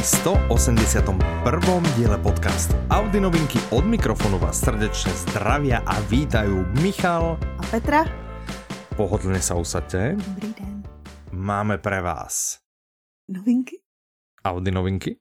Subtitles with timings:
[0.00, 0.08] Pri
[0.48, 1.20] 181.
[2.00, 8.08] diele podcastu Audi novinky od mikrofonu vás srdečne zdravia a vítajú Michal a Petra.
[8.96, 10.16] Pohodlne sa usadte.
[10.16, 10.88] Dobrý den.
[11.36, 12.64] Máme pre vás
[13.28, 13.76] novinky.
[14.40, 15.20] Audi novinky.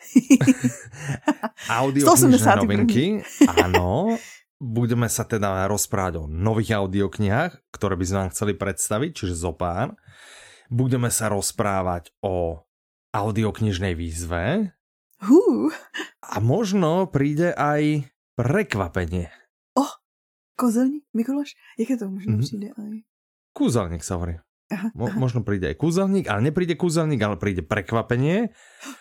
[1.83, 2.15] Audio
[2.63, 3.19] novinky.
[3.59, 4.15] Áno.
[4.63, 9.51] Budeme sa teda rozprávať o nových audioknihách, ktoré by sme vám chceli predstaviť, čiže zo
[9.51, 9.99] pár.
[10.71, 12.63] Budeme sa rozprávať o
[13.13, 14.73] audioknižnej výzve.
[15.19, 15.73] Hú.
[16.23, 18.07] A možno príde aj
[18.39, 19.27] prekvapenie.
[19.75, 19.91] O, oh,
[20.55, 22.45] kozelník, Mikuláš, jak je to možno mm-hmm.
[22.45, 22.93] přijde aj?
[23.51, 24.39] Kúzelník sa hovorí.
[24.69, 25.17] Aha, Mo- aha.
[25.17, 28.53] Možno príde aj kúzelník, ale nepríde kúzelník, ale príde prekvapenie.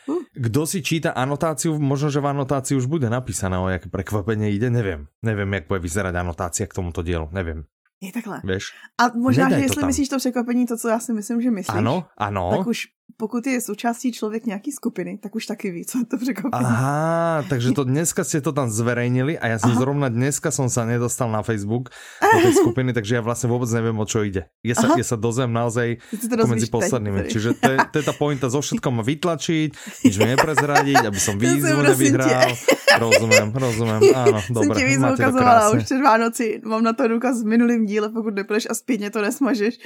[0.08, 0.24] Uh.
[0.32, 4.72] Kto si číta anotáciu, možno, že v anotácii už bude napísané, o jaké prekvapenie ide,
[4.72, 5.12] neviem.
[5.20, 7.68] Neviem, jak bude vyzerať anotácia k tomuto dielu, neviem.
[8.00, 8.40] Je takhle.
[8.46, 8.72] Víš?
[8.96, 11.78] A možná, Nedaj že jestli myslíš to překvapení, to, co já si myslím, že myslíš.
[11.78, 12.50] Ano, ano.
[12.56, 12.78] Tak už
[13.16, 16.64] pokud je součástí člověk nějaký skupiny, tak už taky ví, co je to překvapení.
[16.64, 19.80] Aha, takže to dneska ste to tam zverejnili a ja som Aha.
[19.80, 23.96] zrovna dneska som sa nedostal na Facebook do tej skupiny, takže ja vlastne vôbec neviem,
[23.96, 24.46] o čo ide.
[24.62, 25.98] Je sa, je sa dozem naozaj
[26.46, 27.26] medzi poslednými.
[27.26, 29.70] Teď, Čiže to, to je tá pointa zo všetkom ma vytlačiť,
[30.04, 32.54] nič mi neprezradiť, aby som výzvu nevyhral.
[32.98, 34.74] Rozumím, rozumím, áno, dobre.
[34.74, 38.34] Jsem ti výzvu ukazovala už před Vánoci, mám na to důkaz v minulým díle, pokud
[38.34, 39.78] nepůjdeš a zpětně to nesmažeš.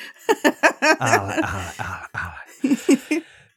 [1.00, 2.51] ale, ale, ale, ale.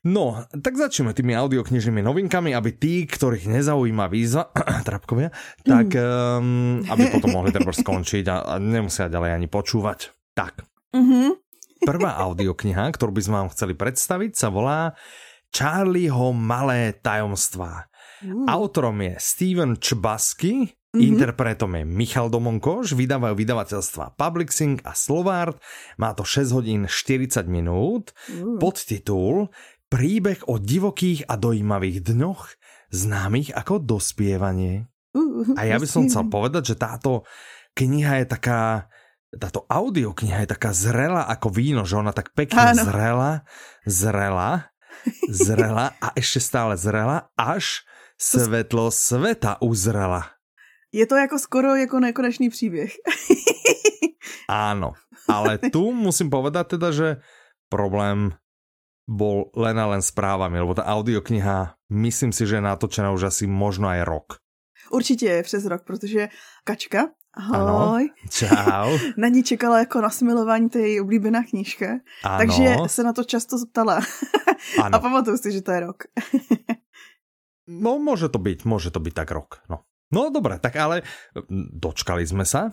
[0.05, 4.53] No, tak začneme tými audioknižnými novinkami, aby tí, ktorých nezaujíma výzva,
[4.87, 5.33] trapkovia,
[5.65, 10.13] tak um, aby potom mohli treba skončiť a, a nemusia ďalej ani počúvať.
[10.37, 10.61] Tak.
[10.93, 11.27] Mm-hmm.
[11.89, 14.93] Prvá audiokniha, ktorú by sme vám chceli predstaviť, sa volá
[15.49, 17.89] Charlieho malé tajomstvá.
[18.21, 18.45] Mm.
[18.45, 21.11] Autorom je Steven Čbasky, Mm-hmm.
[21.11, 25.59] Interpretom je Michal Domonkoš, vydávajú vydavateľstva Publixing a Slovart.
[25.99, 28.15] Má to 6 hodín 40 minút.
[28.31, 28.63] Mm.
[28.63, 29.51] Podtitul
[29.91, 32.41] Príbeh o divokých a dojímavých dňoch,
[32.95, 34.87] známych ako dospievanie.
[35.11, 37.27] Uh, a ja by som chcel povedať, že táto
[37.75, 38.87] kniha je taká,
[39.35, 42.83] táto audiokniha je taká zrela ako víno, že ona tak pekne Áno.
[42.87, 43.31] zrela,
[43.83, 44.71] zrela,
[45.27, 47.83] zrela a ešte stále zrela, až
[48.15, 50.34] svetlo sveta uzrela.
[50.95, 52.95] Je to jako skoro jako nekonečný příběh.
[54.49, 54.95] Áno,
[55.27, 57.19] ale tu musím povedať teda, že
[57.67, 58.31] problém
[59.03, 63.43] bol len a len správami, lebo ta audiokniha, myslím si, že je natočená už asi
[63.43, 64.27] možno aj rok.
[64.91, 66.29] Určitě je přes rok, protože
[66.63, 68.03] Kačka, ahoj.
[68.05, 68.97] Ano, čau.
[69.17, 71.99] na ní čekala jako na smilování, to je její oblíbená knížka.
[72.23, 72.37] Ano.
[72.37, 73.99] Takže se na to často ptala.
[74.83, 74.93] Ano.
[74.95, 76.03] A pamatuju si, že to je rok.
[77.67, 79.79] no, může to být, může to být tak rok, no.
[80.13, 81.01] No dobré, tak ale
[81.73, 82.71] dočkali jsme se.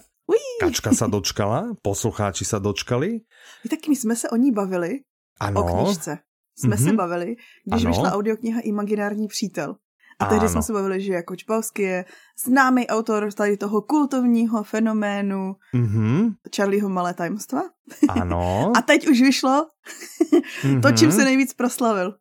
[0.62, 3.26] Kačka sa dočkala, poslucháči sa dočkali.
[3.64, 5.02] I tak my jsme se o ní bavili,
[5.40, 5.60] ano.
[5.60, 6.18] o knižce.
[6.54, 6.84] Jsme mm-hmm.
[6.84, 7.90] se bavili, když ano.
[7.90, 9.76] vyšla audiokniha Imaginární přítel.
[10.18, 12.04] A tehdy jsme se bavili, že jako Čpavsky je
[12.46, 16.34] známý autor tady toho kultovního fenoménu mm-hmm.
[16.56, 17.62] Charlieho malé tajemstva.
[18.08, 18.72] Ano.
[18.78, 19.66] a teď už vyšlo
[20.82, 22.14] to, čím se nejvíc proslavil.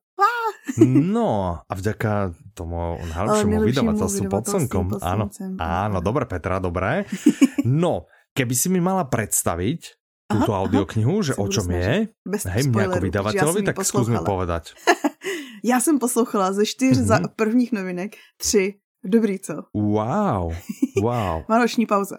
[0.81, 4.85] No a vďaka tomu najlepšiemu vydavateľstvu pod slnkom.
[5.01, 7.05] Áno, áno, dobre Petra, dobre.
[7.65, 12.99] No, keby si mi mala predstaviť túto audioknihu, že o čom je, hej, mne ako
[13.03, 14.73] vydavateľovi, tak skús mi povedať.
[15.63, 17.05] Já jsem poslouchala ze čtyř mm-hmm.
[17.05, 19.53] za prvních novinek tři Dobrý, co?
[19.73, 20.53] Wow,
[21.01, 21.43] wow.
[21.49, 22.17] Vánoční pauza.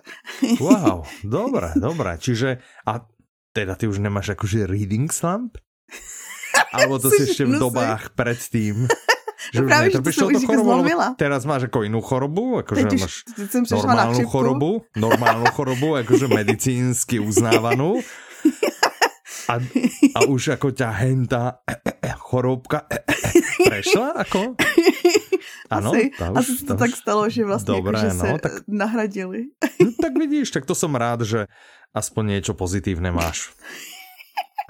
[0.61, 2.19] wow, dobré, dobré.
[2.19, 3.07] Čiže, a
[3.55, 5.63] teda ty už nemáš akože reading slump?
[6.73, 8.89] Alebo to si ešte v dobách predtým.
[9.53, 13.15] Že no právě, že to jsem už chorobu, Teraz máš jako jinou chorobu, akože máš
[13.71, 17.99] normálnu chorobu, normálnu chorobu, akože medicínsky uznávanú.
[19.51, 19.59] A,
[20.15, 21.59] a už ako ťa henta
[22.23, 22.87] chorobka
[23.67, 24.41] prešla, ako?
[25.73, 28.53] Ano, asi, už, asi to, tak stalo, že vlastně Dobré, jako, že no, se tak,
[28.69, 29.43] nahradili.
[29.81, 31.49] No, tak vidíš, tak to som rád, že
[31.97, 33.57] aspoň niečo pozitívne máš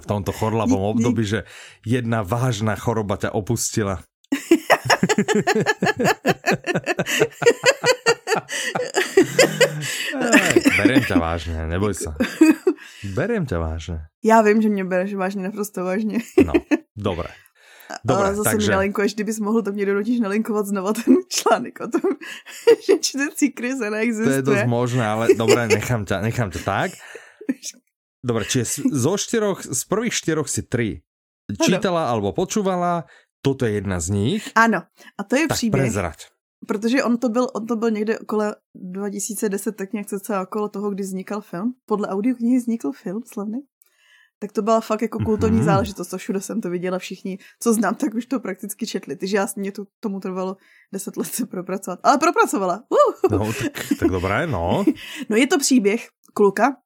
[0.03, 1.47] v tomto chorlavom období, že
[1.87, 4.03] jedna vážna choroba ťa opustila.
[10.83, 12.17] Beriem ťa vážne, neboj sa.
[13.15, 13.99] Beriem ťa vážne.
[14.25, 16.19] Já vím, že mě bereš vážně, naprosto vážně.
[16.45, 16.53] No,
[16.97, 17.29] dobré.
[18.05, 18.67] Dobre, Ale zase takže...
[18.67, 22.11] mi nalinkuješ, kdybys mohl, to mě donutíš nalinkovat znova ten článek o tom,
[22.87, 24.43] že čtecí krize neexistuje.
[24.43, 26.91] To je dosť možné, ale dobré, nechám ťa, nechám ťa tak.
[28.23, 31.03] Dobre, čiže zo štyroch, z prvých štyroch si tri
[31.59, 32.11] čítala ano.
[32.15, 33.05] alebo počúvala,
[33.43, 34.43] toto je jedna z nich.
[34.55, 34.87] Ano,
[35.19, 35.83] a to je tak příběh.
[35.83, 36.19] prezrať.
[36.67, 40.91] Protože on to byl, on to byl někde okolo 2010, tak nějak celá okolo toho,
[40.91, 41.75] kdy vznikal film.
[41.87, 43.59] Podle audioknihy vznikl film slavný.
[44.39, 45.65] tak to byla fakt jako kultovní mm-hmm.
[45.65, 46.09] záležitost.
[46.09, 49.17] To všude jsem to viděla všichni, co znám, tak už to prakticky četli.
[49.17, 50.57] Takže já mě to tomu trvalo
[50.93, 52.01] deset let se propracovat.
[52.03, 52.83] Ale propracovala.
[52.91, 53.39] Uh.
[53.39, 54.85] No, tak, tak dobré, no.
[55.31, 56.77] no je to příběh kluka,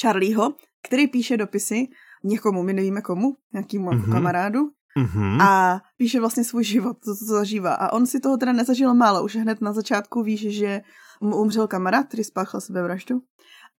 [0.00, 0.54] Charlieho,
[0.88, 1.88] který píše dopisy
[2.24, 4.12] někomu, my nevíme komu, nějakému mm-hmm.
[4.12, 4.60] kamarádu,
[4.96, 5.42] Mm-hmm.
[5.42, 7.74] A píše vlastně svůj život, to, co zažívá.
[7.74, 9.24] A on si toho teda nezažil málo.
[9.24, 10.80] Už hned na začátku víš, že
[11.20, 13.20] mu umřel kamarád, který spáchal sebevraždu.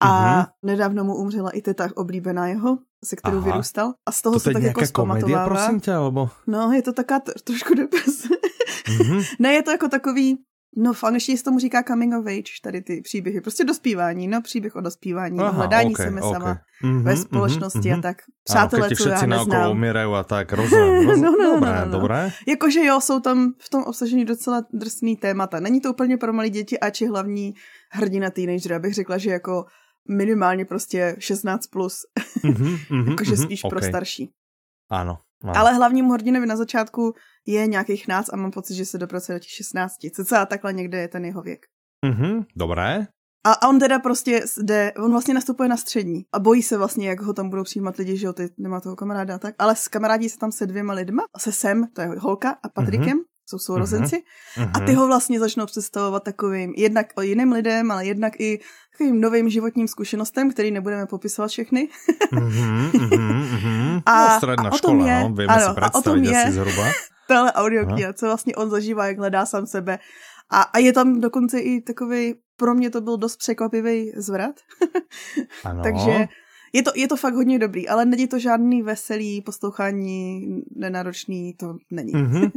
[0.01, 0.47] A mm-hmm.
[0.63, 3.47] nedávno mu umřela i teta oblíbená jeho, se kterou Aha.
[3.47, 3.93] vyrůstal.
[4.07, 6.31] A z toho to se tak jako komedia, prosím tě, alebo?
[6.47, 8.29] No, je to taká trošku deprese.
[8.89, 9.25] Mm-hmm.
[9.39, 10.39] ne, je to jako takový,
[10.79, 13.41] No v angličtině se tomu říká coming of age, tady ty příběhy.
[13.41, 16.33] Prostě dospívání, no příběh o dospívání, Aha, hledání okay, sebe okay.
[16.33, 17.99] sama mm-hmm, ve společnosti mm-hmm.
[17.99, 18.17] a tak.
[18.45, 19.71] Přátelé, co já neznám.
[19.71, 21.09] umírají a tak, rozumím.
[21.09, 21.23] rozumím.
[21.23, 21.99] no, no, dobré, no, no, no.
[21.99, 22.33] dobré.
[22.49, 25.61] Jakože jo, jsou tam v tom obsažení docela drsný témata.
[25.61, 27.55] Není to úplně pro malé děti, ač je hlavní
[27.91, 29.65] hrdina teenager, abych řekla, že jako
[30.09, 32.01] minimálně prostě 16 plus.
[32.45, 33.71] Mm-hmm, mm-hmm, Jakože mm-hmm, spíš okay.
[33.71, 34.31] pro starší.
[34.91, 35.19] Ano,
[35.51, 35.61] ano.
[35.61, 37.15] Ale hlavnímu hrdinovi na začátku
[37.47, 39.95] je nějakých nás a mám pocit, že se dopracuje do těch 16.
[40.37, 41.67] a takhle někde je ten jeho věk.
[42.07, 43.07] Mhm, dobré.
[43.47, 47.09] A, a on teda prostě jde, on vlastně nastupuje na střední a bojí se vlastně,
[47.09, 49.55] jak ho tam budou přijímat lidi, že jo, ty nemá toho kamaráda a tak.
[49.59, 53.19] Ale s kamarádí se tam se dvěma lidma, se Sem, to je holka, a Patrikem,
[53.19, 54.23] mm-hmm jsou sourozenci,
[54.57, 54.71] mm-hmm.
[54.75, 58.61] a ty ho vlastně začnou představovat takovým, jednak o jiným lidem, ale jednak i
[58.93, 61.89] takovým novým životním zkušenostem, který nebudeme popisovat všechny.
[62.33, 64.03] mm-hmm, mm-hmm.
[64.07, 66.93] A, no, a škola, je, no, víme ano, si představit asi zhruba.
[67.29, 69.99] Tohle audiokniha, co vlastně on zažívá, jak hledá sám sebe.
[70.51, 74.55] A, a je tam dokonce i takový, pro mě to byl dost překvapivý zvrat.
[75.65, 75.83] ano.
[75.83, 76.29] Takže
[76.73, 80.47] je to, je to fakt hodně dobrý, ale není to žádný veselý poslouchání,
[80.77, 82.13] nenáročný, to není.
[82.13, 82.51] Mm-hmm.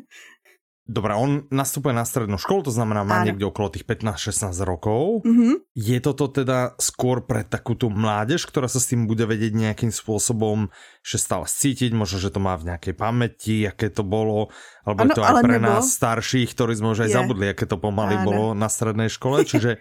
[0.90, 5.22] Dobre, on nastupuje na strednú školu, to znamená má niekde okolo tých 15-16 rokov.
[5.22, 5.54] Mm-hmm.
[5.78, 9.94] Je toto teda skôr pre takú tú mládež, ktorá sa s tým bude vedieť nejakým
[9.94, 10.74] spôsobom
[11.06, 14.50] že stále cítiť, možno, že to má v nejakej pamäti, aké to bolo,
[14.82, 15.66] alebo ano, je to aj pre nebo...
[15.70, 17.16] nás starších, ktorí sme už aj je.
[17.22, 18.26] zabudli, aké to pomaly ano.
[18.26, 19.78] bolo na strednej škole, čiže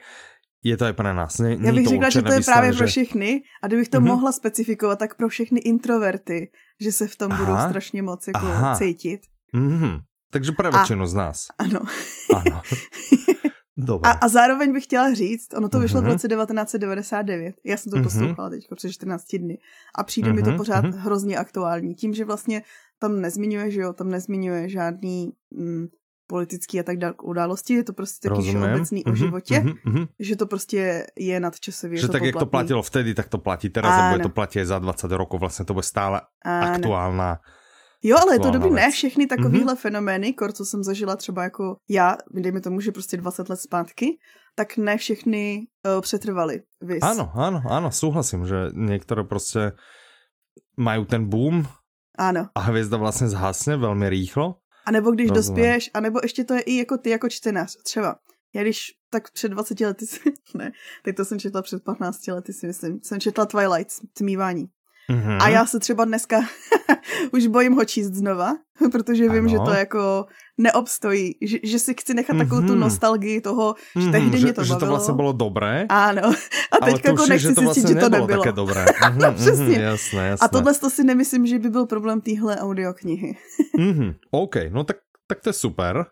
[0.60, 1.38] je to aj pre nás.
[1.38, 2.78] Ne, Já bych to řekla, že to je právě že...
[2.78, 3.30] pro všechny
[3.62, 4.04] a kdybych to mm-hmm.
[4.04, 6.50] mohla specifikovat, tak pro všechny introverty,
[6.80, 7.44] že se v tom Aha.
[7.44, 8.76] budou strašně moc jako Aha.
[8.76, 9.20] cítit.
[9.54, 10.00] Mm-hmm.
[10.30, 11.46] Takže pro většinu z nás.
[11.58, 11.80] Ano.
[12.34, 12.62] ano.
[14.02, 16.02] A, a zároveň bych chtěla říct, ono to vyšlo mm-hmm.
[16.02, 16.12] v mhm.
[16.12, 17.54] roce 1999.
[17.64, 18.02] Já jsem to mm-hmm.
[18.02, 19.58] poslouchala teď před 14 dny.
[19.94, 20.34] A přijde mm-hmm.
[20.34, 20.98] mi to mhm, pořád mm-hmm.
[20.98, 21.94] hrozně aktuální.
[21.94, 22.62] Tím, že vlastně
[22.98, 25.86] tam nezmiňuje, že jo, tam nezmiňuje žádný mm,
[26.26, 30.36] politický a tak dále události, je to prostě taky všeobecný mm-hmm, o životě, mm-hmm, že
[30.36, 32.00] to prostě je nadčasově.
[32.00, 34.78] Že tak, jak to platilo vtedy, tak to platí teraz a bude to platit za
[34.78, 36.66] 20 rokov, vlastně to bude stále Áno.
[36.74, 37.40] aktuálna
[38.02, 39.76] Jo, ale je to dobrý, ne všechny takovýhle mm-hmm.
[39.76, 44.18] fenomény, kor, co jsem zažila třeba jako já, dejme tomu, že prostě 20 let zpátky,
[44.54, 46.62] tak ne všechny uh, přetrvaly.
[46.80, 47.02] Vys.
[47.02, 49.72] Ano, ano, ano, souhlasím, že některé prostě
[50.76, 51.66] mají ten boom
[52.18, 52.48] ano.
[52.54, 54.54] a hvězda vlastně zhasne velmi rýchlo.
[54.86, 55.56] A nebo když Rozumím.
[55.56, 57.76] dospěješ, a nebo ještě to je i jako ty jako čtenář.
[57.84, 58.16] Třeba
[58.54, 58.80] já když
[59.10, 60.06] tak před 20 lety,
[60.54, 60.72] ne,
[61.04, 64.68] teď to jsem četla před 15 lety si myslím, jsem četla Twilight, tmívání.
[65.12, 65.38] Mm-hmm.
[65.40, 66.40] A já se třeba dneska
[67.32, 68.56] už bojím ho číst znova,
[68.92, 69.48] protože vím, ano.
[69.48, 70.26] že to jako
[70.58, 72.38] neobstojí, že, že si chci nechat mm-hmm.
[72.38, 72.80] takovou tu mhm.
[72.80, 74.80] nostalgii toho, že mm-hmm, tehdy že, mě to že bavilo.
[74.80, 75.86] to vlastně bylo dobré.
[75.88, 76.22] Ano.
[76.80, 78.42] A teď jako nechci to vlastně že to nebylo.
[78.42, 78.84] také dobré.
[78.84, 79.64] Mm-hmm, Přesně.
[79.64, 80.44] Mm-hmm, jasné, jasné.
[80.44, 83.36] A tohle to si nemyslím, že by byl problém téhle audioknihy.
[83.78, 84.96] mm-hmm, OK, no tak,
[85.26, 86.06] tak to je super.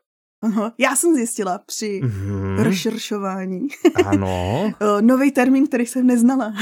[0.46, 0.72] Aha.
[0.78, 2.62] Já jsem zjistila při mm-hmm.
[2.62, 3.68] rešeršování
[4.04, 4.72] ano.
[5.00, 6.52] nový termín, který jsem neznala.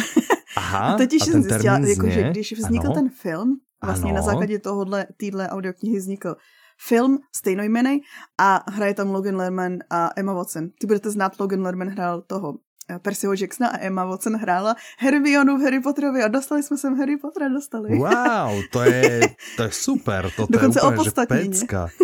[0.56, 2.94] Aha, a totiž a jsem zjistila, jako, že když vznikl ano.
[2.94, 4.20] ten film, vlastně ano.
[4.20, 6.36] na základě tohohle, týdle audioknihy vznikl
[6.78, 8.00] film stejnojmenej
[8.38, 10.68] a hraje tam Logan Lerman a Emma Watson.
[10.80, 12.54] Ty budete znát, Logan Lerman hrál toho
[12.90, 16.98] eh, Percyho Jacksona a Emma Watson hrála Hermionu v Harry Potterovi a dostali jsme sem
[16.98, 17.98] Harry Pottera, dostali.
[17.98, 19.20] Wow, to je,
[19.56, 21.88] to je super, to, to je úplně, že pecka.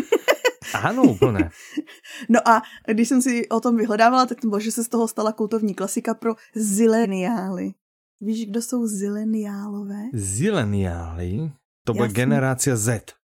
[0.75, 1.51] Ano, úplně.
[2.29, 2.63] no a
[2.93, 5.75] když jsem si o tom vyhledávala, tak to bylo, že se z toho stala kultovní
[5.75, 7.73] klasika pro zileniály.
[8.21, 10.03] Víš, kdo jsou zileniálové?
[10.15, 11.53] Zileniály?
[11.87, 13.21] To bude generácia Z.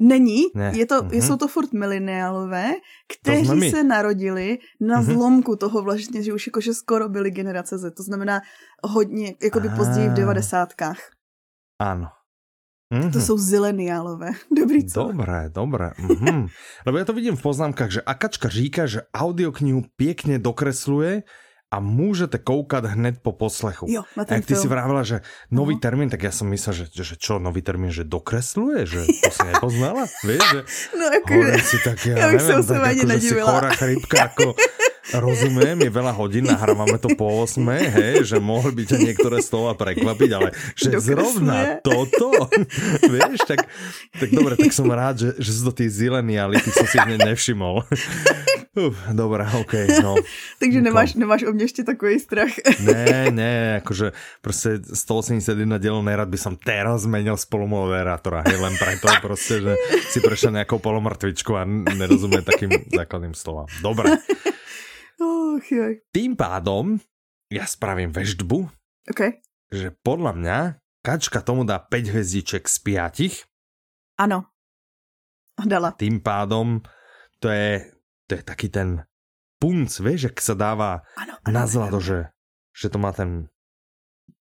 [0.00, 0.72] Není, ne.
[0.74, 1.26] je to, mm-hmm.
[1.26, 2.70] jsou to furt mileniálové,
[3.18, 5.14] kteří se narodili na mm-hmm.
[5.14, 8.40] zlomku toho vlastně, že už jakože skoro byli generace Z, to znamená
[8.84, 10.98] hodně, jako by později v devadesátkách.
[11.78, 12.08] Ano.
[12.94, 13.12] Mm-hmm.
[13.12, 14.30] To jsou zileniálové.
[14.60, 15.02] Dobrý co?
[15.12, 15.90] Dobré, dobré.
[16.00, 16.48] Mm-hmm.
[16.86, 21.22] Lebo já to vidím v poznámkách, že Akačka říká, že audioknihu pěkně dokresluje
[21.70, 23.86] a můžete koukat hned po poslechu.
[23.88, 25.80] Jo, na ten a jak ty si vravila, že nový uh-huh.
[25.80, 29.46] termín, tak já jsem myslel, že, že čo, nový termín, že dokresluje, že to si
[29.52, 30.64] nepoznala, víš, že
[30.98, 34.54] no, jako, si tak, já, já nevím, tak jako, že si chora chrypka, jako
[35.14, 37.60] rozumiem, je veľa hodín, nahrávame to po 8,
[37.96, 41.08] hej, že mohli by ťa niektoré slova prekvapiť, ale že Dokresne.
[41.08, 42.28] zrovna toto,
[43.08, 43.64] vieš, tak,
[44.16, 47.24] tak dobre, tak som rád, že, že sú to tí zileniali, ty som si hneď
[47.24, 47.84] nevšimol.
[48.78, 49.74] Uf, dobré, OK,
[50.04, 50.14] no.
[50.62, 52.52] Takže nemáš, nemáš o mne ešte takový strach.
[52.84, 59.10] ne, ne, akože proste 181 dielov nerad by som teraz zmenil spolumoderátora, hej, len preto
[59.18, 59.72] proste, že
[60.12, 63.66] si prešiel nejakou polomrtvičku a nerozumie takým základným slovám.
[63.82, 64.14] Dobre.
[65.18, 65.58] Oh,
[66.14, 67.02] Tým pádom
[67.50, 68.70] ja spravím veždbu,
[69.10, 69.42] okay.
[69.72, 70.58] že podľa mňa
[71.02, 74.20] Kačka tomu dá 5 hvězdiček z 5.
[74.20, 74.50] Ano.
[75.58, 75.90] A dala.
[75.96, 76.84] Tým pádom
[77.42, 77.82] to je,
[78.28, 79.02] to je taký ten
[79.58, 82.30] punc, vieš, jak sa dáva ano, ano, na zlato, že,
[82.70, 83.50] že to má ten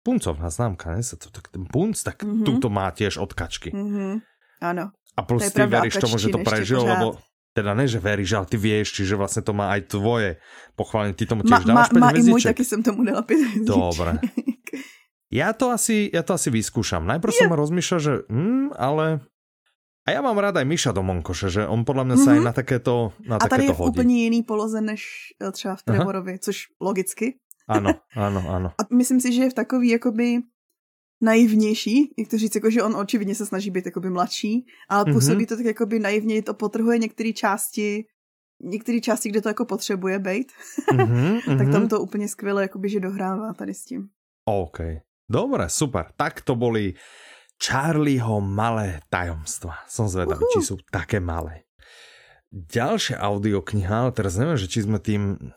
[0.05, 1.01] puncovná známka, ne?
[1.01, 2.46] to, tak ten punc, tak mm -hmm.
[2.46, 3.74] tu to má tiež od kačky.
[3.74, 4.13] Mm -hmm.
[4.62, 4.91] Ano.
[5.17, 7.17] A plus ty veríš tomu, že to prežil, lebo
[7.57, 10.37] teda ne, že veríš, ale ty vieš, čiže vlastne to má aj tvoje
[10.77, 11.17] pochválenie.
[11.17, 13.73] Ty tomu tiež ma, 5 má i môj, taky som tomu dala 5 hvězdiček.
[13.73, 14.11] Dobre.
[15.27, 17.03] Ja to asi, ja to asi vyskúšam.
[17.03, 17.41] Najprv yeah.
[17.43, 19.19] som rozmýšľal, že hm, ale
[20.07, 22.23] a já mám rád aj Miša do Monkoše, že on podle mě mm -hmm.
[22.23, 22.45] se aj mhm.
[22.45, 25.03] na takéto na A tady je v úplně jiný poloze než
[25.43, 26.39] eh, třeba v Trevorovi, Aha.
[26.41, 27.35] což logicky.
[27.67, 28.71] Ano, ano, ano.
[28.79, 30.39] A myslím si, že je v takový jakoby
[31.21, 35.13] naivnější, jak to říct, jako, že on očividně se snaží být jakoby mladší, ale mhm.
[35.13, 35.50] působí mm-hmm.
[35.50, 38.05] to tak jakoby naivně, to potrhuje některé části,
[38.63, 40.51] některé části, kde to jako potřebuje být,
[40.93, 41.89] mm-hmm, tak tam mhm.
[41.89, 44.07] to úplně skvěle jakoby, že dohrává tady s tím.
[44.45, 44.79] OK.
[45.29, 46.05] Dobre, super.
[46.15, 46.95] Tak to boli
[47.57, 49.81] Charlieho malé tajomstva.
[49.89, 50.53] Som zvedavý, uh-huh.
[50.55, 51.65] či sú také malé.
[52.53, 55.51] Ďalšia audiokniha, ale teraz neviem, že či sme tým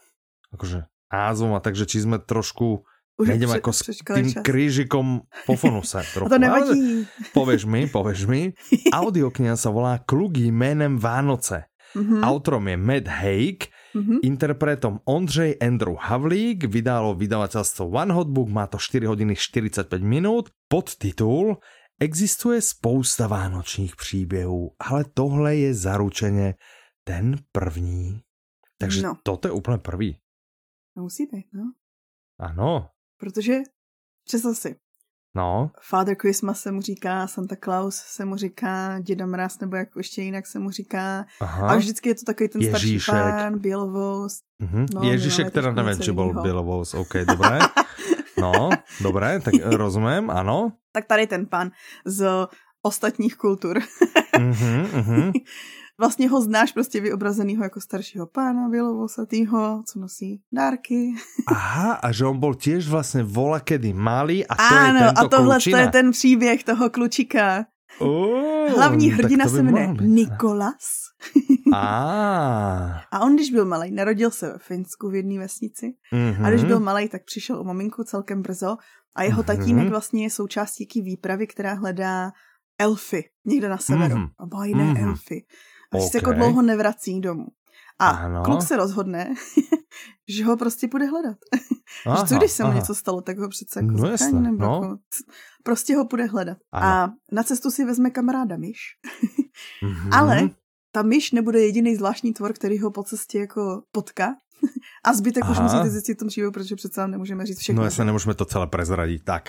[0.50, 2.82] akože názvom a takže či sme trošku
[3.20, 4.40] už nejdem ako s tým čas.
[4.40, 6.00] krížikom po fonuse.
[6.16, 6.32] Trochu.
[6.32, 7.04] to nevadí.
[7.36, 8.56] Povieš mi, povieš mi.
[9.00, 11.68] Audiokniha sa volá Klugy jménem Vánoce.
[11.90, 12.22] Mm-hmm.
[12.22, 14.22] Autorom je Matt Haig, mm-hmm.
[14.22, 20.54] interpretom Ondřej Andrew Havlík, vydalo vydavateľstvo One Hot Book, má to 4 hodiny 45 minút,
[20.70, 21.58] podtitul
[22.00, 26.54] Existuje spousta vánočních příběhů, ale tohle je zaručeně
[27.04, 28.20] ten první.
[28.78, 29.16] Takže no.
[29.22, 30.16] toto je úplně první.
[30.96, 31.72] Musí být, no.
[32.38, 32.88] Ano.
[33.20, 33.58] Protože,
[34.24, 34.76] představ si,
[35.36, 35.70] No.
[35.82, 40.22] Father Christmas se mu říká, Santa Claus se mu říká, Děda Mraz, nebo jak ještě
[40.22, 41.24] jinak se mu říká.
[41.40, 41.68] Aha.
[41.68, 43.02] A vždycky je to takový ten Ježíšek.
[43.02, 44.40] starší pán, Bělovous.
[44.62, 44.86] Mm-hmm.
[44.94, 46.94] No, Ježíšek teda nevím, či byl Bělovous.
[46.94, 47.58] OK, dobré.
[48.40, 48.68] no,
[49.00, 50.72] dobré, tak rozumím, ano.
[50.92, 51.70] Tak tady ten pán
[52.04, 52.46] z
[52.82, 53.78] ostatních kultur.
[54.38, 55.32] mm-hmm, mm-hmm.
[56.00, 61.14] vlastně ho znáš prostě vyobrazenýho jako staršího pána bělovosatýho, co nosí dárky.
[61.46, 65.20] Aha, a že on byl těž vlastně vola kedy malý a to ano, je tento
[65.20, 65.78] a tohle klučina.
[65.78, 67.64] to je ten příběh toho klučika.
[68.00, 70.88] Uh, Hlavní hrdina se jmenuje Nikolas.
[71.74, 73.00] ah.
[73.12, 75.94] A on, když byl malý, narodil se ve Finsku v jedné vesnici.
[76.12, 76.46] Mm-hmm.
[76.46, 76.68] A když mhm.
[76.68, 78.76] byl malý, tak přišel o maminku celkem brzo.
[79.16, 79.46] A jeho mm-hmm.
[79.58, 82.30] tatínek vlastně je součástí výpravy, která hledá
[82.78, 84.14] elfy někde na severu.
[84.14, 84.30] Mm-hmm.
[84.38, 85.08] A mm-hmm.
[85.08, 85.44] elfy
[85.98, 86.08] okay.
[86.08, 87.46] se jako dlouho nevrací domů.
[87.98, 88.42] A ano.
[88.42, 89.34] kluk se rozhodne,
[90.28, 91.36] že ho prostě bude hledat.
[92.06, 94.64] Aha, že co když se mu něco stalo, tak ho přece jako no jasne, nebo
[94.64, 94.74] no.
[94.74, 94.98] jako,
[95.62, 96.58] prostě ho bude hledat.
[96.72, 96.86] Ano.
[96.86, 98.78] A na cestu si vezme kamaráda myš.
[99.82, 100.08] mm-hmm.
[100.18, 100.50] Ale
[100.92, 104.34] ta myš nebude jediný zvláštní tvor, který ho po cestě jako potká.
[105.04, 105.52] A zbytek Aha.
[105.52, 107.80] už musíte zjistit v tom příběhu, protože přece nemůžeme říct všechno.
[107.80, 109.48] No jasně, nemůžeme to celé prezradit, tak.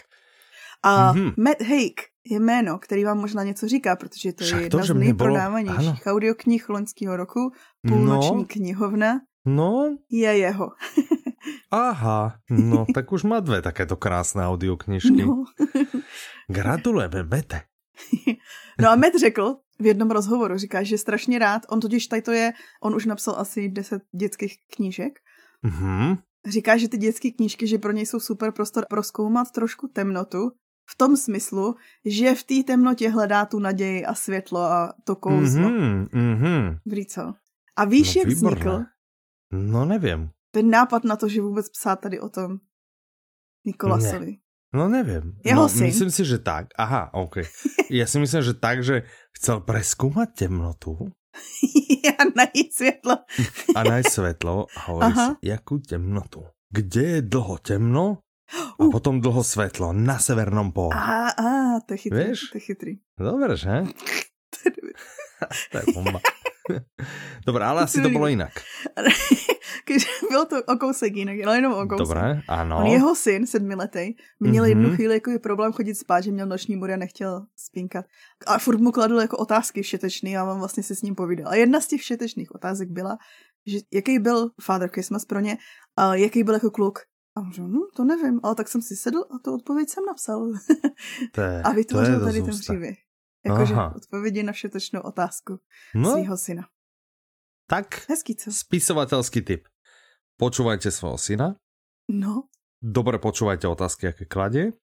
[0.83, 1.33] A mm-hmm.
[1.37, 4.85] Matt Haig je jméno, který vám možná něco říká, protože to Však je jedna to,
[4.85, 6.15] z nejprodávanějších bylo...
[6.15, 7.51] audioknih loňského roku,
[7.87, 8.45] půlnoční no.
[8.47, 9.19] knihovna.
[9.45, 9.97] No.
[10.09, 10.69] Je jeho.
[11.71, 15.25] Aha, no tak už má dvě takéto krásné audioknižky.
[15.25, 15.43] No.
[16.47, 17.61] Gratulujeme, Mete.
[18.81, 22.21] no a Met řekl v jednom rozhovoru, říká, že je strašně rád, on totiž tady
[22.21, 25.19] to je, on už napsal asi 10 dětských knížek.
[25.65, 26.17] Mm-hmm.
[26.47, 30.51] Říká, že ty dětské knížky, že pro něj jsou super prostor proskoumat trošku temnotu,
[30.89, 35.69] v tom smyslu, že v té temnotě hledá tu naději a světlo a to kouzlo.
[35.69, 37.05] Mm-hmm, mm-hmm.
[37.07, 37.33] Co?
[37.75, 38.55] A víš, no, jak výborné.
[38.55, 38.83] vznikl?
[39.51, 40.29] No nevím.
[40.51, 42.57] Ten nápad na to, že vůbec psát tady o tom
[43.65, 44.31] Nikolasovi.
[44.31, 44.37] Ne.
[44.73, 45.35] No nevím.
[45.45, 45.85] Jeho no, syn.
[45.85, 46.67] Myslím si, že tak.
[46.77, 47.35] Aha, OK.
[47.89, 50.97] Já si myslím, že tak, že chcel preskúmať temnotu.
[52.19, 53.17] a najít světlo.
[53.75, 56.43] a najít světlo a hovorí si, jakou temnotu.
[56.69, 58.17] Kde je dlho temno,
[58.51, 58.91] a uh.
[58.91, 60.95] potom dlho svetlo na severnom póle.
[60.95, 61.51] Á, á,
[61.87, 62.19] to je chytrý.
[62.19, 62.39] Vieš?
[62.51, 62.93] To je chytrý.
[63.15, 63.73] Dobre, že?
[65.71, 66.19] to je bomba.
[67.45, 68.51] Dobre, ale asi to bylo jinak.
[70.29, 72.07] bylo to o kousek jinak, ale jenom o kousek.
[72.07, 72.77] Dobré, ano.
[72.77, 74.67] On jeho syn, sedmiletý, měl mm-hmm.
[74.67, 78.05] jednu chvíli jako problém chodit spát, že měl noční můry a nechtěl spínkat.
[78.47, 81.47] A furt mu kladl jako otázky všetečný a on vlastně se s ním povídal.
[81.47, 83.17] A jedna z těch všetečných otázek byla,
[83.67, 85.57] že jaký byl Father Christmas pro ně,
[85.97, 86.99] a jaký byl jako kluk.
[87.35, 90.51] A můžu, no, to nevím, ale tak jsem si sedl a tu odpověď jsem napsal.
[91.31, 92.97] To je, a vytvořil to je tady ten příběh.
[93.45, 95.59] Jakože odpovědi na všetečnou otázku
[95.95, 96.63] no, svého syna.
[97.67, 98.51] Tak, Hezký, co?
[98.51, 99.67] spisovatelský tip.
[100.37, 101.47] Počúvajte svojho syna.
[102.11, 102.51] No.
[102.81, 104.73] Dobre počúvajte otázky, aké kladie.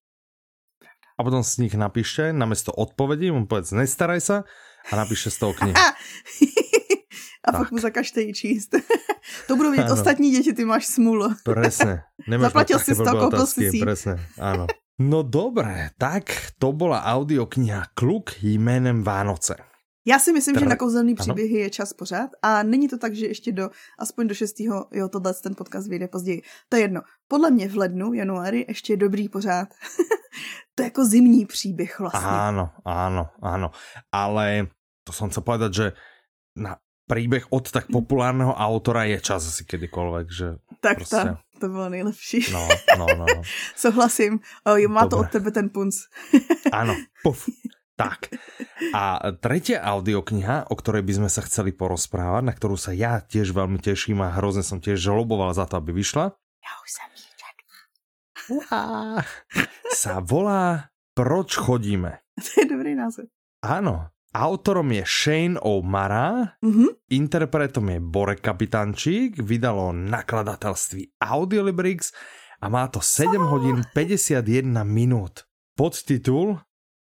[1.19, 4.37] A potom z nich napíšte, namiesto odpovedí, mu povedz, nestaraj sa
[4.89, 5.75] a napíše z toho knihu.
[7.45, 7.59] a tak.
[7.59, 8.73] pak mu zakažte ji číst.
[9.47, 11.29] To budou vidět ostatní děti, ty máš smůlu.
[11.45, 12.03] Presne.
[12.29, 13.79] Nemáš Zaplatil si to, koupil si si.
[13.81, 14.67] Presne, áno.
[14.99, 19.55] No dobré, tak to byla audiokniha Kluk jménem Vánoce.
[20.07, 20.61] Já si myslím, Tr...
[20.61, 21.63] že na kouzelný příběhy ano?
[21.63, 24.61] je čas pořád a není to tak, že ještě do, aspoň do 6.
[24.93, 26.43] jo, tohle ten podcast vyjde později.
[26.69, 27.01] To je jedno.
[27.29, 29.69] Podle mě v lednu, januári ještě je dobrý pořád.
[30.75, 32.29] to je jako zimní příběh vlastně.
[32.29, 33.71] Áno, áno, áno.
[34.13, 34.67] Ale
[35.05, 35.93] to jsem chcel povedať, že
[36.57, 36.77] na
[37.09, 40.47] příběh od tak populárního autora je čas asi kedykoľvek, že
[40.81, 41.17] Tak prostě...
[41.17, 42.53] ta, to bylo nejlepší.
[42.53, 43.27] No, no, no.
[43.37, 43.43] no.
[43.77, 44.41] Souhlasím.
[44.67, 45.11] O, má Dobre.
[45.11, 45.97] to od tebe ten punc.
[46.73, 47.49] Áno, puf.
[47.99, 48.31] Tak.
[48.95, 53.51] A tretia audiokniha, o ktorej by sme sa chceli porozprávať, na ktorú sa ja tiež
[53.51, 56.31] veľmi teším a hrozne som tiež žaloboval za to, aby vyšla.
[56.63, 57.09] Ja už som
[59.91, 62.23] sa volá Proč chodíme?
[62.39, 63.27] To je dobrý název.
[63.67, 64.15] Áno.
[64.39, 67.11] Autorom je Shane O'Mara, mm-hmm.
[67.11, 72.15] interpretom je Bore Kapitančík, vydalo nakladatelství Audiolibrix
[72.63, 75.43] a má to 7 hodín 51 minút.
[75.75, 76.55] Podtitul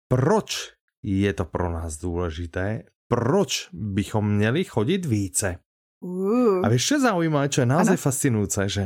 [0.09, 0.73] proč
[1.03, 5.59] je to pro nás důležité, proč bychom měli chodit více.
[6.01, 6.65] Uh.
[6.65, 8.05] A víš, čo je zaujímavé, čo je naozaj ano.
[8.09, 8.85] fascinujúce, že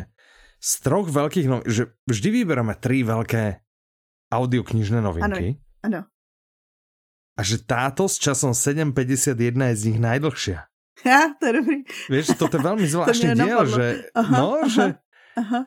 [0.59, 3.63] z troch veľkých novín, že vždy vyberáme tri veľké
[4.35, 5.63] audioknižné novinky.
[5.87, 6.01] Ano, ano.
[7.35, 9.35] A že táto s časom 7.51
[9.75, 10.71] je z nich najdlhšia.
[11.03, 11.79] Ja, to je dobrý.
[12.07, 14.85] Vieš, to je veľmi zvláštny diel, že, aha, no, aha, že,
[15.35, 15.61] aha.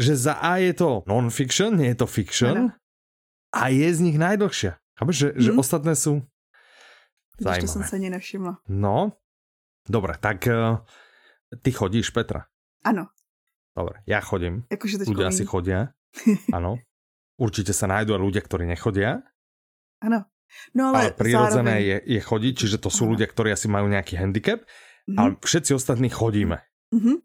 [0.00, 2.68] že za A je to non-fiction, nie je to fiction, ano.
[3.52, 4.80] a je z nich najdlhšia.
[4.96, 5.40] Chápeš, že, mm.
[5.40, 5.58] že mhm.
[5.60, 6.12] ostatné sú
[7.36, 7.68] zajímavé.
[7.68, 8.52] to som sa ani nevšimla.
[8.72, 9.20] No,
[9.84, 10.80] dobre, tak uh,
[11.60, 12.48] ty chodíš, Petra?
[12.80, 13.12] Ano.
[13.76, 14.64] Dobre, ja chodím.
[14.72, 15.92] Jakože ľudia asi chodia.
[16.56, 16.82] Ano.
[17.38, 19.22] Určite sa nájdú aj ľudia, ktorí nechodia.
[20.02, 20.26] Ano.
[20.74, 21.88] No ale, ale prirodzené zároveň...
[21.88, 23.10] je, je chodiť, čiže to sú ano.
[23.14, 25.18] ľudia, ktorí asi majú nejaký handicap, mm-hmm.
[25.18, 26.58] ale všetci ostatní chodíme.
[26.94, 27.16] Mm-hmm.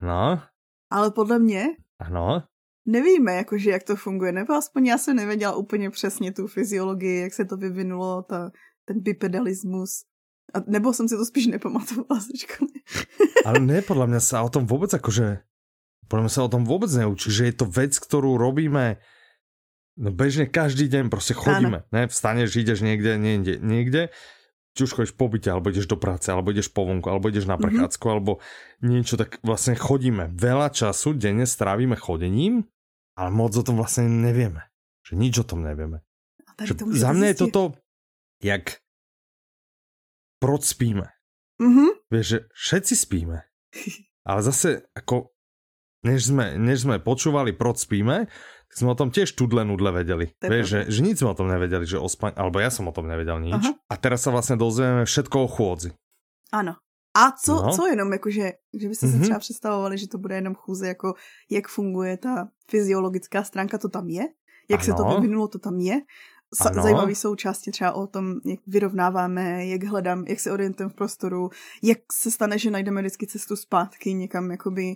[0.00, 0.42] No.
[0.90, 2.50] Ale podle mě ano
[2.86, 7.34] nevíme, jakože, jak to funguje, nebo aspoň já jsem nevěděla úplně přesně tu fyziologii, jak
[7.34, 8.50] se to vyvinulo, ta,
[8.84, 10.04] ten bipedalismus.
[10.54, 12.70] A nebo jsem si to spíš nepamatovala ze školy.
[13.44, 15.38] Ale ne, podle mě se o tom vůbec jakože,
[16.08, 18.96] podle mě se o tom vůbec neučí, že je to věc, kterou robíme
[20.00, 24.08] no bežně každý den, prostě chodíme, ne, vstaneš, jdeš někde, někde, někde,
[24.76, 27.44] či už chodíš po byte, alebo ideš do práce, alebo ideš po vonku, alebo ideš
[27.44, 27.62] na mhm.
[27.62, 28.16] prechádzku, mm -hmm.
[28.16, 28.32] alebo
[28.82, 30.30] niečo, tak vlastne chodíme.
[30.32, 32.64] Veľa času denne strávíme chodením,
[33.18, 34.70] ale moc o tom vlastne nevieme.
[35.04, 36.00] Že nič o tom nevieme.
[36.62, 37.62] Že za mňa je toto,
[38.40, 38.80] jak
[40.40, 41.12] proč spíme.
[41.60, 41.90] Mm -hmm.
[42.10, 43.42] Vieš, že všetci spíme.
[44.28, 45.32] Ale zase, ako,
[46.04, 48.26] než sme, než sme počúvali proč spíme,
[48.70, 50.30] sme o tom tiež tudle nudle vedeli.
[50.38, 52.94] Vieš, že, že nic sme o tom nevedeli, že o spaň, alebo ja som o
[52.94, 53.58] tom nevedel nič.
[53.58, 53.74] Aha.
[53.90, 55.90] A teraz sa vlastne dozvieme všetko o chôdzi.
[56.54, 56.78] Ano.
[57.14, 57.72] A co, no.
[57.72, 59.10] co jenom, jakože, že byste mm-hmm.
[59.10, 59.22] si mhm.
[59.22, 61.14] třeba představovali, že to bude jenom chůze, jako
[61.50, 64.22] jak funguje ta fyziologická stránka, to tam je,
[64.70, 64.84] jak ano.
[64.84, 66.00] se to vyvinulo, to tam je.
[66.54, 70.94] Sa- zajímavé jsou části třeba o tom, jak vyrovnáváme, jak hledám, jak se orientujeme v
[70.94, 71.50] prostoru,
[71.82, 74.94] jak se stane, že najdeme vždycky cestu zpátky někam, jakoby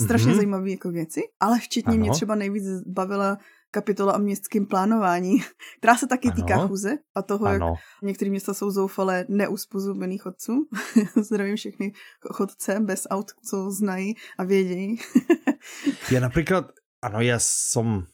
[0.00, 0.36] strašně mm-hmm.
[0.36, 2.00] zajímavé jako věci, ale včetně ano.
[2.00, 3.38] mě třeba nejvíc bavila
[3.70, 5.42] kapitola o městském plánování,
[5.78, 6.36] která se taky ano.
[6.36, 7.68] týká chůze a toho, ano.
[7.68, 10.68] jak některé města jsou zoufalé neuspůsobených chodců.
[11.22, 11.92] Zdravím všechny
[12.32, 14.98] chodce bez aut, co znají a vědějí.
[16.10, 16.64] ja například,
[17.02, 18.04] ano, já jsem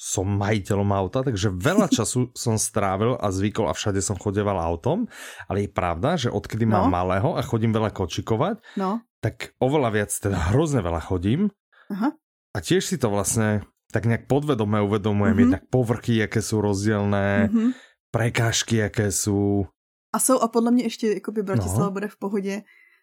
[0.00, 5.04] som majiteľom auta, takže veľa času som strávil a zvykol a všade som chodeval autom,
[5.44, 6.80] ale je pravda, že odkedy no.
[6.80, 9.04] mám malého a chodím veľa kočikovať, no.
[9.20, 11.52] tak oveľa viac, teda hrozne veľa chodím
[11.92, 12.16] Aha.
[12.56, 13.60] a tiež si to vlastne
[13.90, 15.44] tak nejak podvedome uvedomujem mm-hmm.
[15.50, 17.70] jednak povrchy, jaké jsou rozdielné, mm-hmm.
[18.10, 19.66] prekážky, jaké jsou.
[20.14, 21.90] A jsou, a podle mě ještě, jako by Bratislava no.
[21.90, 22.62] bude v pohodě,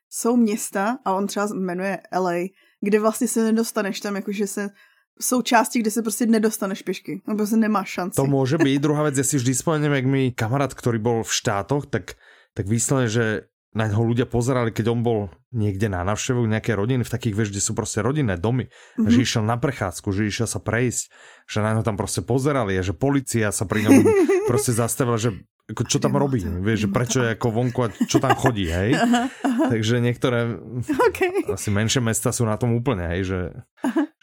[0.10, 4.70] jsou města, a on třeba jmenuje LA, kde vlastně se nedostaneš tam, jakože se
[5.22, 8.16] jsou části, kde se prostě nedostaneš pěšky, nebo se nemá šanci.
[8.16, 8.82] To může být.
[8.86, 12.14] Druhá věc, si vždy spomeniem, jak mi kamarát, který byl v štátoch, tak,
[12.54, 13.42] tak výsledne, že
[13.78, 17.50] na něho ľudia pozerali, keď on bol niekde na návštevu nejaké rodiny, v takých, vieš,
[17.54, 18.66] kde sú prostě rodinné domy,
[18.98, 19.10] mm -hmm.
[19.10, 21.12] že išiel na prechádzku, že išiel sa prejsť,
[21.52, 24.04] že na něho tam prostě pozerali a že policia sa pri ňom
[24.48, 25.32] prostě zastavila, že
[25.68, 28.96] ako čo tam robí, vieš, že prečo je ako vonku a čo tam chodí, hej.
[29.72, 30.56] Takže niektoré
[31.12, 31.44] okay.
[31.52, 33.40] asi menšie mesta sú na tom úplne, hej, že,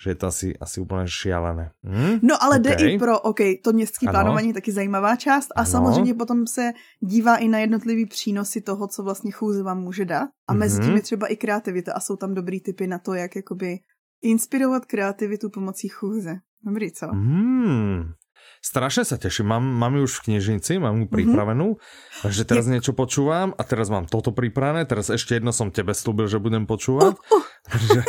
[0.01, 1.71] že je to asi, asi úplně šialené.
[1.85, 2.25] Hm?
[2.25, 2.77] No ale okay.
[2.77, 5.71] jde i pro, OK, to městské plánování je taky zajímavá část a ano.
[5.71, 10.29] samozřejmě potom se dívá i na jednotlivý přínosy toho, co vlastně chůze vám může dát
[10.49, 10.85] a mezi mm-hmm.
[10.85, 13.79] tím je třeba i kreativita a jsou tam dobrý typy na to, jak jakoby
[14.23, 16.37] inspirovat kreativitu pomocí chůze.
[16.67, 17.07] Dobrý, co?
[17.07, 18.17] Hmm,
[18.65, 21.13] Strašne sa teším, mám, mám ju už v knižnici, mám ju mhm.
[21.13, 22.23] pripravenú, mm-hmm.
[22.25, 22.73] takže teraz Je...
[22.73, 26.65] niečo počúvam a teraz mám toto pripravené, teraz ešte jedno som tebe slúbil, že budem
[26.65, 27.45] počúvať, uh, uh.
[27.69, 28.01] takže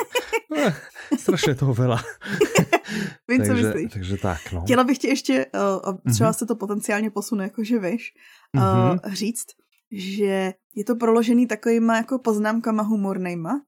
[0.55, 0.71] eh,
[1.19, 1.99] strašne toho veľa.
[3.27, 3.91] Vím, takže, co myslíš.
[3.91, 4.61] Takže tak, no.
[4.63, 6.39] Chtěla bych ti ještě, uh, třeba mm-hmm.
[6.39, 8.13] se to potenciálně posune, jakože víš,
[8.55, 8.99] uh, mm-hmm.
[9.11, 9.47] říct,
[9.91, 13.63] že je to proložený takovýma jako poznámkama humornejma,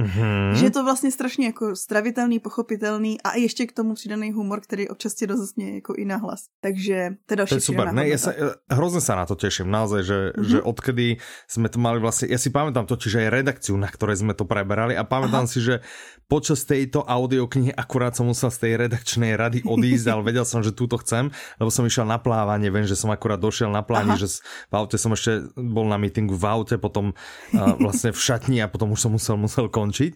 [0.00, 0.56] mm-hmm.
[0.56, 4.88] že je to vlastně strašně jako stravitelný, pochopitelný a ještě k tomu přidaný humor, který
[4.88, 6.48] občas tě rozesměje jako i na hlas.
[6.60, 8.32] Takže to je další To je super, ne, ja sa,
[8.70, 10.48] hrozně se na to těším, naozaj, že, mm-hmm.
[10.48, 11.16] že odkedy
[11.48, 14.96] jsme to mali vlastně, ja si pamätám totiž aj redakciu, na ktorej jsme to preberali
[14.96, 15.52] a pamätám Aha.
[15.52, 15.84] si, že
[16.26, 20.74] počas tejto audioknihy akurát som musel z tej redakčnej rady odísť, ale vedel som, že
[20.74, 24.18] túto chcem, lebo som išiel na plávanie, viem, že som akurát došiel na Aha.
[24.18, 27.12] že v aute som ešte bol na meetingu v aute, potom
[27.52, 30.14] vlastne v šatni a potom už som musel, musel končiť.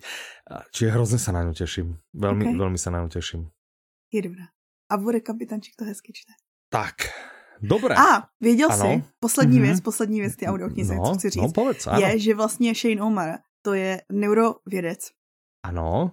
[0.72, 1.98] Čiže hrozně se na ňu těším.
[2.14, 2.56] Velmi, okay.
[2.56, 3.48] velmi se na ňu těším.
[4.12, 4.44] Je dobrá.
[4.90, 6.32] A bude kapitančík to hezky čte.
[6.70, 6.94] Tak,
[7.62, 7.94] Dobré.
[7.94, 8.84] A, věděl ano.
[8.84, 9.62] jsi, poslední mm-hmm.
[9.62, 13.02] věc, poslední věc ty audioknize, no, co chci říct, no, povedz, je, že vlastně Shane
[13.02, 15.10] Omar, to je neurovědec.
[15.62, 16.12] Ano.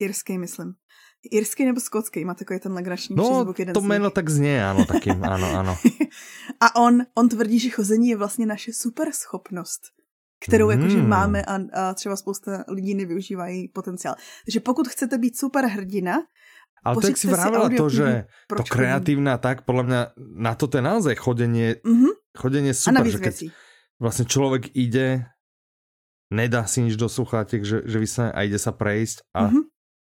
[0.00, 0.74] Irský, myslím.
[1.18, 4.84] Irský nebo skotský, má takový ten legrační no, přízvuk jeden to jméno tak zně, ano,
[4.84, 5.78] taky, ano, ano.
[6.60, 9.80] a on, on tvrdí, že chození je vlastně naše super schopnost
[10.38, 10.80] kterou hmm.
[10.80, 14.14] jakože máme a, a třeba spousta lidí nevyužívají potenciál.
[14.46, 16.22] Takže pokud chcete být super hrdina,
[16.84, 20.00] ale to, jak si vravila to, že to kreatívne tak, podľa mňa
[20.38, 22.12] na to je naozaj chodenie, mm-hmm.
[22.38, 23.46] chodenie super, že keď věcí.
[23.98, 25.26] vlastne človek ide,
[26.30, 29.62] nedá si nič do sluchátek, že, že vysne a ide sa prejsť a mm-hmm.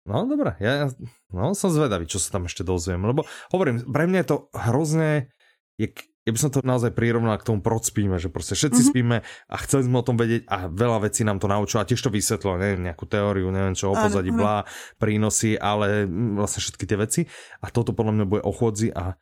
[0.10, 0.90] No dobré, ja
[1.30, 5.30] no, som zvedavý, čo sa tam ešte dozviem, lebo hovorím, pre mňa je to hrozné,
[5.78, 5.94] je,
[6.26, 8.90] ja by som to naozaj prirovnal k tomu, proč spíme, že prostě všetci mm -hmm.
[8.90, 9.18] spíme
[9.50, 12.10] a chceli sme o tom vedieť a veľa vecí nám to naučilo a tiež to
[12.10, 14.66] vysvetlo, neviem, nejakú teóriu, neviem čo, o pozadí, blá,
[14.98, 17.22] prínosy, ale vlastne všetky tie veci
[17.62, 19.14] a toto podľa mňa bude o chodzi a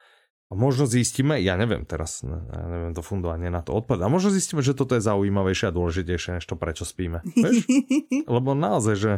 [0.48, 4.32] a možno zistíme, ja neviem teraz, ja neviem to fundovanie na to odpad, a možno
[4.32, 7.20] zistíme, že toto je zaujímavejšie a dôležitejšie, než to prečo spíme.
[7.36, 7.68] Vieš?
[8.36, 9.12] Lebo naozaj, že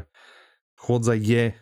[0.79, 1.53] chodza je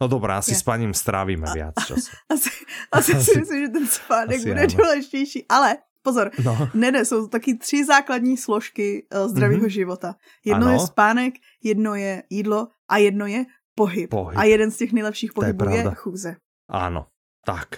[0.00, 0.56] No dobrá, asi je.
[0.56, 2.10] spaním strávíme viac času.
[2.28, 2.50] Asi,
[2.92, 4.74] asi, asi si myslím, že ten spánek bude ano.
[4.76, 6.68] důležitější, ale pozor, no.
[6.74, 9.68] ne, ne, jsou taky tři základní složky uh, zdravého mm-hmm.
[9.68, 10.14] života.
[10.44, 10.72] Jedno ano.
[10.72, 13.44] je spánek, jedno je jídlo a jedno je
[13.74, 14.10] pohyb.
[14.10, 14.38] pohyb.
[14.38, 16.36] A jeden z těch nejlepších pohybů je, je chůze.
[16.68, 17.06] Ano,
[17.46, 17.68] tak.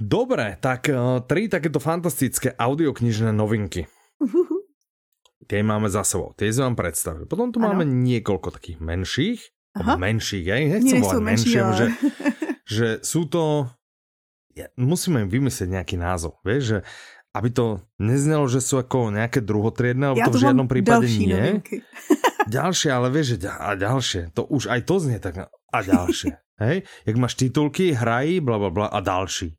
[0.00, 3.86] Dobre, tak uh, tri takéto fantastické audioknižné novinky.
[5.46, 7.30] Tie máme za sebou, tie si vám predstavil.
[7.30, 7.72] Potom tu ano.
[7.72, 9.40] máme niekoľko takých menších,
[9.78, 9.94] Aha.
[9.94, 11.74] menších, ja nechcem volať menšie, ale...
[11.74, 11.86] že,
[12.76, 13.70] že sú to,
[14.58, 16.78] ja, musíme im vymyslieť nejaký názov, vieš, že
[17.36, 21.60] aby to neznelo, že sú ako nejaké druhotriedne, lebo ja to v žiadnom prípade nie.
[22.56, 26.32] ďalšie, ale vieš, že a ďalšie, to už aj to znie tak a ďalšie.
[26.56, 26.88] Hej?
[27.04, 29.52] Jak máš titulky, hrají, bla bla bla a další.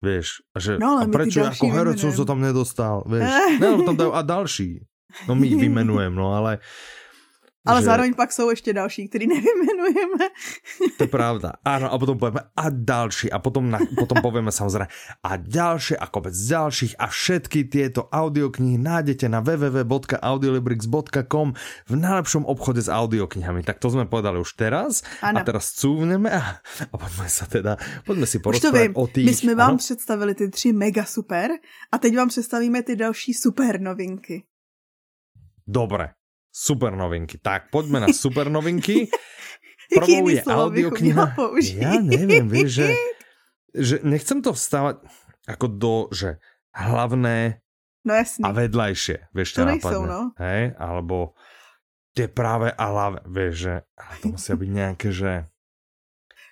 [0.00, 3.28] Vieš, že no, a prečo ako herec som sa tam nedostal, vieš.
[3.60, 4.80] ne, tam dajú a další.
[5.28, 6.58] No my ich vymenujem, no ale
[7.66, 7.84] ale že...
[7.84, 10.28] zároveň pak jsou ještě další, který nevymenujeme.
[10.96, 11.52] To je pravda.
[11.64, 13.28] Áno, a potom povieme a další.
[13.28, 14.88] A potom, na, potom povieme samozrejme
[15.20, 21.48] a ďalšie a kopec ďalších a všetky tieto audioknihy nájdete na www.audiolibrix.com
[21.84, 23.60] v najlepšom obchode s audioknihami.
[23.60, 25.04] Tak to sme povedali už teraz.
[25.20, 25.40] Ano.
[25.40, 27.76] A teraz cúvneme a, a poďme sa teda,
[28.08, 29.28] poďme si porozprávať o tých.
[29.28, 29.84] My jsme vám ano?
[29.84, 31.50] představili ty tři mega super
[31.92, 34.44] a teď vám představíme ty další super novinky.
[35.70, 36.18] Dobre,
[36.50, 37.38] Super novinky.
[37.38, 39.06] Tak, poďme na super novinky.
[39.90, 41.34] Prvou je audiokniha.
[41.78, 42.86] Ja neviem, vieš, že,
[43.86, 45.02] že nechcem to vstávať
[45.46, 46.42] ako do, že
[46.74, 47.62] hlavné
[48.06, 48.42] no jasný.
[48.46, 50.30] a vedľajšie, vieš, to nejsou, no.
[50.38, 51.34] Hej, alebo
[52.14, 55.32] tie práve a lavé, vieš, že ale to musia byť nejaké, že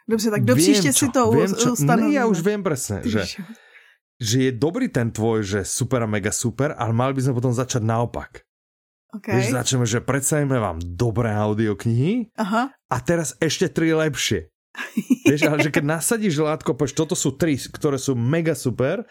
[0.08, 3.28] Dobře, tak do příště si to viem, čo, Ne, ja už viem presne, že,
[4.16, 7.52] že je dobrý ten tvoj, že super a mega super, ale mali by sme potom
[7.52, 8.47] začať naopak.
[9.08, 9.40] Okay.
[9.40, 12.68] Vieš, začneme, že predstavíme vám dobré audioknihy Aha.
[12.68, 14.52] a teraz ešte tri lepšie.
[15.24, 19.08] Vieš, ale že keď nasadíš látko, povieš, toto sú tri, ktoré sú mega super,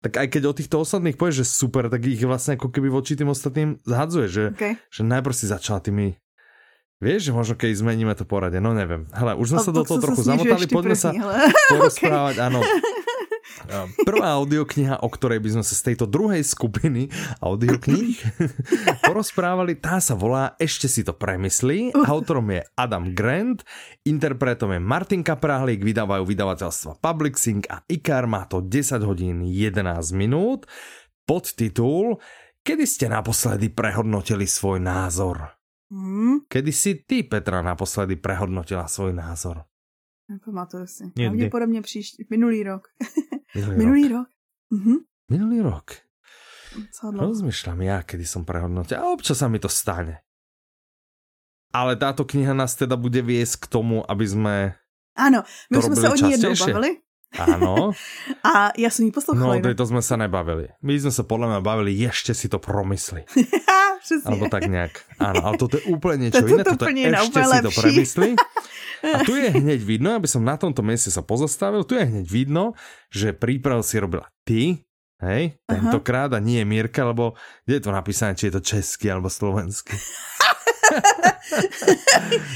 [0.00, 3.18] tak aj keď o týchto ostatných povieš, že super, tak ich vlastne ako keby voči
[3.18, 4.78] tým ostatným zhadzuje, že, okay.
[4.88, 6.14] že najprv si začala tými
[7.00, 9.08] Vieš, že možno keď zmeníme to poradie, no neviem.
[9.16, 11.08] Hele, už sme sa do toho trochu zamotali, poďme sa
[11.72, 12.60] porozprávať, áno.
[14.02, 18.18] Prvá audiokniha, o ktorej by sme sa z tejto druhej skupiny audiokníh
[19.06, 21.94] porozprávali, tá sa volá Ešte si to premyslí.
[22.08, 23.62] Autorom je Adam Grant,
[24.02, 29.80] interpretom je Martin Kapráhlík, vydávajú vydavateľstva Publixing a IKAR, má to 10 hodín 11
[30.16, 30.66] minút.
[31.24, 32.18] Podtitul
[32.60, 35.56] Kedy ste naposledy prehodnotili svoj názor?
[35.88, 36.44] Hmm?
[36.44, 39.69] Kedy si ty, Petra, naposledy prehodnotila svoj názor?
[40.30, 41.04] Nepamatuju si.
[41.14, 42.88] Pravděpodobně příští, minulý rok.
[43.54, 44.18] Minulý, minulý rok.
[44.18, 44.28] rok.
[44.70, 44.96] Mhm.
[45.30, 45.86] Minulý rok.
[46.70, 48.94] Co Rozmýšľam ja, kedy som prehodnotil.
[48.94, 50.22] A občas sa mi to stane.
[51.74, 54.54] Ale táto kniha nás teda bude viesť k tomu, aby sme
[55.18, 57.02] Ano, my jsme se o ní jednou bavili.
[57.38, 57.94] Áno.
[58.46, 59.62] A ja som ji poslouchala.
[59.62, 60.74] No, to sme sa nebavili.
[60.82, 63.22] My sme sa podľa mňa bavili, ešte si to promysli.
[64.00, 64.32] Přesně.
[64.32, 64.96] Alebo tak nejak.
[65.20, 66.64] Áno, ale toto je úplne niečo to, iné.
[66.64, 68.28] Toto je ešte si to premysli.
[69.04, 72.26] A tu je hneď vidno, aby som na tomto mieste sa pozastavil, tu je hneď
[72.28, 72.76] vidno,
[73.12, 74.84] že príprav si robila ty,
[75.24, 79.32] hej, tentokrát a nie Mirka, lebo kde je to napísané, či je to česky alebo
[79.32, 79.96] slovenský.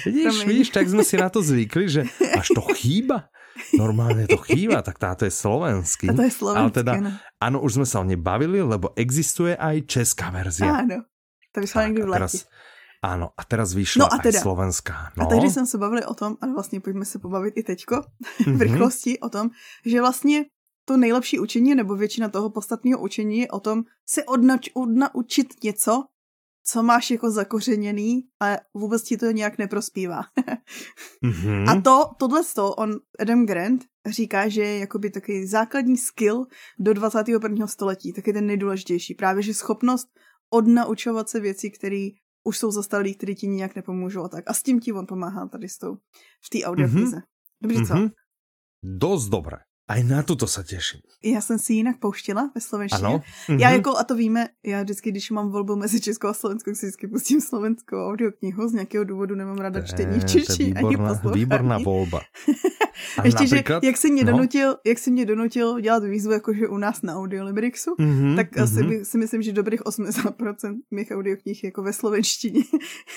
[0.04, 2.02] vidíš, vidíš, tak sme si na to zvykli, že
[2.36, 3.32] až to chýba.
[3.78, 6.10] Normálne to chýba, tak táto je slovenský.
[6.10, 7.10] A to je slovenský, Ale teda, no.
[7.38, 10.82] áno, už sme sa o nej bavili, lebo existuje aj česká verzia.
[10.82, 11.06] Áno,
[11.54, 12.38] to vyšla niekdy v lete.
[13.04, 14.96] Ano, a teraz vyšla no a teda, aj slovenská.
[15.20, 15.22] No.
[15.22, 18.02] A tehdy jsme se bavili o tom, ale vlastně pojďme se pobavit i teďko,
[18.46, 19.50] v rychlosti o tom,
[19.86, 20.44] že vlastně
[20.84, 26.04] to nejlepší učení, nebo většina toho podstatného učení je o tom se odnač, odnaučit něco,
[26.66, 30.22] co máš jako zakořeněný a vůbec ti to nějak neprospívá.
[31.24, 31.70] mm-hmm.
[31.78, 36.46] A to, tohle to, on, Adam Grant, říká, že je jakoby takový základní skill
[36.78, 37.66] do 21.
[37.66, 39.14] století, taky ten nejdůležitější.
[39.14, 40.08] Právě, že schopnost
[40.50, 42.08] odnaučovat se věci, které
[42.44, 44.44] už jsou zastaralí, který ti nijak nepomůžou a tak.
[44.46, 45.94] A s tím ti on pomáhá tady s tou,
[46.44, 47.16] v té audioknize.
[47.16, 47.22] Mm-hmm.
[47.62, 47.94] Dobře, co?
[47.94, 48.10] Mm-hmm.
[48.82, 49.56] Dost dobré.
[49.88, 51.00] Aj na tuto se těším.
[51.24, 53.06] Já jsem si jinak pouštila ve slovenštině.
[53.06, 53.22] Ano?
[53.48, 53.60] Mm-hmm.
[53.60, 56.86] Já jako, a to víme, já vždycky, když mám volbu mezi Českou a Slovenskou, si
[56.86, 61.34] vždycky pustím slovenskou audioknihu, z nějakého důvodu nemám rada čtení v Češi ani poslouchání.
[61.34, 62.20] Výborná volba.
[63.24, 64.32] Ještě, například, že jak si, mě no?
[64.32, 68.62] donutil, jak si mě donutil dělat výzvu, jakože u nás na Audiolibrixu, mm-hmm, tak mm-hmm.
[68.62, 72.62] asi by, si myslím, že dobrých 80% mých audioknih jako ve slovenštině.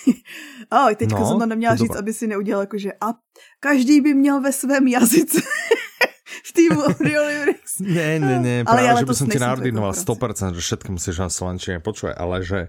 [0.71, 1.99] a teďka no, jsem tam neměla říct, dobré.
[1.99, 3.13] aby si neudělal jakože a
[3.59, 5.41] každý by měl ve svém jazyce
[6.57, 7.65] v týmu Audiolibrix.
[7.85, 11.29] Ne, ne, ne, práve, ale že by som ti naordinoval 100%, že všetko musíš na
[11.29, 12.59] slovenčine počúvať, ale že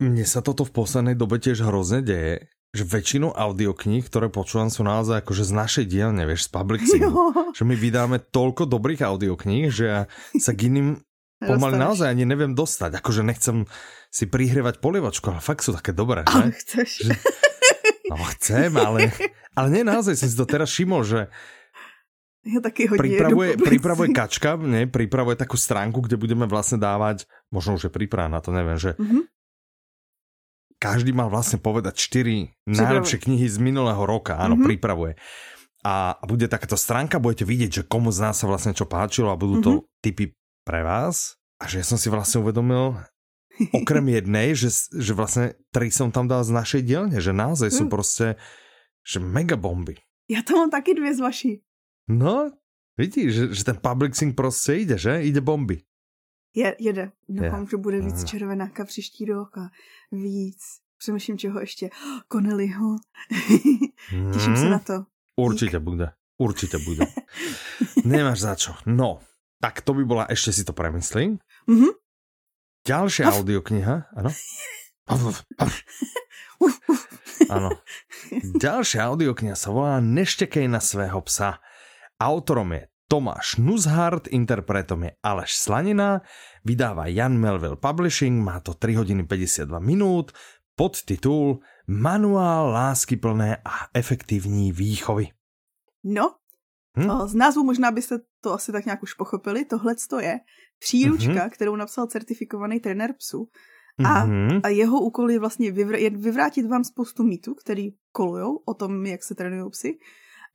[0.00, 4.86] mne sa toto v poslednej dobe tiež hrozne deje, že väčšinu audiokníh, ktoré počúvam, sú
[4.86, 7.32] naozaj akože z našej dielne, vieš, z Publixingu.
[7.56, 10.00] Že my vydáme toľko dobrých audiokníh, že ja
[10.38, 11.02] sa k iným
[11.50, 13.02] pomaly naozaj ani neviem dostať.
[13.02, 13.66] Akože nechcem
[14.14, 16.22] si prihrievať polievočku, ale fakt sú také dobré.
[16.30, 17.10] Ale chceš.
[17.10, 17.14] Že,
[18.06, 19.10] no chcem, ale,
[19.58, 21.26] ale nie, naozaj som si to teraz všimol, že
[22.44, 27.76] ja taky hodně pripravuje, pripravuje Kačka, ne, pripravuje takú stránku, kde budeme vlastne dávať, možno
[27.76, 29.22] už je na to, neviem, že mm-hmm.
[30.80, 34.68] každý mal vlastne povedať 4 najlepšie knihy z minulého roka, áno, mm-hmm.
[34.72, 35.12] pripravuje.
[35.84, 39.36] A, bude takáto stránka, budete vidieť, že komu z nás sa vlastne čo páčilo a
[39.36, 40.00] budú to mm-hmm.
[40.00, 40.24] typy
[40.64, 41.36] pre vás.
[41.60, 42.96] A že ja som si vlastne uvedomil,
[43.68, 47.84] okrem jednej, že, že vlastne tri som tam dal z našej dielne, že naozaj sú
[47.84, 47.92] mm.
[47.92, 48.40] proste
[49.04, 49.96] že mega bomby.
[50.30, 51.62] Já to mám taky dvě z vaší.
[52.10, 52.50] No,
[52.98, 55.22] vidíš, že, že ten publixing prostě jde, že?
[55.22, 55.82] Jde bomby.
[56.54, 57.10] Je, jede.
[57.28, 59.70] Doufám, že bude víc červenáka příští rok a
[60.12, 60.58] víc.
[60.98, 61.90] Přemýšlím, čeho ještě.
[62.32, 62.96] Connellyho.
[64.32, 64.70] Těším se hmm.
[64.70, 65.04] na to.
[65.36, 65.84] Určitě Dík.
[65.84, 66.12] bude.
[66.38, 67.06] Určitě bude.
[68.04, 68.74] Nemáš za čo.
[68.86, 69.20] No,
[69.60, 71.36] tak to by bola, ešte si to premyslím.
[71.68, 71.92] Mm-hmm.
[72.88, 74.32] Ďalšia audiokniha, ano.
[75.04, 75.36] Áno.
[78.64, 81.60] Ďalšia audiokniha sa volá Neštekej na svého psa.
[82.20, 86.20] Autorom je Tomáš Nuzhart, interpretom je Aleš Slanina,
[86.64, 90.32] vydáva Jan Melville Publishing, má to 3 hodiny 52 minút,
[90.76, 95.26] podtitul Manuál lásky plné a efektivní výchovy.
[96.04, 96.34] No,
[96.98, 97.28] hm?
[97.28, 100.40] z názvu možná byste to asi tak nějak už pochopili, tohle je
[100.78, 101.50] příručka, mm-hmm.
[101.50, 103.48] kterou napsal certifikovaný trenér psu.
[104.04, 104.60] A, mm-hmm.
[104.64, 109.06] a jeho úkol je vlastně vyvr- je vyvrátit vám spoustu mýtů, který kolujou o tom,
[109.06, 109.98] jak se trénují psy.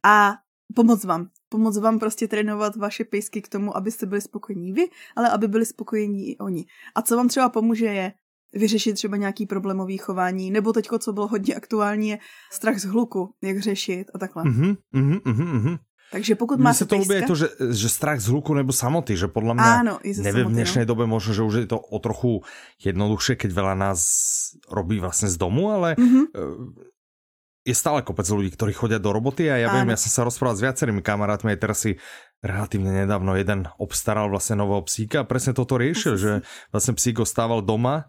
[0.06, 0.34] A
[0.74, 1.28] pomoct vám.
[1.50, 5.66] Pomoct vám prostě trénovat vaše pejsky k tomu, abyste byli spokojení vy, ale aby byli
[5.66, 6.66] spokojení i oni.
[6.96, 8.14] A co vám třeba pomůže je
[8.54, 12.18] vyřešit třeba nějaký problémový chování, nebo teďko, co bylo hodně aktuální, je
[12.52, 14.44] strach z hluku, jak řešit a takhle.
[14.44, 15.78] Mm-hmm, mm-hmm, mm-hmm.
[16.12, 19.26] Takže pokud máte se to ľúbi to, že, že strach z hluku nebo samoty, že
[19.26, 20.90] podľa mňa, Áno, neviem, v dnešnej no.
[20.94, 22.46] dobe možno, že už je to o trochu
[22.78, 24.00] jednoduchšie, keď veľa nás
[24.70, 26.95] robí vlastne z domu, ale mm-hmm
[27.66, 29.82] je stále kopec ľudí, ktorí chodia do roboty a ja Áno.
[29.82, 31.98] viem, ja som sa rozprával s viacerými kamarátmi aj teraz si
[32.46, 36.32] relatívne nedávno jeden obstaral vlastne nového psíka a presne toto riešil, že
[36.70, 38.06] vlastne psík ostával doma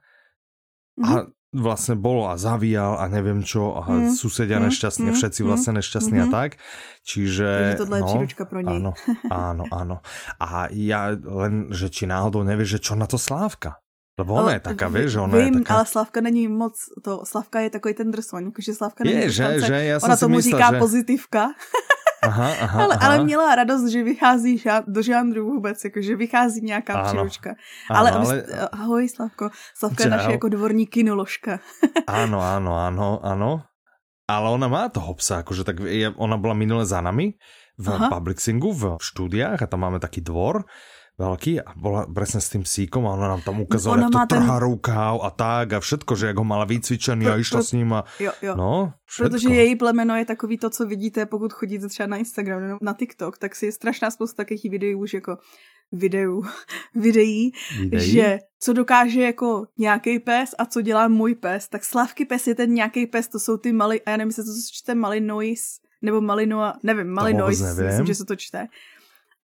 [1.00, 4.12] a mm vlastne bolo a zavíjal a neviem čo a mm.
[4.12, 4.68] susedia mm.
[4.68, 5.16] nešťastní, mm.
[5.16, 6.34] všetci vlastne nešťastní mm-hmm.
[6.34, 6.50] a tak.
[7.06, 7.48] Čiže...
[7.48, 8.76] Takže tohle no, je příručka pro něj.
[8.76, 8.92] Áno,
[9.30, 9.96] áno, áno.
[10.36, 13.80] A ja len, že či náhodou nevieš, že čo na to Slávka?
[14.16, 15.74] Lebo ona je taká, vieš, že ona vím, je taká...
[15.76, 16.72] ale Slavka není moc,
[17.04, 20.40] to, Slavka je takový ten drsoň, že Slavka není je, že, že, ja Ona tomu
[20.40, 20.78] myslel, říká že...
[20.80, 21.42] pozitivka.
[22.24, 23.06] Aha, aha, ale, aha.
[23.06, 24.56] ale měla radost, že vychází
[24.88, 27.04] do žánru vůbec, jako, že vychází nějaká ano.
[27.04, 27.50] příručka.
[27.92, 28.34] Ale, ano, ale...
[28.72, 31.60] ahoj Slavko, Slavka je naše jako dvorní kinoložka.
[32.08, 33.50] ano, ano, ano, ano.
[34.26, 35.76] Ale ona má toho psa, akože tak
[36.16, 37.38] ona bola minule za nami
[37.78, 38.10] v Aha.
[38.10, 40.64] Publixingu, v štúdiách a tam máme taký dvor
[41.16, 44.56] veľký a bola presne s tým psíkom a ona nám tam ukazovala, jak to trhá
[44.60, 44.64] ten...
[44.68, 47.64] rukáv a tak a všetko, že jak ho mala vycvičený pro, a išla pro...
[47.64, 48.52] s ním a jo, jo.
[48.56, 49.30] no, všetko.
[49.30, 52.92] Protože její plemeno je takový to, co vidíte, pokud chodíte třeba na Instagram nebo na
[52.92, 55.38] TikTok, tak si je strašná spousta takových videí už jako
[55.92, 56.44] videu,
[56.94, 62.24] videí, videí, že co dokáže jako nějaký pes a co dělá můj pes, tak Slavky
[62.24, 64.94] pes je ten nějaký pes, to jsou ty malý, a já nevím, jestli to čte
[64.94, 68.66] Malinois, nebo Malinoa, nevím, Malinois, myslím, že se to čte.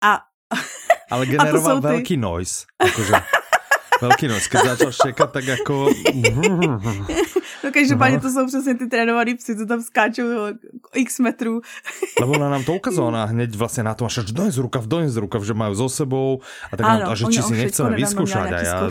[0.01, 0.19] A
[1.14, 2.22] ale generoval veľký ty...
[2.22, 2.70] noise.
[2.80, 3.14] Akože,
[4.06, 4.48] veľký noise.
[4.48, 5.92] Keď začal šekať, tak ako...
[7.63, 10.24] No každopádně to jsou přesně ty trénovaný psy, co tam skáčou
[10.93, 11.62] x metrů.
[12.19, 15.54] Lebo ona nám to ukazovala hneď vlastně na tom, že dones rukav, dones rukav, že
[15.54, 18.47] majú so sebou a tak Áno, a že či si nechceme vyskúšať.
[18.52, 18.89] A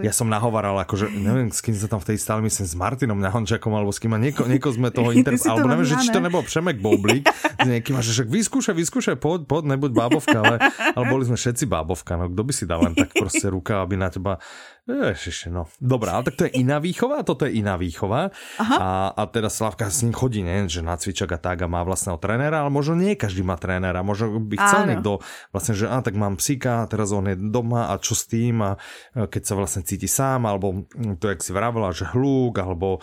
[0.00, 3.72] ja som nahovaral, akože neviem, s kým sa tam vtedy stále, myslím, s Martinom Nahončakom
[3.74, 5.34] alebo s kým a nieko, nieko sme toho inter...
[5.48, 7.24] alebo neviem, že či to nebol Přemek Boblík
[7.64, 10.56] s niekým a že však vyskúšaj, vyskúšaj, poď, poď, nebuď bábovka, ale,
[10.94, 13.98] ale boli sme všetci bábovka, no kto by si dal len tak proste ruka, aby
[13.98, 14.38] na teba
[14.84, 15.64] Ježiši, no.
[15.80, 18.28] Dobrá, ale tak to je iná výchova, toto je iná výchova.
[18.60, 18.76] Aha.
[18.76, 21.80] A, a teda Slavka s ním chodí, ne, že na cvičak a tak a má
[21.80, 24.88] vlastného trénera, ale možno nie každý má trénera, možno by chcel Áno.
[24.92, 25.10] niekto
[25.56, 28.76] vlastne, že a tak mám psíka, teraz on je doma a čo s tým a
[29.16, 30.84] keď sa vlastne cíti sám, alebo
[31.16, 33.00] to, jak si vravila, že hlúk, alebo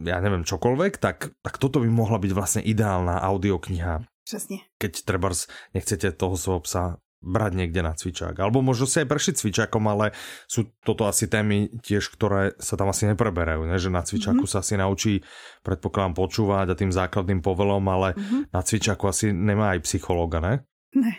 [0.00, 4.08] ja neviem, čokoľvek, tak, tak toto by mohla byť vlastne ideálna audiokniha.
[4.30, 4.62] Přesně.
[4.78, 5.34] Keď treba
[5.74, 8.32] nechcete toho svojho psa brať niekde na cvičák.
[8.40, 10.16] Alebo možno si aj prešiť cvičákom, ale
[10.48, 13.76] sú toto asi témy tiež, ktoré sa tam asi nepreberajú, ne?
[13.76, 14.60] že na cvičáku mm-hmm.
[14.60, 15.20] sa asi naučí,
[15.60, 18.42] predpokladám, počúvať a tým základným povelom, ale mm-hmm.
[18.52, 20.54] na cvičáku asi nemá aj psychológa, ne?
[20.96, 21.14] Ne.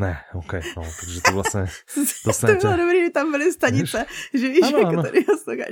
[0.00, 1.66] Ne, ok, no, takže to vlastně
[2.26, 2.60] dostanete...
[2.60, 5.24] to bylo dobrý, že tam byly stanice, že víš, ano, jako tady,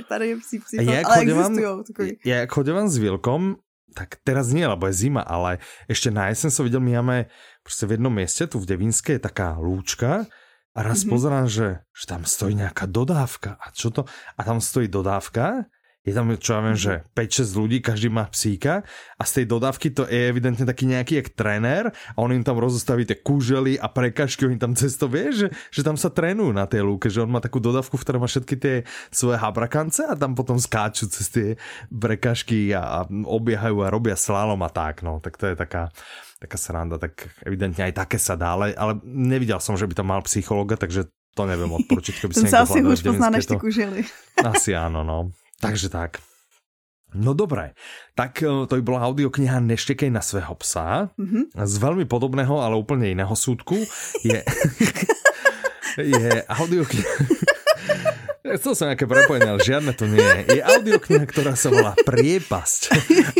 [0.09, 2.17] tady je psí psí, ale existují takový.
[2.25, 3.55] Ja, jak chodím s Vilkom,
[3.91, 7.17] tak teraz nie, lebo je zima, ale ešte na jesen som videl, my máme
[7.63, 10.25] prostě v jednom mieste, tu v Devínske, je taká lúčka
[10.71, 11.09] a raz mm-hmm.
[11.09, 13.59] pozerám, že, že tam stojí nejaká dodávka.
[13.59, 14.07] A čo to?
[14.37, 15.67] A tam stojí dodávka
[16.01, 18.81] je tam, čo ja viem, že 5-6 ľudí, každý má psíka
[19.21, 22.57] a z tej dodávky to je evidentne taký nejaký jak tréner a on im tam
[22.57, 26.65] rozostaví tie kúžely a prekažky, oni tam cesto vie, že, že tam sa trénujú na
[26.65, 28.75] tej lúke, že on má takú dodávku, v ktorej má všetky tie
[29.13, 31.47] svoje habrakance a tam potom skáču cez tie
[31.93, 35.93] prekažky a, a obiehajú a robia slalom a tak, no, tak to je taká
[36.41, 40.09] taká sranda, tak evidentne aj také sa dá, ale, ale nevidel som, že by tam
[40.09, 41.05] mal psychologa, takže
[41.37, 44.01] to neviem odporučiť, keby si sa asi už pozná než ty kužely.
[44.41, 45.29] Asi áno, no.
[45.61, 46.19] Takže tak.
[47.11, 47.75] No dobré,
[48.15, 51.11] tak e, to by bola audiokniha Neštekej na svého psa.
[51.19, 51.59] Mm-hmm.
[51.59, 53.83] Z veľmi podobného, ale úplne iného súdku
[54.23, 54.39] je,
[56.15, 57.11] je audiokniha...
[58.51, 60.59] Chcel som nejaké prepojenie, ale žiadne to nie je.
[60.59, 62.91] Je audiokniha, ktorá sa volá Priepasť.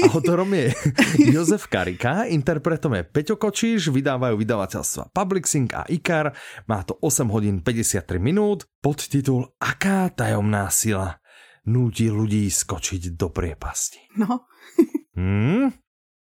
[0.07, 0.71] Autorom je
[1.35, 6.31] Jozef Karika, interpretom je Peťo Kočíš, vydávajú vydavateľstva Publixing a IKAR.
[6.69, 8.69] Má to 8 hodín 53 minút.
[8.79, 11.20] Podtitul Aká tajomná sila
[11.65, 14.17] nutí ľudí skočiť do priepasti.
[14.17, 14.49] No.
[15.17, 15.71] hmm?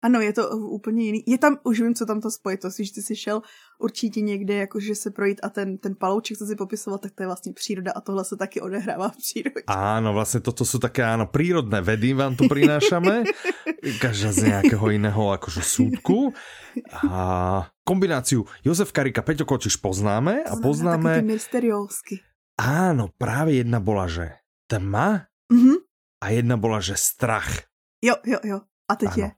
[0.06, 1.20] Ano, je to úplně jiný.
[1.26, 3.42] Je tam, už vím, co tam to spojitost, když ty jsi šel
[3.80, 7.26] určitě někde, jakože se projít a ten, ten palouček, co si popisoval, tak to je
[7.26, 9.66] vlastně příroda a tohle se taky odehrává v přírodě.
[9.66, 13.24] Áno, vlastně toto jsou také áno, prírodné vedy vám tu prinášame.
[14.00, 16.32] Každá z nějakého jiného akože súdku.
[17.10, 21.14] A kombináciu Jozef Karika, Peťo Kočiš poznáme a poznáme...
[21.14, 22.14] Taky mysteriózky.
[22.56, 25.76] Áno, práve jedna bola, že tma mm-hmm.
[26.22, 27.70] a jedna bola, že strach.
[28.02, 28.58] Jo, jo, jo.
[28.90, 29.22] A teď ano.
[29.22, 29.30] je.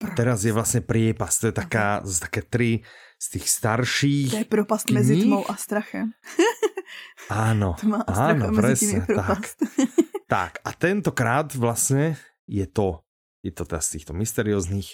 [0.00, 0.16] Propast.
[0.16, 2.80] Teraz je vlastně priepas, to je taká, z také tři
[3.22, 4.94] z těch starších To je propast knih.
[4.98, 6.10] mezi tmou a strachem.
[7.30, 9.54] Áno, Tma a áno, presne, tak.
[10.26, 12.16] tak, a tentokrát vlastně
[12.48, 13.06] je to,
[13.42, 14.88] je to teda z týchto mysterióznych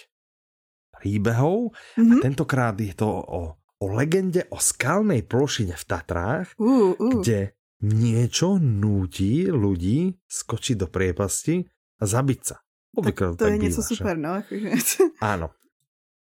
[0.93, 2.13] príbehov mm-hmm.
[2.13, 2.21] a mhm.
[2.21, 7.21] tentokrát je to o, o legende o skalnej plošine v Tatrách, uh, uh.
[7.21, 11.61] kde niečo núti ľudí skočiť do priepasti
[11.97, 12.57] a zabiť sa.
[12.93, 13.87] Obvykle tak to tak je něco že?
[13.87, 14.41] super, no.
[15.23, 15.53] Áno.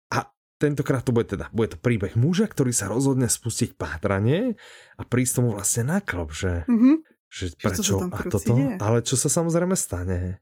[0.10, 0.18] A
[0.58, 4.58] tentokrát to bude teda, bude to príbeh muža, ktorý sa rozhodne spustiť pátranie
[4.94, 7.06] a prísť tomu vlastne na klop, že, Mhm.
[7.28, 8.78] že prečo a toto, deje?
[8.80, 10.42] ale čo sa samozrejme stane.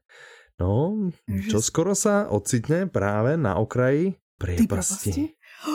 [0.54, 0.94] No,
[1.26, 5.12] Že- čo skoro sa ocitne práve na okraji Ty priepasti.
[5.12, 5.22] propasti?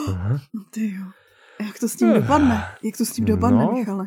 [0.08, 0.34] Aha.
[0.50, 1.06] No ty jo.
[1.60, 2.56] Jak to s tím dopadne?
[2.80, 3.72] Jak to s tím dopadne, No.
[3.72, 4.06] Michale?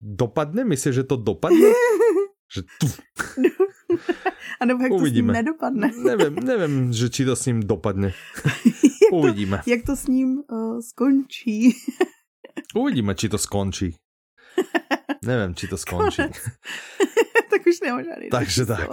[0.00, 0.64] Dopadne?
[0.64, 1.72] Myslíš, že to dopadne?
[2.52, 2.86] že tu,
[4.60, 5.32] A nebo jak to s Uvidíme.
[5.32, 5.88] ním nedopadne?
[6.04, 8.12] neviem, neviem, že či to s ním dopadne.
[9.02, 9.56] jak, to, Uvidíme.
[9.66, 11.72] jak to s ním uh, skončí?
[12.74, 13.94] Uvidíme, či to skončí.
[15.24, 16.22] Neviem, či to skončí.
[17.50, 18.28] tak už nemá žádný.
[18.30, 18.90] Takže tak.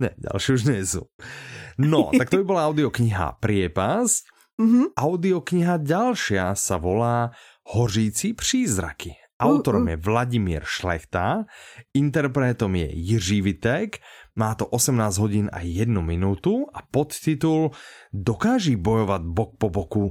[0.00, 1.02] ne, ďalšie už nie sú.
[1.76, 4.22] No, tak to by bola audiokniha Priepasť.
[4.56, 4.96] Mhm.
[4.96, 7.36] Audiokniha ďalšia sa volá
[7.68, 9.12] Hořící přízraky.
[9.36, 11.44] Autorom je Vladimír Šlechta,
[11.92, 14.00] interpretom je Jiří Vitek,
[14.36, 17.70] má to 18 hodín a 1 minútu a podtitul
[18.16, 20.04] Dokáží bojovať bok po boku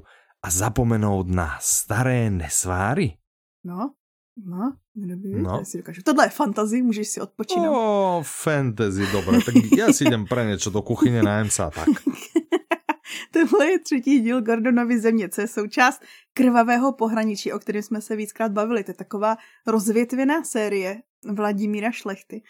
[0.45, 3.17] a zapomenout na staré nesváry?
[3.65, 3.97] No,
[4.37, 5.65] no, kdo by No.
[5.65, 6.01] si dokážu.
[6.05, 7.73] Tohle je fantazy, můžeš si odpočinout.
[7.73, 11.89] Ó, fantasy, dobre, tak ja si idem pre niečo do kuchyne, najem sa a tak.
[13.31, 16.01] Tenhle je třetí díl Gordonovy země, co je součást
[16.33, 18.83] krvavého pohraničí, o kterém jsme se víckrát bavili.
[18.83, 19.37] To je taková
[19.67, 21.01] rozvětvená série
[21.33, 22.43] Vladimíra Šlechty,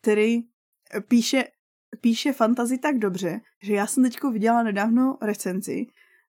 [0.00, 0.40] který
[1.08, 1.44] píše,
[2.00, 5.86] píše fantazy tak dobře, že já jsem teďko viděla nedávno recenzi,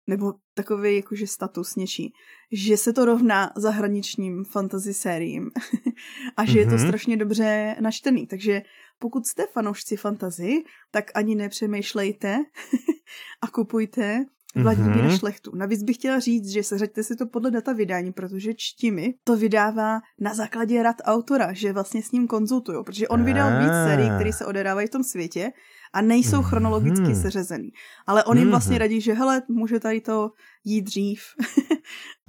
[0.07, 2.13] nebo takový jakože status něčí,
[2.51, 5.51] že se to rovná zahraničním fantasy sériím
[6.37, 6.57] a že mm-hmm.
[6.57, 6.87] je to Mhm.
[6.87, 8.27] strašně dobře načtený.
[8.27, 8.61] Takže
[8.99, 10.53] pokud jste fanoušci fantazy,
[10.91, 12.37] tak ani nepřemýšlejte
[13.41, 14.25] a kupujte
[14.55, 15.07] Vladimíra Mhm.
[15.07, 15.19] mm-hmm.
[15.19, 15.51] Šlechtu.
[15.55, 19.99] Navíc bych chtěla říct, že seřaďte si to podle data vydání, protože čtimi to vydává
[20.19, 23.87] na základě rad autora, že vlastně s ním konzultují, protože on vydal víc Ah.
[23.87, 25.51] sérií, které se odehrávají v tom světě
[25.93, 27.15] a nejsou chronologicky Mhm.
[27.21, 27.69] seřazený.
[28.07, 28.79] Ale on jim vlastně Mhm.
[28.79, 30.29] radí, že hele, může tady to
[30.65, 31.21] jít dřív.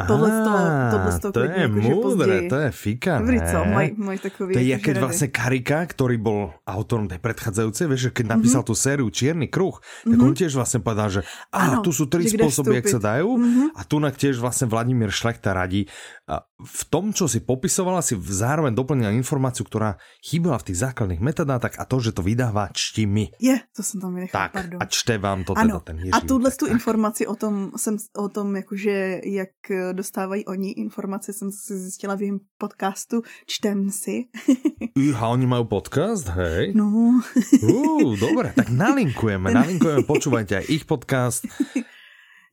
[0.07, 2.49] Tohle z toho- Á, tohle to klidně je múdre, později.
[2.49, 3.49] to je fika, Dobrý, ne?
[3.53, 3.59] co?
[3.65, 8.01] Maj, maj takový To je jakože keď vlastne Karika, ktorý bol autorom tej predchádzajúcej, vieš,
[8.01, 8.33] že keď Mhm.
[8.33, 9.77] napísal tú sériu Čierny kruh,
[10.09, 11.21] tak on tiež vlastne povedal, že
[11.53, 13.09] a tu sú tri spôsoby, jak sa vstúpiť.
[13.13, 13.65] dajú Mhm.
[13.77, 15.85] a tunak tiež vlastne Vladimír Šlechta radí.
[16.25, 21.21] A v tom, čo si popisovala, si zároveň doplnila informáciu, ktorá chýbala v tých základných
[21.21, 23.37] metadátach a to, že to vydáva čtimi.
[23.37, 24.79] Je, to jsem tam vynechala, Tak, pardon.
[24.81, 26.13] a čte vám to Ano, teda ten Jiří.
[26.17, 31.33] a tuhle tu informaci o tom, jsem, o tom jakože, jak eh, dostávají oni informace,
[31.33, 34.25] jsem si zjistila v jejím podcastu Čtem si.
[34.99, 36.77] Iha, oni majú podcast, hej?
[36.77, 37.21] No,
[37.65, 41.49] Ú, dobre, tak nalinkujeme, nalinkujeme, počúvajte aj ich podcast.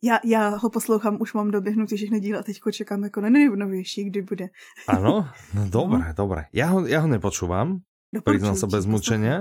[0.03, 4.03] já, já ho poslouchám, už mám doběhnutý všechny díly a teďko čekám jako na nejnovější,
[4.03, 4.47] kdy bude.
[4.87, 5.27] Áno?
[5.53, 6.47] No dobre, dobre.
[6.53, 7.83] Ja ho, ja ho nepočúvam,
[8.23, 9.37] priznám sa Doporučuji bez mučenia.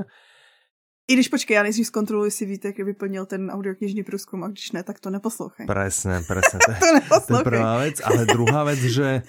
[1.08, 4.72] I když počkej, já nejdřív zkontroluji si víte, jak vyplnil ten audioknižní průzkum a když
[4.72, 5.66] ne, tak to neposlouchej.
[5.66, 6.58] Presne, presne.
[6.66, 7.44] To, je- To to je neposlouchej.
[7.44, 7.96] prvá vec.
[8.04, 9.22] Ale druhá vec, že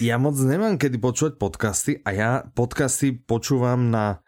[0.00, 4.22] ja moc nemám kedy počúvať podcasty a ja podcasty počúvam na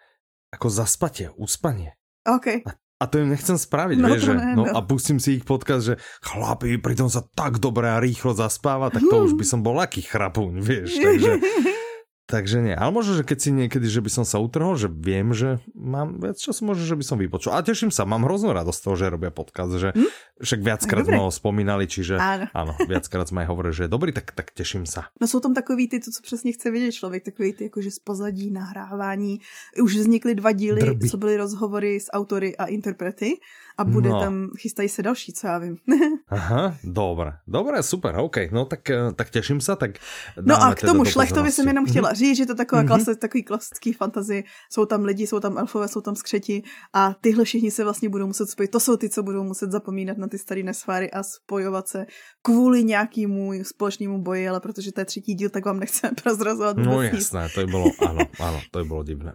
[0.50, 1.94] ako zaspanie, uspanie.
[2.26, 2.66] OK.
[2.98, 4.74] A to im nechcem spraviť, No, vieš, že, ne, no, no.
[4.74, 9.02] a pustím si ich podcast, že chlapi, pritom sa tak dobre a rýchlo zaspáva, tak
[9.02, 11.32] to už by som bol aký chrapúň, vieš, takže,
[12.26, 12.72] takže nie.
[12.72, 16.18] Ale možno, že keď si niekedy, že by som sa utrhol, že viem, že mám
[16.18, 17.52] viac času, možno, že by som vypočul.
[17.52, 20.08] A teším sa, mám hroznú radosť z toho, že robia podcast, že Hm?
[20.40, 21.14] však viackrát Dobre.
[21.14, 22.46] sme ho spomínali, čiže Áno.
[22.50, 25.12] áno, viackrát sme aj hovorili, že je dobrý, tak, tak teším sa.
[25.20, 27.98] No jsou tam takový ty, to, co přesně chce vědět člověk, takový ty jakože z
[27.98, 29.40] pozadí, nahrávání.
[29.82, 31.08] Už vznikly dva díly, Drby.
[31.08, 33.36] co byly rozhovory s autory a interprety
[33.78, 34.20] a bude No.
[34.20, 35.76] tam, chystají se další, co já vím.
[36.28, 39.98] Aha, dobre, dobre, super, OK, no tak, eh, tak teším sa, tak
[40.42, 42.88] No a k tomu šlechtovi jsem jenom chtěla říct, že to taková Mhm.
[42.88, 44.44] klasi, takový klasický fantazy.
[44.72, 46.62] Jsou tam lidi, jsou tam elfové, jsou tam skřeti
[46.94, 48.70] a tyhle všichni se vlastně budou muset spojit.
[48.70, 52.06] To jsou ty, co budou muset zapomínat na ty staré nesváry a spojovat se
[52.42, 57.02] kvůli nějakému společnému boji, ale protože to je třetí díl, tak vám nechceme prozrazovat No
[57.02, 59.32] jasné, to by bolo, áno, áno, to by bolo divné.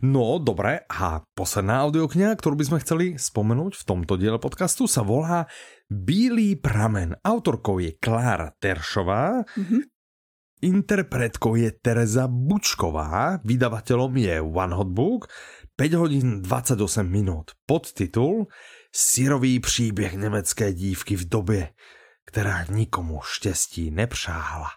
[0.00, 5.02] No, dobre, a posledná audiokniha, ktorú by sme chceli spomenúť v tomto diele podcastu, sa
[5.02, 5.50] volá
[5.90, 7.18] Bílý pramen.
[7.20, 9.90] Autorkou je Klára Teršová, Mhm.
[10.60, 15.26] interpretkou je Tereza Bučková, vydavateľom je One Hot Book,
[15.74, 17.56] 5 hodín 28 minút.
[17.66, 18.46] Podtitul
[18.92, 21.62] Syrový příběh německé dívky v době,
[22.26, 24.68] která nikomu štěstí nepřála.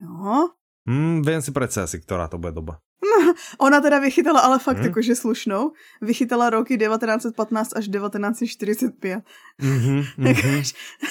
[0.00, 2.84] No, Hmm, viem si predstaviť si, ktorá to bude doba.
[3.58, 4.86] Ona teda vychytala ale fakt Hmm.
[4.86, 5.72] jakože slušnou.
[6.02, 9.22] Vychytala roky 1915 až 1945.
[9.62, 10.62] Mhm, mhm.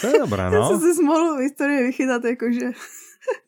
[0.02, 0.68] To je dobré, Já no.
[0.70, 2.72] jsem si smolu v historii vychytat jakože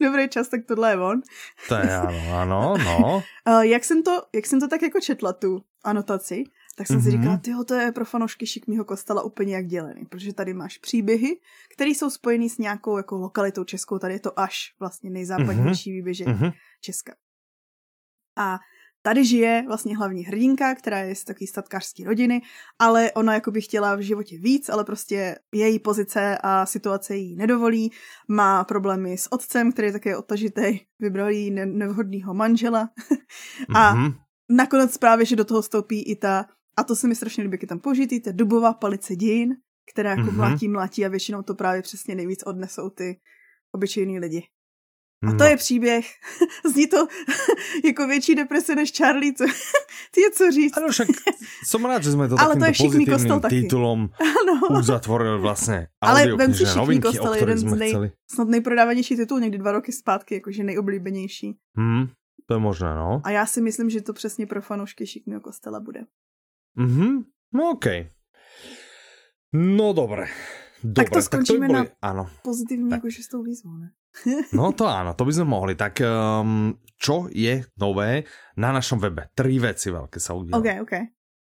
[0.01, 1.21] dobrý čas, tak tohle je on.
[1.67, 3.23] To je áno, áno, no.
[3.61, 6.43] Jak, jsem to, jak jsem to tak jako četla, tu anotaci,
[6.75, 7.03] tak jsem mm-hmm.
[7.03, 7.17] si mhm.
[7.17, 11.39] říkala, tyjo, to je pro fanoušky šikmýho kostela úplně jak dělený, protože tady máš příběhy,
[11.73, 15.95] které jsou spojený s nějakou jako lokalitou českou, tady je to až vlastně nejzápadnější mm-hmm.
[15.95, 16.53] výběžek mm-hmm.
[16.81, 17.13] Česka.
[18.37, 18.59] A
[19.05, 22.41] tady žije vlastně hlavní hrdinka, která je z takové statkářské rodiny,
[22.79, 27.35] ale ona jako by chtěla v životě víc, ale prostě její pozice a situace jí
[27.35, 27.91] nedovolí.
[28.27, 32.89] Má problémy s otcem, který je také odtažitý, vybral jí nevhodného manžela.
[33.75, 34.13] a mm-hmm.
[34.49, 36.45] nakonec právě, že do toho stoupí i ta,
[36.77, 39.55] a to se mi strašně líbí, je tam použitý, ta dubová palice dějin,
[39.91, 40.35] která jako mm-hmm.
[40.35, 43.19] mlátí, mlátí a většinou to právě přesně nejvíc odnesou ty
[43.71, 44.43] obyčejní lidi.
[45.27, 45.45] A to no.
[45.45, 46.05] je příběh.
[46.73, 47.07] Zní to
[47.85, 49.33] jako větší deprese než Charlie.
[49.33, 49.43] Co,
[50.11, 50.77] ty je co říct.
[50.77, 51.07] Ano, však
[51.63, 54.79] jsem rád, že jsme to Ale to je pozitivním titulom ano.
[54.79, 58.11] uzatvorili vlastně Ale vem si Šikmý kostel, jeden z nej, chceli.
[58.31, 61.57] snad nejprodávanější titul někdy dva roky zpátky, jakože nejoblíbenější.
[61.77, 62.07] Hmm,
[62.45, 63.21] to je možné, no.
[63.23, 66.01] A já si myslím, že to přesně pro fanoušky Šikmého kostela bude.
[66.75, 67.23] Mhm,
[67.53, 68.01] no okej.
[68.01, 68.11] Okay.
[69.53, 70.27] No dobré.
[70.83, 71.89] Dobre, tak to skončíme tak to boli...
[71.89, 72.23] na áno.
[72.45, 73.01] pozitívne tak.
[73.01, 73.89] akože s tou výzvou, ne?
[74.57, 75.73] No to áno, to by sme mohli.
[75.75, 79.31] Tak um, čo je nové na našom webe?
[79.35, 80.55] Tri veci veľké sa udiali.
[80.55, 80.93] OK, OK.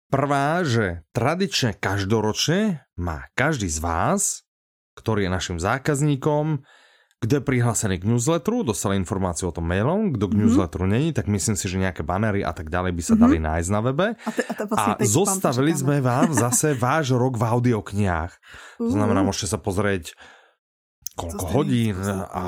[0.10, 4.22] Prvá, že tradične každoročne má každý z vás,
[4.98, 6.66] ktorý je našim zákazníkom,
[7.20, 10.44] kdo je prihlásený k newsletteru, dostal informáciu o tom mailom, kdo k mm-hmm.
[10.48, 13.24] newsletteru není, tak myslím si, že nejaké banery a tak ďalej by sa mm-hmm.
[13.28, 14.08] dali nájsť na webe.
[14.16, 18.34] A, te, a, te a zostavili sme vám zase váš rok v audioknihách.
[18.80, 18.88] Uh.
[18.88, 20.16] To znamená, môžete sa pozrieť
[21.20, 22.00] koľko hodín
[22.32, 22.48] a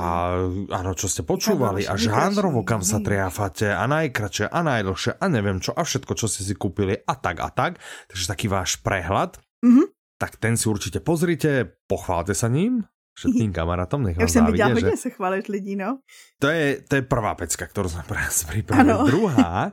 [0.72, 5.59] áno, čo ste počúvali a žánrovo kam sa triafate a najkračšie a najdlhšie a neviem
[5.59, 7.84] čo a všetko, čo ste si kúpili a tak a tak.
[8.07, 9.36] Takže taký váš prehľad.
[9.59, 9.86] Mm-hmm.
[10.15, 14.69] Tak ten si určite pozrite, pochválte sa ním všetkým kamarátom, nech vám Já jsem viděla
[14.69, 14.74] že...
[14.74, 15.99] hodně se chválit lidí, no.
[16.39, 19.11] To je, to je prvá pecka, kterou jsme pre nás pripravili.
[19.11, 19.72] Druhá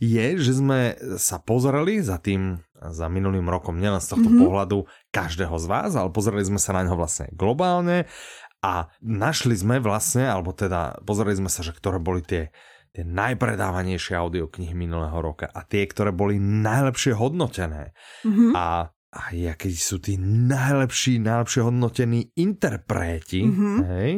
[0.00, 4.44] je, že jsme sa pozreli za tým, za minulým rokom, nielen z tohto mm -hmm.
[4.44, 4.78] pohľadu
[5.10, 8.04] každého z vás, ale pozreli jsme se na něho vlastně globálně
[8.62, 12.50] a našli jsme vlastně, alebo teda pozreli jsme se, že ktoré boli tie
[12.88, 17.92] tie najpredávanejšie audioknihy minulého roka a tie, ktoré boli najlepšie hodnotené.
[18.24, 18.52] Mm -hmm.
[18.56, 23.76] A a jaký sú tí najlepší, najlepšie hodnotení interpreti, mm-hmm.
[23.88, 24.12] hej,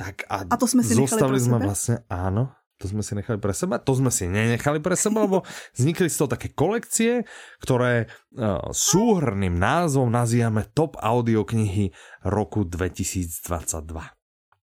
[0.00, 1.64] tak a, a to sme si zostali sme sebe?
[1.68, 5.46] vlastne, áno, to sme si nechali pre seba, to sme si nenechali pre seba, lebo
[5.78, 7.22] vznikli z toho také kolekcie,
[7.62, 11.94] ktoré uh, súhrným názvom nazývame Top audioknihy
[12.26, 13.94] roku 2022.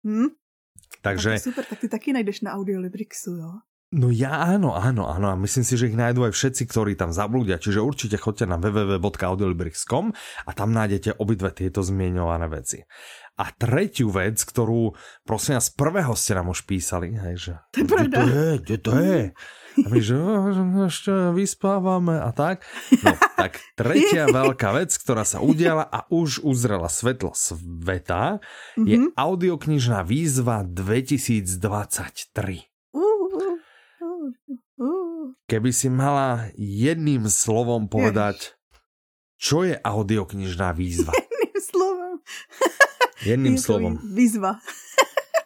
[0.04, 0.30] Hmm?
[1.02, 1.40] Takže...
[1.40, 3.52] Tak super, tak ty taky najdeš na Audiolibrixu, jo?
[3.92, 7.12] No ja áno, áno, áno a myslím si, že ich nájdú aj všetci, ktorí tam
[7.12, 10.16] zablúdia, čiže určite choďte na www.audiolibrix.com
[10.48, 12.88] a tam nájdete obidve tieto zmienované veci.
[13.36, 14.96] A tretiu vec, ktorú
[15.28, 18.16] prosím z prvého ste nám už písali, hej, že to je pravda.
[18.16, 19.36] To je, kde to je?
[19.72, 20.16] A my, že
[20.88, 22.64] ešte vyspávame a tak.
[23.04, 28.40] No, tak tretia veľká vec, ktorá sa udiala a už uzrela svetlo sveta,
[28.80, 29.20] je -hmm.
[29.20, 32.71] audioknižná výzva 2023.
[35.52, 38.56] Keby si mala jedným slovom povedať,
[39.36, 41.12] čo je audioknižná výzva?
[41.20, 42.14] Jedným slovom.
[43.22, 43.94] Jedným je slovom.
[44.16, 44.64] Výzva.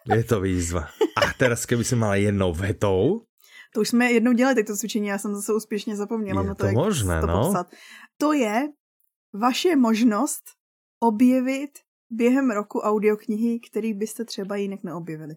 [0.06, 0.94] Je to výzva.
[1.18, 3.26] A teraz keby si mala jednou vetou,
[3.74, 6.66] to už jsme jednou dělali to cvičení, já jsem zase úspěšně zapomněla je na to,
[6.66, 7.42] to možné, to no.
[7.42, 7.66] popsat.
[8.16, 8.68] To je
[9.34, 10.44] vaše možnost
[11.02, 11.70] objevit
[12.10, 15.36] během roku audioknihy, který byste třeba jinak neobjevili.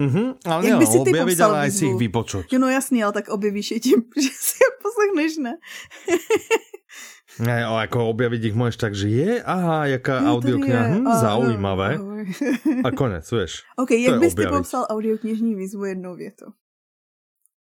[0.00, 2.48] Mm-hmm, ale Jak by si ty objaviť, ale aj si ich vypočuť.
[2.48, 5.54] Jo, no jasný, ale tak objevíš je tím, že si je poslechneš, ne?
[7.40, 11.88] Ne, ale ako objaviť ich môžeš tak, že je, aha, jaká no, audiokniha, hm, zaujímavé.
[12.82, 13.64] A konec, vieš.
[13.76, 16.52] Ok, jak bys ty popsal audioknižní výzvu jednou větou?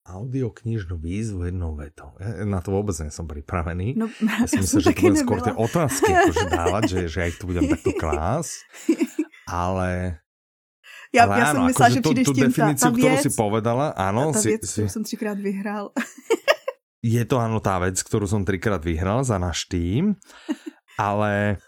[0.07, 2.15] Audioknižnú výzvu jednou vetou.
[2.23, 3.99] Ja na to vôbec nie som pripravený.
[3.99, 7.27] No, ja si myslím, že to budem skôr tie otázky akože dávať, že, že ja
[7.27, 8.63] ich tu budem takto klás.
[9.51, 10.23] Ale
[11.17, 13.89] já, Ale já jsem myslela, že přijdeš tu, tu definici, ta, ta věc, si povedala,
[13.89, 14.33] ano.
[14.33, 15.91] Ta, ta věc, si, kterou jsem třikrát vyhrál.
[17.07, 20.19] je to ano tá vec, ktorú som trikrát vyhral za náš tým,
[20.99, 21.63] ale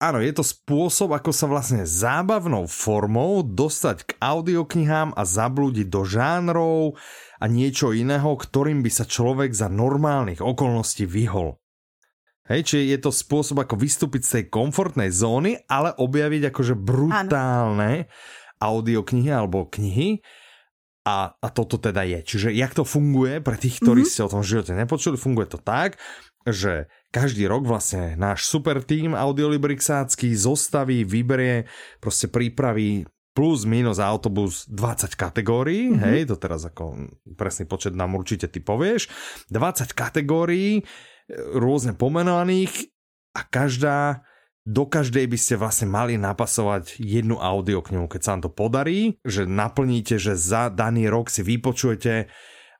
[0.00, 6.02] áno, je to spôsob, ako sa vlastne zábavnou formou dostať k audioknihám a zablúdiť do
[6.08, 6.96] žánrov
[7.36, 11.60] a niečo iného, ktorým by sa človek za normálnych okolností vyhol.
[12.50, 18.10] Hej, čiže je to spôsob, ako vystúpiť z tej komfortnej zóny, ale objaviť akože brutálne
[18.10, 20.22] ano audioknihy alebo knihy.
[21.02, 22.22] A, a toto teda je.
[22.22, 24.22] Čiže jak to funguje pre tých, ktorí mm-hmm.
[24.22, 25.98] ste o tom živote nepočuli, funguje to tak,
[26.46, 31.66] že každý rok vlastne náš super tým audiolibrixácky zostaví, vyberie,
[31.98, 33.02] proste prípraví
[33.32, 36.04] plus minus autobus 20 kategórií, mm-hmm.
[36.04, 39.08] hej, to teraz ako presný počet nám určite ty povieš,
[39.48, 40.82] 20 kategórií, e,
[41.56, 42.92] rôzne pomenovaných
[43.32, 44.22] a každá
[44.62, 48.06] do každej by ste vlastne mali napasovať jednu audioknihu.
[48.06, 52.30] Keď sa vám to podarí, že naplníte, že za daný rok si vypočujete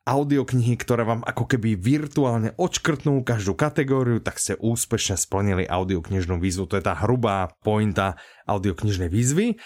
[0.03, 6.66] audioknihy, ktoré vám ako keby virtuálne odškrtnú každú kategóriu, tak ste úspešne splnili audioknižnú výzvu.
[6.70, 9.59] To je tá hrubá pointa audioknižnej výzvy.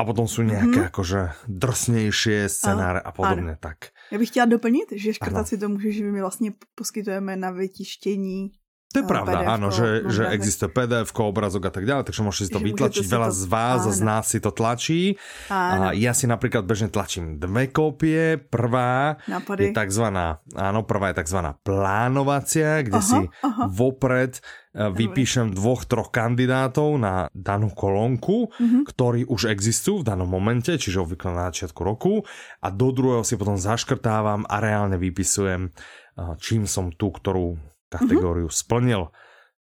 [0.00, 0.90] A potom sú nejaké mm-hmm.
[0.90, 3.56] akože drsnější scenáře a podobně.
[3.60, 3.92] Tak.
[4.10, 8.50] Já bych chtěla doplnit, že škrtat si to může, že my vlastně poskytujeme na vytištění
[8.92, 12.44] to je pravda, PDF, áno, že, že existuje PDF, obrazok a tak ďalej, takže môžete
[12.44, 13.04] si to vytlačiť.
[13.08, 13.36] Veľa to...
[13.40, 13.94] z vás áno.
[13.96, 15.16] z nás si to tlačí.
[15.48, 15.88] Áno.
[15.88, 18.36] A ja si napríklad bežne tlačím dve kópie.
[18.36, 19.68] Prvá Napady.
[19.68, 23.64] je takzvaná, áno, prvá je takzvaná plánovacia, kde aha, si aha.
[23.72, 28.82] vopred eh, vypíšem dvoch, troch kandidátov na danú kolónku, mm-hmm.
[28.92, 32.28] ktorí už existujú v danom momente, čiže obvykle na začiatku roku
[32.60, 38.46] a do druhého si potom zaškrtávam a reálne vypisujem, eh, čím som tú, ktorú kategóriu
[38.46, 38.58] mm-hmm.
[38.58, 39.08] splnil.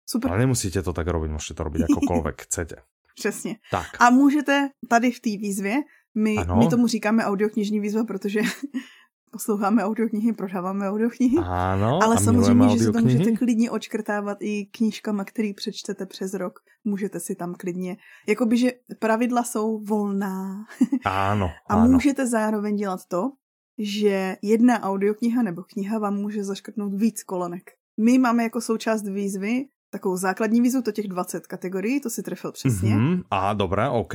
[0.06, 0.32] Super.
[0.32, 2.76] Ale nemusíte to tak robiť, můžete to robiť akokoľvek chcete.
[3.16, 3.56] Přesně.
[3.72, 3.88] Tak.
[4.00, 5.76] A můžete tady v té výzvě,
[6.16, 8.42] my, my tomu říkáme audioknižní výzva, protože
[9.32, 11.38] posloucháme audioknihy, prodáváme audioknihy.
[11.44, 16.60] Ano, ale samozřejmě, že si to můžete klidně očkrtávat i knížkama, který přečtete přes rok.
[16.84, 20.66] Můžete si tam klidně, jakoby, že pravidla jsou volná.
[21.06, 21.50] Ano.
[21.68, 21.92] A ano.
[21.92, 23.32] můžete zároveň dělat to,
[23.78, 27.72] že jedna audiokniha nebo kniha vám může zaškrtnout víc kolonek.
[28.00, 32.52] My máme jako součást výzvy takovou základní výzvu, to těch 20 kategorií, to si trefil
[32.52, 32.96] přesně.
[32.96, 33.24] Mm-hmm.
[33.32, 34.14] A dobré, OK.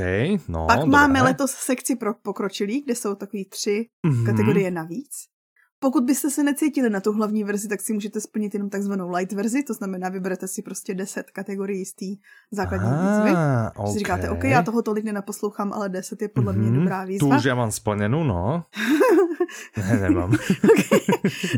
[0.49, 0.91] No, Pak dobré.
[0.91, 4.27] máme letos sekci pro pokročilí, kde jsou takový tři mm-hmm.
[4.27, 5.11] kategorie navíc.
[5.79, 9.33] Pokud byste se necítili na tu hlavní verzi, tak si můžete splnit jenom takzvanou light
[9.33, 12.07] verzi, to znamená, vyberete si prostě 10 kategorií z té
[12.53, 13.37] základní Aha, výzvy.
[13.77, 13.93] Okay.
[13.93, 17.05] Si říkáte, OK, já toho tolik nenaposlouchám, ale 10 je podle mm-hmm, mě mhm, dobrá
[17.05, 17.29] výzva.
[17.29, 18.64] Tu už já mám splněnou, no.
[19.77, 20.33] ne, nemám.
[20.33, 21.01] okay.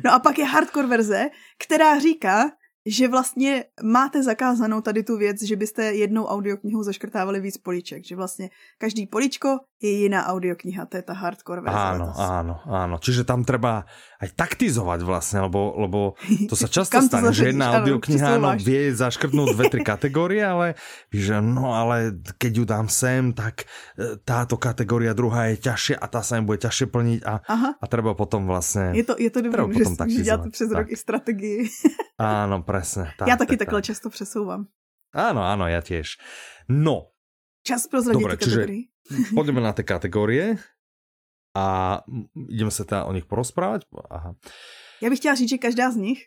[0.05, 2.51] No a pak je hardcore verze, která říká,
[2.87, 8.16] že vlastně máte zakázanou tady tu věc, že byste jednou audioknihou zaškrtávali víc políček, že
[8.16, 9.49] vlastně každý políčko
[9.79, 11.79] je jiná audiokniha, to je ta hardcore verze.
[11.79, 12.18] Áno, letos.
[12.18, 12.95] áno, áno.
[12.99, 13.87] Čiže tam treba
[14.18, 16.18] aj taktizovať vlastne, lebo, lebo
[16.51, 20.74] to sa často stane, že jedna audiokniha áno, vie zaškrtnúť dve, tri kategórie, ale
[21.14, 26.07] že no ale keď ju dám sem, tak e, táto kategória druhá je ťažšie a
[26.11, 27.35] tá sa im bude ťažšie plniť a,
[27.79, 28.99] a treba potom vlastne...
[28.99, 31.70] Je to, je to dobré, že, že děláte přes rok i strategii.
[32.18, 33.14] áno, presne.
[33.14, 33.87] Tak, Já taky tak, takhle tak.
[33.95, 34.66] často přesouvám.
[35.14, 36.20] Áno, áno, ja tiež.
[36.68, 37.16] No.
[37.64, 38.64] Čas pro Dobre, čiže
[39.35, 40.57] poďme na tie kategórie
[41.57, 41.99] a
[42.49, 43.83] ideme se teda o nich porozprávať.
[44.11, 44.35] Aha.
[45.03, 46.21] Já bych chtěla říct, že každá z nich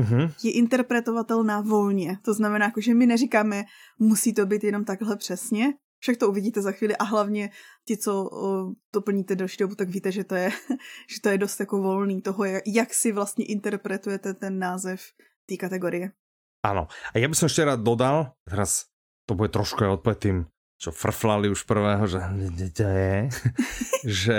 [0.00, 0.32] uh-huh.
[0.42, 2.18] je interpretovatelná volně.
[2.24, 3.64] To znamená, jako, že my neříkáme,
[3.98, 7.50] musí to být jenom takhle přesně, však to uvidíte za chvíli a hlavně
[7.88, 8.30] ti, co
[8.90, 10.50] to plníte další dobu, tak víte, že to je,
[11.14, 15.02] že to je dost jako volný toho, jak si vlastně interpretujete ten název
[15.48, 16.12] té kategorie.
[16.62, 16.88] Ano.
[17.14, 18.84] A já bych ještě rád dodal, teraz
[19.28, 20.46] to bude trošku odpověď tým
[20.80, 22.18] čo frflali už prvého, že
[22.72, 23.14] to je,
[24.24, 24.38] že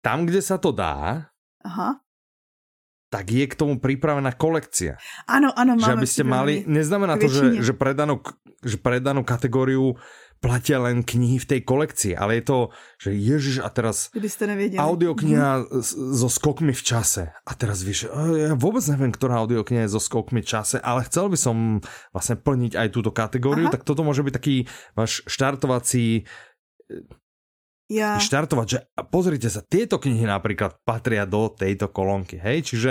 [0.00, 1.28] tam, kde sa to dá,
[1.60, 2.00] Aha.
[3.12, 4.96] tak je k tomu pripravená kolekcia.
[5.28, 5.84] Áno, áno, máme.
[5.84, 8.24] Že aby ste mali, neznamená to, že, že, pre danú,
[8.64, 10.00] že pre danú kategóriu
[10.38, 12.58] platia len knihy v tej kolekcii, ale je to,
[13.02, 14.10] že ježiš a teraz
[14.78, 15.82] audiokniha mm.
[16.14, 17.34] so skokmi v čase.
[17.42, 21.26] A teraz víš, ja vôbec neviem, ktorá audiokniha je so skokmi v čase, ale chcel
[21.30, 21.56] by som
[22.14, 23.74] vlastne plniť aj túto kategóriu, Aha.
[23.74, 24.56] tak toto môže byť taký
[24.94, 26.26] váš štartovací
[27.88, 28.20] ja.
[28.20, 28.78] štartovať, že
[29.08, 32.90] pozrite sa, tieto knihy napríklad patria do tejto kolónky, hej, čiže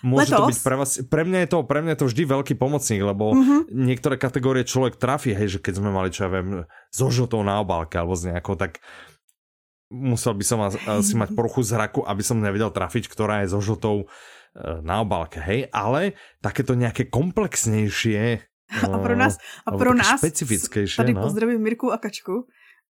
[0.00, 0.40] môže Letos.
[0.40, 3.02] to byť pre vás, pre mňa je to, pre mňa je to vždy veľký pomocník,
[3.04, 3.60] lebo mm-hmm.
[3.68, 7.60] niektoré kategórie človek trafí, hej, že keď sme mali, čo ja viem, so žltou na
[7.60, 8.80] obálke alebo z nejakou, tak
[9.92, 14.04] musel by som asi mať poruchu zraku, aby som nevedel trafiť, ktorá je so žltou
[14.04, 14.06] e,
[14.84, 18.40] na obálke, hej, ale takéto nejaké komplexnejšie
[18.84, 21.20] a pro nás, a pro nás tady no?
[21.24, 22.44] pozdravím Mirku a Kačku,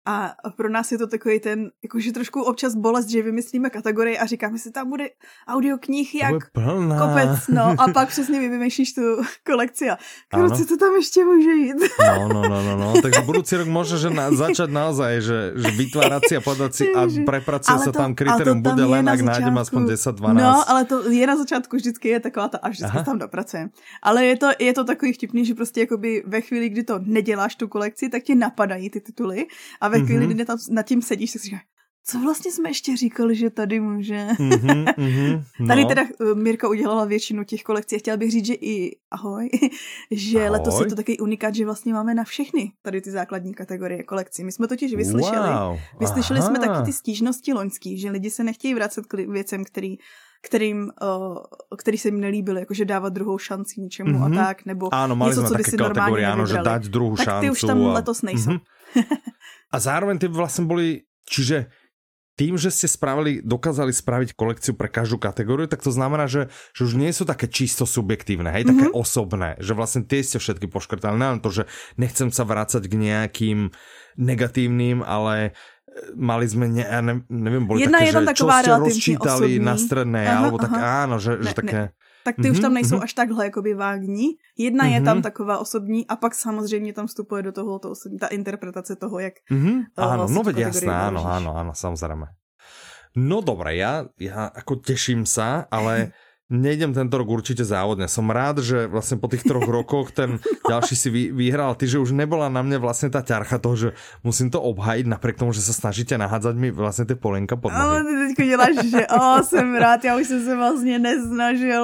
[0.07, 4.27] a pro nás je to takový ten, jakože trošku občas bolest, že vymyslíme kategorii a
[4.27, 5.09] říkáme si, tam bude
[5.49, 6.99] audioknih jak plná.
[6.99, 9.03] kopec, no a pak přesně vy vymýšlíš tu
[9.47, 9.99] kolekci a
[10.35, 11.77] kruci to tam ještě může jít.
[12.01, 13.03] No, no, no, no, no.
[13.03, 16.85] takže budoucí rok možno, že na, začať naozaj, že, že vytvárat si a podať si
[16.95, 20.39] a prepracuje se tam kritérium, bude len, ak nájdem aspoň 10-12.
[20.39, 23.71] No, ale to je na začátku vždycky je taková ta, až vždycky tam dopracujeme.
[24.03, 27.55] Ale je to, je to takový vtipný, že prostě jakoby ve chvíli, kdy to neděláš
[27.55, 29.47] tu kolekci, tak ti napadají ty tituly
[29.81, 30.35] a ve chvíli, mm-hmm.
[30.35, 31.63] kdy tam nad tím sedíš, tak si říkáš,
[32.09, 34.27] co vlastně jsme ještě říkali, že tady může.
[34.37, 35.67] Mm-hmm, mm-hmm, no.
[35.67, 37.99] Tady teda eh, Mirka udělala většinu těch kolekcí.
[37.99, 39.49] Chtěla bych říct, že i ahoj,
[40.11, 40.51] že ahoj.
[40.51, 44.45] letos je to takový unikát, že vlastně máme na všechny tady ty základní kategorie kolekcí.
[44.45, 45.79] My jsme totiž vyslyšeli, wow.
[46.01, 46.49] vyslyšeli Aha.
[46.49, 49.97] jsme taky ty stížnosti loňský, že lidi se nechtějí vracet k věcem, který
[50.43, 51.37] kterým, uh,
[51.79, 54.25] který se jim nelíbily, jakože dávat druhou šanci něčemu mm-hmm.
[54.25, 54.37] a mhm.
[54.37, 57.51] tak, nebo Áno, mali něco, co by si normálně áno, že dať druhou tak ty
[57.51, 57.93] už tam a...
[57.93, 58.51] letos nejsou.
[58.51, 59.17] Mm-hmm.
[59.73, 61.67] a zároveň ty vlastně boli, čiže
[62.37, 66.85] tým, že ste spravili, dokázali spraviť kolekciu pre každú kategóriu, tak to znamená, že, že
[66.85, 69.01] už nie sú také čisto subjektívne, hej, také mm -hmm.
[69.01, 71.17] osobné, že vlastne tie ste všetky poškrtali.
[71.17, 71.65] Neviem to, že
[71.97, 73.73] nechcem sa vrácať k nejakým
[74.21, 75.57] negatívnym, ale
[76.17, 79.65] mali sme, ne, ne, neviem, boli Jedna také, je tam že čo ste rozčítali osobní.
[79.65, 81.09] na stredné, aha, alebo tak aha.
[81.09, 81.81] áno, že, ne, že také...
[81.93, 81.95] Ne.
[82.27, 83.07] Tak ty mm-hmm, už tam nejsou mm-hmm.
[83.07, 84.35] až takhle jakoby vágní.
[84.59, 84.99] Jedna mm-hmm.
[84.99, 85.27] je tam mhm.
[85.31, 89.35] taková osobní a pak samozřejmě tam vstupuje do toho to osobní, ta interpretace toho, jak...
[89.47, 89.95] Mm-hmm.
[89.95, 92.27] Áno, no veď jasné, áno, áno, áno, samozrejme.
[93.17, 96.11] No dobré, ja, ja ako teším sa, ale
[96.47, 98.07] nejdem tento rok určite závodne.
[98.07, 101.75] Som rád, že vlastne po tých troch rokoch ten ďalší si vy, vyhral.
[101.75, 103.89] Ty, že už nebola na mne vlastne tá ťarcha toho, že
[104.23, 107.83] musím to obhajiť napriek tomu, že sa snažíte nahádzať mi vlastne tie polenka pod nohy.
[107.83, 111.83] Ale ty teďko děláš, že o, jsem rád, já už jsem se vlastně nesnažil.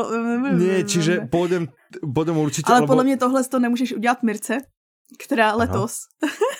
[0.54, 1.68] Nie, čiže pôjdem,
[2.02, 2.70] pôjdem určite.
[2.70, 2.86] Ale lebo...
[2.86, 4.58] podle mě tohle to nemůžeš udělat Mirce,
[5.18, 6.06] která letos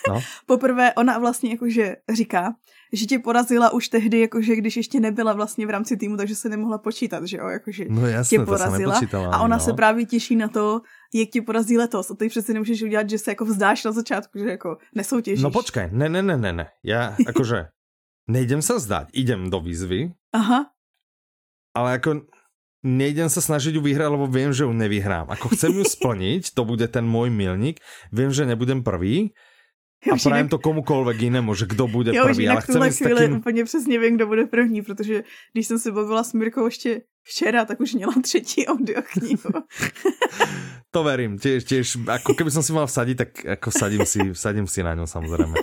[0.09, 0.21] no.
[0.47, 2.53] poprvé ona vlastně jakože říká,
[2.93, 6.49] že tě porazila už tehdy, jakože když ještě nebyla vlastně v rámci týmu, takže se
[6.49, 9.01] nemohla počítat, že jo, jakože no jasne, tě porazila.
[9.33, 9.65] a ona no.
[9.65, 10.81] se právě těší na to,
[11.15, 12.11] jak ti porazí letos.
[12.11, 15.43] A ty přece nemůžeš udělat, že se jako vzdáš na začátku, že jako nesoutěžíš.
[15.43, 16.67] No počkej, ne, ne, ne, ne, ne.
[16.85, 17.67] Já jakože
[18.29, 20.13] nejdem se vzdát, idem do výzvy.
[20.33, 20.67] Aha.
[21.75, 22.21] Ale jako
[22.83, 25.31] nejdem sa snažiť ju vyhrať, lebo viem, že ju nevyhrám.
[25.31, 27.79] Ako chcem ju splniť, to bude ten môj milník.
[28.11, 29.33] Viem, že nebudem prvý,
[30.11, 32.49] a prajem to komukolvek jinému, že kdo bude jo, první.
[32.49, 33.37] Ale chceme s takým...
[33.37, 35.23] úplně přesně vím, kdo bude první, protože
[35.53, 39.51] když jsem se bavila s Mirkou ještě včera, tak už měla třetí audioknihu.
[40.91, 44.67] to verím, tiež, tiež, ako keby som si mal vsadiť, tak ako vsadím si, vsadím
[44.69, 45.57] si na ňu samozrejme.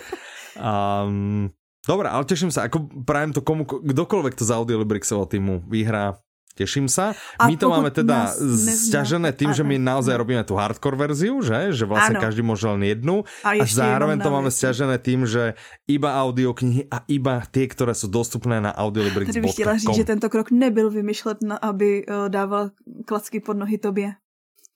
[0.58, 1.54] Um,
[1.88, 6.20] Dobre, ale teším sa, ako prajem to komu, kdokoľvek to z Audiolibrixového týmu vyhrá,
[6.60, 7.16] Teším sa.
[7.40, 8.36] My to máme teda
[8.68, 11.72] sťažené tým, že my naozaj robíme tú hardcore verziu, že?
[11.72, 12.24] Že vlastne ano.
[12.28, 13.24] každý môže len jednu.
[13.48, 15.56] A, a zároveň to máme sťažené tým, že
[15.88, 19.40] iba audioknihy a iba tie, ktoré sú dostupné na audiolibrix.com.
[19.40, 22.76] Tady bych chtěla říct, že tento krok nebyl vymyšlet, na, aby uh, dával
[23.08, 24.20] klacky pod nohy tobě.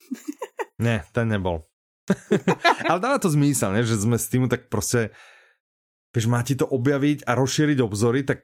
[0.80, 1.68] ne, ten nebol.
[2.88, 3.84] Ale dáva to zmysel, ne?
[3.84, 5.12] že sme s tým tak prostě,
[6.16, 8.40] vieš, má ti to objaviť a rozšíriť obzory, tak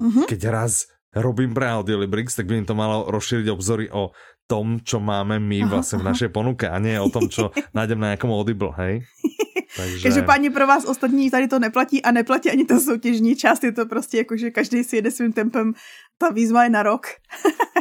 [0.00, 0.24] uh -huh.
[0.24, 0.88] keď raz
[1.22, 4.10] robím pre Audiolibrix, tak by im to malo rozšíriť obzory o
[4.48, 8.14] tom, čo máme my vlastne v našej ponuke a nie o tom, čo nájdem na
[8.14, 9.04] nejakom Audible, hej?
[9.76, 10.02] Takže...
[10.02, 13.86] Každopádně pro vás ostatní tady to neplatí a neplatí ani ta soutěžní část, je to
[13.86, 15.72] prostě jako, že každý si jede svým tempem,
[16.18, 17.06] ta výzva je na rok.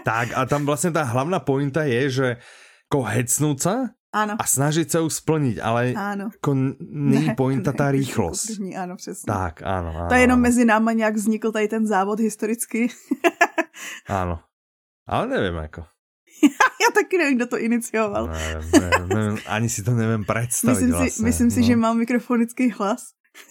[0.04, 2.38] tak a tam vlastně ta hlavná pointa je, že
[2.88, 3.76] jako hecnúť sa
[4.18, 4.34] Áno.
[4.42, 6.34] A snažiť sa ju splniť, ale áno.
[6.34, 6.52] Ako
[6.82, 8.58] není pointa tá rýchlosť.
[8.58, 9.28] První, áno, přesně.
[9.30, 10.10] Tak, áno, áno.
[10.10, 12.90] To je jenom mezi náma nějak vznikl tady ten závod historicky.
[14.10, 14.42] áno.
[15.08, 15.86] Ale neviem ako.
[16.82, 18.28] Já taky nevím, kdo to inicioval.
[18.28, 21.12] Nevím, nevím, nevím, ani si to nevím představit Myslím vlastně.
[21.12, 21.66] si, myslím si no.
[21.68, 23.02] že má mikrofonický hlas.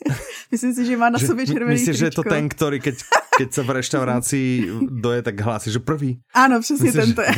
[0.53, 2.95] myslím si, že má na sobě červený Myslíš, že je to ten, který keď,
[3.39, 6.19] keď se v restaurácii doje, tak hlásí, že prvý?
[6.35, 7.35] Áno, přesně Myslíš, tento je.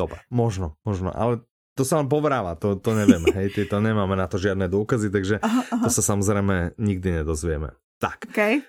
[0.00, 4.28] Dobre, možno, možno, ale to sa vám povráva, to, to neviem, hej, to nemáme na
[4.28, 5.84] to žiadne dôkazy, takže aha, aha.
[5.88, 7.72] to sa samozrejme nikdy nedozvieme.
[7.96, 8.60] Tak, okay.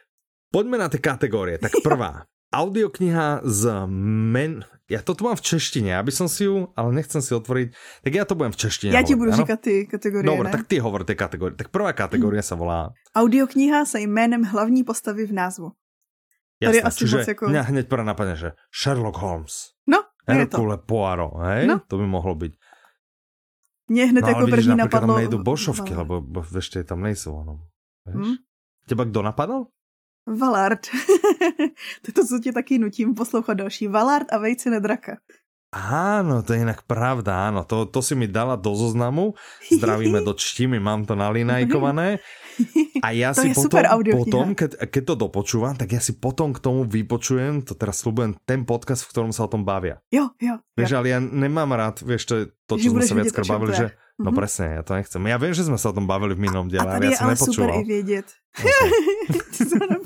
[0.54, 1.60] poďme na tie kategórie.
[1.60, 4.64] Tak prvá, audiokniha z men...
[4.92, 7.72] Ja to tu mám v češtine, aby som si ju, ale nechcem si otvoriť,
[8.04, 8.92] tak ja to budem v češtine.
[8.94, 9.40] Ja ti budu ano?
[9.42, 10.54] říkat ty kategorie, Dobre, ne?
[10.54, 11.56] tak ty hovor tie kategorie.
[11.56, 12.92] Tak prvá kategória sa volá...
[13.16, 15.72] Audiokniha sa jménem hlavní postavy v názvu.
[16.60, 17.44] Jasné, asi čiže moc jako...
[17.50, 19.76] mňa hneď prvé napadne, že Sherlock Holmes.
[19.88, 21.68] No, Hercule Poirot, hej?
[21.68, 21.82] No.
[21.88, 22.54] To by mohlo být.
[23.88, 25.08] Mně hned no, jako vidíš, první napadlo...
[25.08, 26.00] tam nejdu bošovky, no.
[26.00, 27.60] lebo ještě tam nejsou, ono.
[28.06, 28.34] Hmm?
[28.88, 29.66] Těba kdo napadl?
[30.40, 30.80] Valard.
[32.02, 33.88] to je to, co tě taky nutím poslouchat další.
[33.88, 35.18] Valard a vejce draka.
[35.74, 37.66] Áno, to je inak pravda, áno.
[37.66, 39.34] To, to si mi dala do zoznamu.
[39.74, 42.22] Zdravíme do čtimi, mám to nalinajkované.
[43.02, 43.82] A ja to si potom,
[44.14, 48.38] potom keď, keď to dopočúvam, tak ja si potom k tomu vypočujem, to teraz slúbujem,
[48.46, 49.98] ten podcast, v ktorom sa o tom bavia.
[50.14, 50.62] Jo, jo.
[50.78, 50.98] Vieš, jo.
[51.02, 52.36] ale ja nemám rád, vieš, to,
[52.70, 53.88] to čo sme sa viackrát bavili, že
[54.22, 54.38] No mm-hmm.
[54.38, 55.26] presne, ja to nechcem.
[55.26, 57.66] Ja viem, že sme sa o tom bavili v minulom diele, ale ja som nepočúval.
[57.66, 58.26] A tady je ale super i vědět.
[58.54, 59.74] Okay.
[59.82, 59.98] ale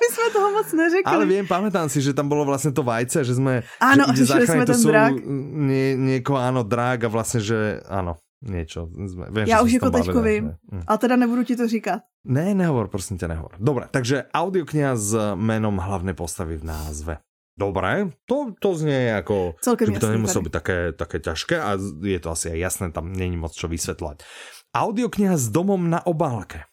[0.00, 1.12] my jsme toho moc neřekli.
[1.12, 3.64] Ale viem, pamätám si, že tam bolo vlastne to vajce, že sme...
[3.80, 8.20] Áno, že ide sme ten to sú nie, nieko, áno, drák a vlastne, že áno.
[8.40, 8.88] niečo.
[9.30, 10.82] Viem, Já už jako teďko vím, hm.
[10.86, 12.00] a teda nebudu ti to říkat.
[12.24, 13.50] Ne, nehovor, prosím tě, nehovor.
[13.60, 17.18] Dobre, takže audiokniha s menom hlavné postavy v názve.
[17.60, 21.76] Dobre, to, to znie ako, Celkem že by to nemuselo byť také, také ťažké a
[22.00, 24.24] je to asi aj jasné, tam není moc čo vysvetľovať.
[24.72, 26.64] Audiokniha s domom na obálke.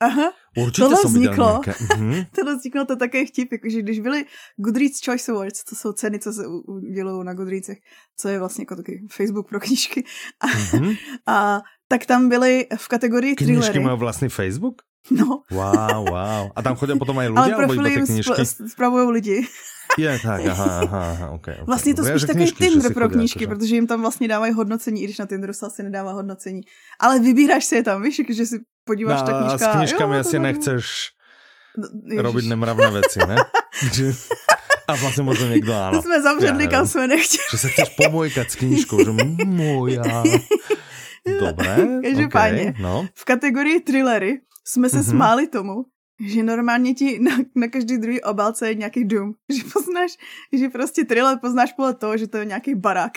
[0.00, 2.26] Aha, Určitě tohle vzniklo, mm-hmm.
[2.36, 4.24] tohle vzniklo to také vtip, jakože když byly
[4.56, 7.78] Goodreads Choice Awards, to jsou ceny, co se udělují na Goodreadsech,
[8.16, 10.04] co je vlastně jako taky Facebook pro knížky,
[10.40, 10.96] a, mm-hmm.
[11.26, 13.80] a tak tam byly v kategorii Knížky thrillery.
[13.80, 14.82] mají vlastní Facebook?
[15.10, 15.42] No.
[15.50, 16.50] Wow, wow.
[16.56, 17.92] A tam chodí potom aj ľudia, Ale profily
[18.66, 19.38] spravují lidi.
[20.02, 21.64] Je, tak, aha, aha, aha okay, okay.
[21.66, 23.56] Vlastně to spíš takový Tinder pro knížky, jakože...
[23.56, 26.60] protože jim tam vlastně dávají hodnocení, i když na Tinderu se asi nedává hodnocení.
[27.00, 29.70] Ale vybíráš si je tam, víš, že si podíváš no, ta knížka.
[29.70, 30.86] A s knížkami jo, asi nechceš
[31.76, 33.36] no, robiť nemravné věci, ne?
[34.88, 36.02] A vlastně možná někdo áno.
[36.02, 37.44] Jsme zavředli, kam jsme nechtěli.
[37.50, 39.10] Že se chceš pomojkat s knížkou, že
[39.44, 40.22] moja.
[41.40, 43.08] Dobré, Každopádně, okay, no.
[43.14, 45.10] v kategorii thrillery jsme se mm-hmm.
[45.10, 45.72] smáli tomu,
[46.20, 49.34] že normálně ti na, na každý druhý obálce je nějaký dům.
[49.56, 50.10] Že poznáš,
[50.52, 53.12] že prostě thriller poznáš podle toho, že to je nějaký barák.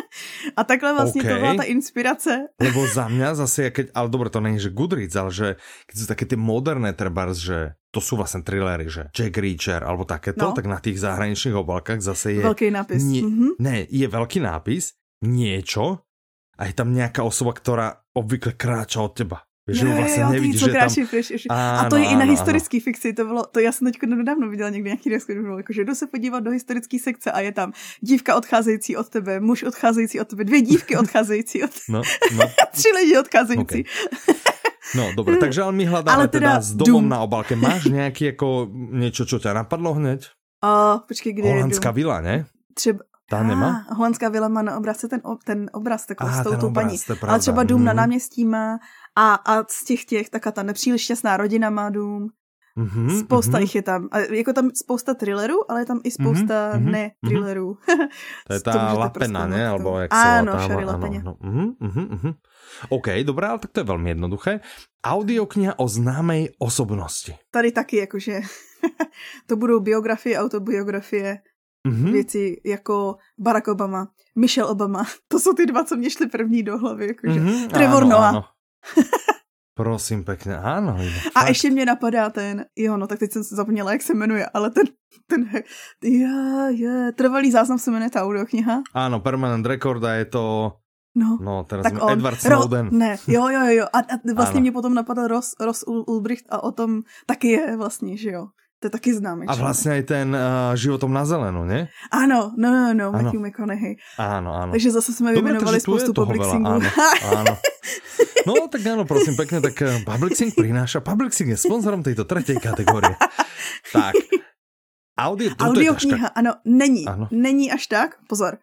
[0.56, 1.34] a takhle vlastně okay.
[1.34, 2.46] to byla ta inspirace.
[2.60, 6.06] Lebo za mě zase, keď, ale dobré, to není, že Goodreads, ale že keď jsou
[6.06, 10.52] také ty moderné trebárs, že to jsou vlastně thrillery, že Jack Reacher alebo takéto, no.
[10.52, 12.42] tak na těch zahraničních obálkách zase je...
[12.42, 13.04] Velký nápis.
[13.04, 13.50] Nie, mm-hmm.
[13.58, 14.92] Ne, je velký nápis,
[15.22, 15.98] niečo
[16.58, 19.40] a je tam nějaká osoba, která obvykle kráča od teba.
[19.68, 20.88] Že jo, vlastně jo, nevidíš, že tam...
[21.10, 24.48] Píš, a to je i na historické fikci, to bylo, to já jsem teď nedávno
[24.48, 27.72] viděla někde nějaký bylo jako, že jdu se podívat do historické sekce a je tam
[28.00, 32.02] dívka odcházející od tebe, muž odcházející od tebe, dvě dívky odcházející od tebe, no,
[32.36, 32.44] no.
[32.72, 33.62] tři lidi odcházející.
[33.62, 33.84] Okay.
[34.96, 37.08] No, dobré, takže ale my hledáme ale teda, teda s domom dům.
[37.08, 37.56] na obálke.
[37.56, 40.20] Máš nějaký jako něco, co tě napadlo hned?
[40.64, 42.46] Uh, počkej, kde Holandská vila, ne?
[42.74, 42.98] Třeba,
[43.30, 43.86] ta nemá?
[43.90, 46.96] Holandská vila má na obrazce ten, ten obraz takový ah, s tou paní.
[47.22, 47.84] Ale třeba dům mm.
[47.84, 47.96] na mhm.
[47.96, 48.78] náměstí má
[49.16, 52.28] a, a z těch těch, taká ta nepříliš šťastná rodina má dům.
[52.78, 53.60] Mm-hmm, spousta mm-hmm.
[53.60, 54.08] jich je tam.
[54.10, 57.72] A jako tam spousta thrillerů, ale je tam i spousta mm-hmm, ne-thrillerů.
[57.72, 58.08] Mm-hmm.
[58.46, 59.68] to je ta Lapena, ne?
[59.68, 61.20] Albo jak Áno, Šary Lapeně.
[61.20, 62.34] Ano, mm-hmm, mm-hmm.
[62.88, 64.60] OK, dobré, ale tak to je velmi jednoduché.
[65.04, 67.34] Audiokniha o známej osobnosti.
[67.50, 68.40] Tady taky, jakože
[69.46, 71.38] to budou biografie, autobiografie,
[71.88, 72.12] mm-hmm.
[72.12, 75.04] věci jako Barack Obama, Michelle Obama.
[75.28, 77.06] To jsou ty dva, co mě šly první do hlavy.
[77.06, 77.40] Jakože.
[77.40, 78.34] Mm-hmm, Trevor ano, Noah.
[78.34, 78.44] Ano.
[79.76, 80.96] Prosím pěkně, ano.
[81.34, 81.48] A fakt.
[81.48, 84.70] ještě mě napadá ten, jo, no tak teď jsem se zapomněla, jak se jmenuje, ale
[84.70, 84.84] ten,
[85.26, 85.50] ten,
[86.02, 86.28] je,
[86.68, 88.82] je, trvalý záznam se jmenuje ta audiokniha.
[88.94, 90.72] Ano, Permanent Record a je to
[91.16, 92.88] No, no teraz tak on, Edward Snowden.
[92.90, 93.86] Ro, ne, jo, jo, jo.
[93.92, 94.60] A, a vlastně ano.
[94.60, 98.46] mě potom napadl Ross, Ross Ulbricht a o tom taky je vlastně, že jo.
[98.80, 99.46] To je taky známý.
[99.46, 101.88] A vlastně i ten uh, životom na zelenu, ne?
[102.12, 103.96] Ano, no, no, no, Matthew McConaughey.
[104.18, 104.72] Ano, ano.
[104.72, 106.66] Takže zase jsme vyjmenovali spoustu publixingů.
[106.66, 106.80] Ano,
[107.38, 107.56] ano.
[108.46, 111.00] No, tak ano, prosím pekne, tak Publixing prináša.
[111.00, 113.16] Publixing je sponzorom této třetí kategorie.
[113.92, 114.14] tak,
[115.18, 117.06] audio, audiokniha, ano, není.
[117.06, 117.28] Ano.
[117.30, 118.58] Není až tak, pozor.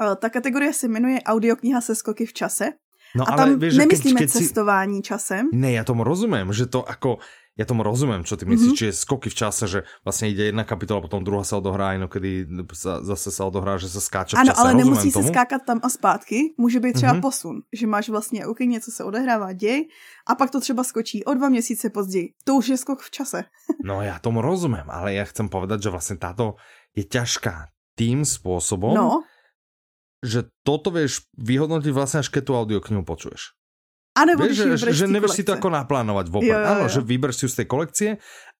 [0.00, 2.72] Uh, ta kategorie se jmenuje audiokniha se skoky v čase.
[3.14, 5.02] No, a ale tam vieš, nemyslíme keď, keď cestování si...
[5.02, 5.44] časem.
[5.52, 7.18] Ne, já tomu rozumím, že to jako
[7.54, 8.80] ja tomu rozumím, čo ty myslíš, mm-hmm.
[8.82, 12.98] čiže skoky v čase, že vlastně jde jedna kapitola, potom druhá se odohrá, inokedy sa,
[13.02, 14.60] zase se odohrá, že se skáče v ano, čase.
[14.60, 15.22] ale rozumím nemusí tomu.
[15.22, 17.20] se skákat tam a zpátky, může být třeba mm-hmm.
[17.20, 19.86] posun, že máš vlastně, OK, něco se odehrává, děj,
[20.26, 22.34] a pak to třeba skočí o dva měsíce později.
[22.44, 23.44] To už je skok v čase.
[23.84, 26.54] no já tomu rozumím, ale já chcem povedať, že vlastně táto
[26.96, 29.22] je ťažká tým spôsobom, no.
[30.24, 33.52] Že toto vieš vyhodnotiť vlastne až keď tú audioknihu počuješ.
[34.14, 36.54] A nebo Vieš, že, že nevieš si to ako naplánovať vopred.
[36.54, 38.10] Áno, že vyber si z tej kolekcie,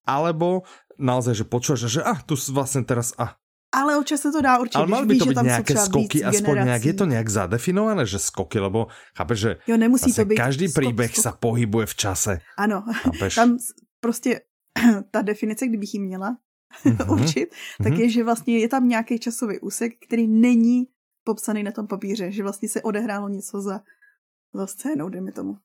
[0.03, 0.67] alebo
[0.99, 3.39] naozaj, že počuješ, že ah, tu vlastne teraz, ah,
[3.75, 6.85] ale občas se to dá určitě, Ale mali by to být nějaké skoky, aspoň nějak,
[6.85, 8.87] je to nějak zadefinované, že skoky, lebo
[9.17, 11.23] chápeš, že jo, nemusí to být každý skok, příběh skok.
[11.23, 12.39] sa pohybuje v čase.
[12.57, 13.35] Ano, chápeš?
[13.35, 13.57] tam
[13.99, 14.41] prostě
[15.11, 16.37] ta definice, kdybych ji měla
[16.85, 17.11] mm-hmm.
[17.11, 17.99] určit, tak mm-hmm.
[17.99, 20.87] je, že vlastně je tam nějaký časový úsek, který není
[21.25, 23.81] popsaný na tom papíře, že vlastně se odehrálo něco za
[24.55, 25.59] za scénou, dejme tomu.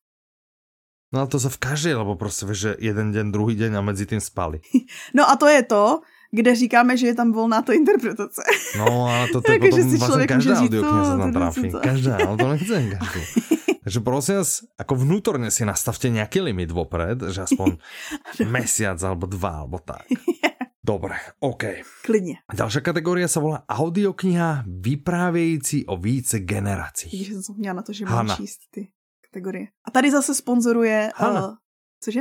[1.11, 3.83] No ale to sa v každej, lebo prostě vieš, že jeden den, druhý den a
[3.83, 4.61] mezi tým spali.
[5.15, 6.01] No a to je to,
[6.31, 8.43] kde říkáme, že je tam volná to interpretace.
[8.79, 11.73] No ale to, to je potom si vlastně každá audiokniha se tam tráfí.
[11.83, 13.21] Každá, ale to nechcem každý.
[13.81, 17.81] Takže prosím vás, ako vnútorne si nastavte nejaký limit vopred, že aspoň
[18.47, 20.05] mesiac alebo dva, alebo tak.
[20.93, 21.63] Dobre, OK.
[22.05, 22.35] Klidně.
[22.55, 27.29] Další kategorie se volá audiokniha vyprávějící o více generacích.
[27.29, 28.89] Když jsem měla na to, že mám číst ty
[29.31, 29.67] kategorie.
[29.85, 31.11] A tady zase sponzoruje...
[31.21, 31.55] Uh,
[32.01, 32.21] cože?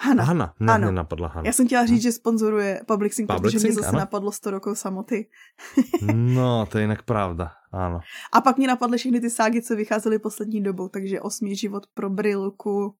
[0.00, 0.24] Hana.
[0.24, 0.86] Hana, ne, ano.
[0.86, 1.46] nenapadla Hana.
[1.46, 3.98] Já jsem chtěla říct, že sponzoruje Public Sync, Public protože Sync, mě zase ano.
[3.98, 5.28] napadlo 100 rokov samoty.
[6.12, 8.00] no, to je jinak pravda, ano.
[8.32, 12.10] A pak mě napadly všechny ty ságy, co vycházely poslední dobou, takže Osmý život pro
[12.10, 12.94] Brilku,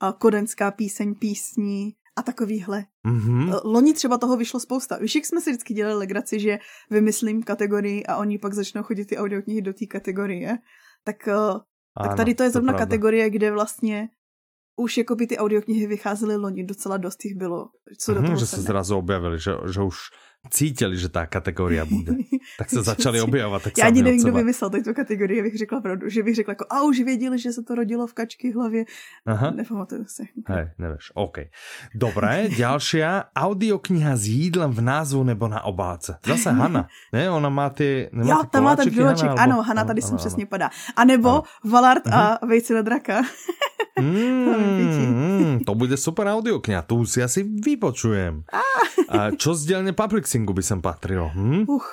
[0.00, 2.84] a Kodenská píseň písní a takovýhle.
[3.08, 3.60] Mm-hmm.
[3.64, 4.98] Loni třeba toho vyšlo spousta.
[4.98, 6.58] Už jak jsme si vždycky dělali legraci, že
[6.90, 10.58] vymyslím kategorii a oni pak začnou chodit ty audioknihy do té kategorie,
[11.04, 11.62] tak, eh, ano,
[12.02, 14.08] tak tady to je zrovna kategorie, kde vlastně
[14.76, 17.68] už jako by ty audioknihy vycházely loni, docela dost jich bylo.
[17.98, 19.96] Co do mhm, toho že se zrazu objavili, že, že už
[20.50, 22.12] cítili, že ta kategorie bude.
[22.58, 23.62] Tak se začali objevovat.
[23.62, 26.08] Tak Já ani nevím, kdo vymyslel tuto kategorii, bych řekla pravdu.
[26.08, 28.84] Že bych řekla jako, a už věděli, že se to rodilo v kačky hlavě.
[29.26, 29.50] Aha.
[29.50, 30.28] Nepamatuju si.
[30.46, 31.38] Hej, nevíš, OK.
[31.94, 33.24] Dobré, ďalšia.
[33.36, 36.18] Audiokniha s jídlem v názvu nebo na obálce.
[36.26, 37.30] Zase Hanna, ne?
[37.30, 40.70] Ona má ty, nemá jo, tam má ten břivoček, ano, Hanna tady sem přesně padá.
[40.96, 41.42] A nebo ano.
[41.64, 42.48] Valard a uh-huh.
[42.48, 43.22] vejce na draka.
[44.00, 44.81] mm,
[45.66, 48.44] to bude super audiokniha, tu si asi vypočujem.
[49.12, 51.30] A čo z dielne Publixingu by sem patrilo?
[51.32, 51.68] Hm?
[51.68, 51.86] Uch,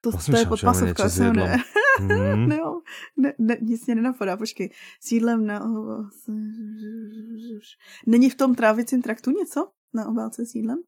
[0.00, 1.56] to, to je podpasovka, jsem ne.
[2.00, 2.48] Hmm.
[2.48, 2.58] ne,
[3.16, 4.70] ne, ne, nic mě nenapadá, počkej.
[5.00, 5.60] Sídlem na
[8.06, 9.68] Není v tom trávicím traktu něco?
[9.94, 10.78] Na obálce sídlem?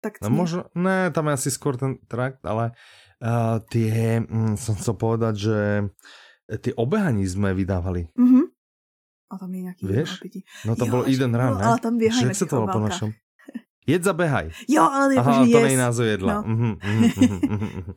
[0.00, 2.72] Tak no, možno, ne, tam je asi skôr ten trakt, ale
[3.20, 5.58] uh, tie, hm, som chcel povedať, že
[6.64, 8.08] ty obehaní sme vydávali.
[8.16, 8.44] Mm-hmm.
[9.30, 10.10] A tam je nějaký Vieš?
[10.64, 11.64] No to jo, byl Eden Run, ne?
[11.64, 13.12] Ale tam běhají Jak se to po našem?
[13.86, 14.50] Jed zabehaj.
[14.68, 16.34] Jo, ale jako, Aha, že to není název jedla.
[16.34, 16.42] No.
[16.42, 17.94] Mm-hmm, mm-hmm, mm-hmm.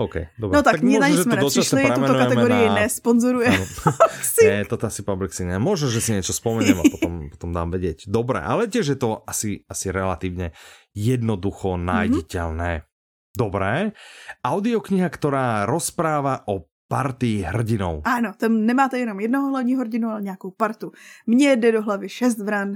[0.00, 0.56] OK, dobré.
[0.56, 2.74] No tak, tak na ní jsme nepřišli, tuto kategorii na...
[2.74, 3.52] nesponzoruje.
[4.44, 5.60] ne, toto asi Public ne.
[5.60, 8.08] Možno, že si niečo spomeniem a potom, potom dám vedieť.
[8.08, 10.56] Dobre, ale tiež je to asi, asi relatívne
[10.96, 12.70] jednoducho nájditeľné.
[12.80, 12.88] Mm-hmm.
[13.36, 13.92] Dobré.
[14.40, 18.02] Audiokniha, ktorá rozpráva o partii hrdinů.
[18.04, 20.92] Ano, tam nemáte jenom jednoho hlavního hrdinu, ale nějakou partu.
[21.26, 22.72] Mně jde do hlavy šest vran.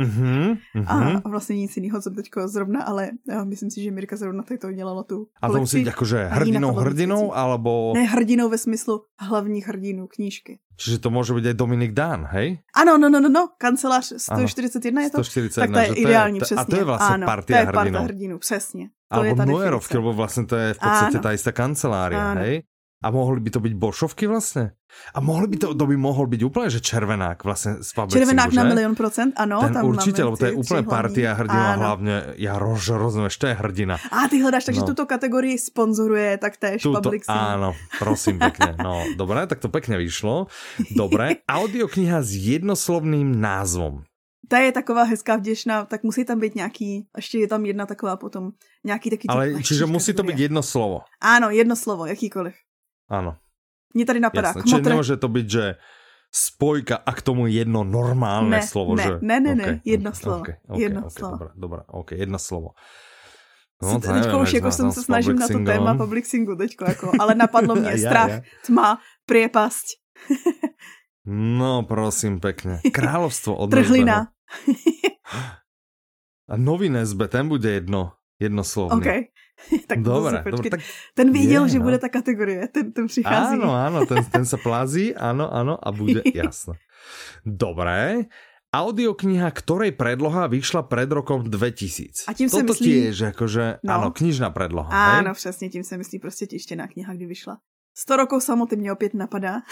[0.00, 1.22] mm-hmm, mm-hmm.
[1.24, 4.58] A vlastně nic jiného, co teďko zrovna, ale já myslím si, že Mirka zrovna tady
[4.58, 7.92] to dělala tu A to musí být jakože hrdinou hrdinou, alebo...
[7.94, 10.58] Ne, hrdinou ve smyslu hlavních hrdinů knížky.
[10.76, 12.58] Čiže to může být i Dominik Dán, hej?
[12.76, 15.24] Ano, no, no, no, no, kancelář 141 je to?
[15.24, 16.62] 141, tak to je ideální, to je, přesně.
[16.62, 17.72] A to je vlastně ano, partia hrdinů.
[17.72, 18.88] to je parta hrdinů, přesně.
[19.12, 22.40] To Alebo Nojerovky, lebo vlastně to je v podstatě ta istá kancelária, ano.
[22.40, 22.62] hej?
[23.04, 24.72] A mohli by to byť bošovky vlastně?
[25.14, 28.52] A mohli by to, to by mohl být úplně, že červenák vlastně z Publixingu, Červenák
[28.52, 28.56] že?
[28.56, 29.60] na milion procent, ano.
[29.60, 31.82] Ten tam určitě, lebo to je úplně partia hrdina, ano.
[31.82, 33.96] hlavně já rož, rozuměš, to je hrdina.
[34.10, 34.86] A ty hledáš, takže no.
[34.86, 37.36] tuto kategorii sponzoruje taktéž tuto, Publixing.
[37.36, 38.74] Áno, prosím pekne.
[38.80, 40.46] No, dobré, tak to pekne vyšlo.
[40.96, 44.02] Dobré, audiokniha s jednoslovným názvom.
[44.48, 48.16] Ta je taková hezká, vděčná, tak musí tam být nějaký, ještě je tam jedna taková
[48.16, 48.50] potom,
[48.84, 49.28] nějaký taky...
[49.28, 51.00] Ale čiže musí to být jedno slovo.
[51.20, 52.54] Ano, jedno slovo, jakýkoliv.
[53.10, 53.36] Áno.
[53.94, 54.62] Mně tady napadá Jasne.
[54.62, 55.64] Čiže nemôže to byť, že
[56.36, 59.12] spojka a k tomu jedno normálne ne, slovo, ne, že...
[59.24, 60.42] Ne, ne, okay, ne, jedno slovo.
[60.44, 61.32] Okay, okay, jedno okay, slovo.
[61.32, 62.68] Dobré, dobré, ok, jedno slovo.
[63.76, 67.34] No, to teďko už jako jsem se snažím na to téma publixingu teďko, jako, ale
[67.34, 68.64] napadlo mě strach, ja, ja.
[68.64, 68.88] tma,
[69.26, 69.86] priepasť.
[71.28, 72.80] no, prosím, pekne.
[72.96, 74.32] Královstvo od Trhlina.
[76.48, 78.96] a nový Nezbe, ten bude jedno, jedno slovo.
[78.96, 79.28] Okay.
[79.90, 80.80] tak dobre, dobre, tak
[81.14, 81.84] ten věděl, je, že no.
[81.84, 83.56] bude ta kategorie, ten, ten přichází.
[83.56, 86.76] Áno, áno, ten, ten sa plazí, áno, áno, a bude, jasné.
[87.42, 88.28] Dobré,
[88.76, 92.28] audiokniha, ktorej predloha vyšla pred rokom 2000.
[92.28, 92.86] A tím Toto se myslí...
[92.92, 93.90] tiež, akože, no.
[93.92, 94.90] áno, knižná predloha.
[94.92, 95.34] Áno, hej?
[95.34, 97.58] přesně, tím se myslí prostě tištěná kniha, kdy vyšla.
[97.96, 99.64] 100 rokov samoty mě opět napadá.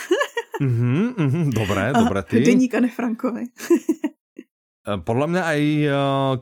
[0.60, 2.40] mhm, mhm, dobré, dobré, ty.
[2.40, 3.44] Deníka Nefrankovi.
[3.44, 4.08] Eh,
[4.84, 5.60] podľa mňa aj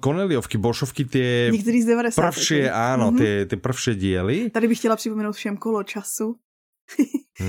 [0.03, 2.19] Koneliovky, eh, Bošovky, tie Některý z 90.
[2.19, 3.19] prvšie, áno, mm-hmm.
[3.19, 4.51] tie, tie prvšie diely.
[4.51, 6.37] Tady bych chtěla připomenout všem kolo času.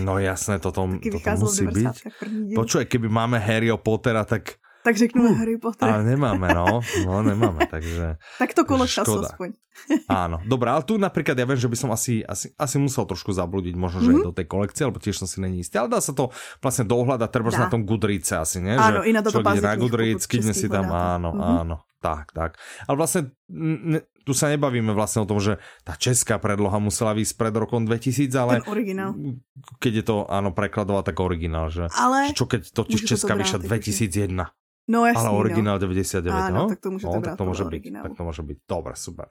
[0.06, 1.96] no jasné, toto, toto musí byť.
[2.56, 5.90] Počuj, keby máme Harryho Pottera, tak tak řeknu uh, Harry Potter.
[5.90, 6.84] Ale nemáme, no.
[7.08, 8.20] No nemáme, takže...
[8.40, 9.56] tak to kolo času aspoň.
[10.06, 13.34] Áno, dobré, ale tu napríklad ja viem, že by som asi, asi, asi musel trošku
[13.34, 14.28] zabludiť, možno, že mm -hmm.
[14.30, 16.30] do tej kolekcie, alebo tiež som si není istý, ale dá sa to
[16.62, 18.78] vlastne dohľadať, treba na tom Goodreadse asi, ne?
[18.78, 21.60] Áno, i na to na Goodreads, kýdne si tam, áno, mm -hmm.
[21.60, 22.60] áno, tak, tak.
[22.88, 27.34] Ale vlastne ne, tu sa nebavíme vlastne o tom, že tá česká predloha musela výsť
[27.36, 28.54] pred rokom 2000, ale...
[28.64, 29.12] Ten originál.
[29.84, 31.92] Keď je to, áno, prekladová, tak originál, že...
[31.92, 32.32] Ale...
[32.32, 34.63] Čo keď totiž česká vyšla 2001.
[34.88, 35.84] No jasný, Ale originál no.
[35.88, 36.64] 99, Áno, no?
[36.68, 38.58] tak to môže no, tak to môže byť, tak to môže byť.
[38.68, 39.28] Dobre, super.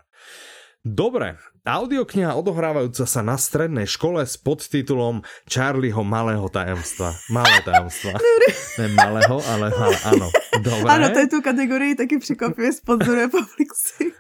[0.83, 7.15] Dobre, audiokniha odohrávajúca sa na strednej škole s podtitulom Charlieho malého tajemstva.
[7.31, 8.19] Malé tajemstva.
[8.83, 10.27] ne malého, ale malé, áno.
[10.59, 10.89] Dobre.
[10.91, 14.17] Áno, to je tu kategorii taky překvapivě sponzoruje Publixing.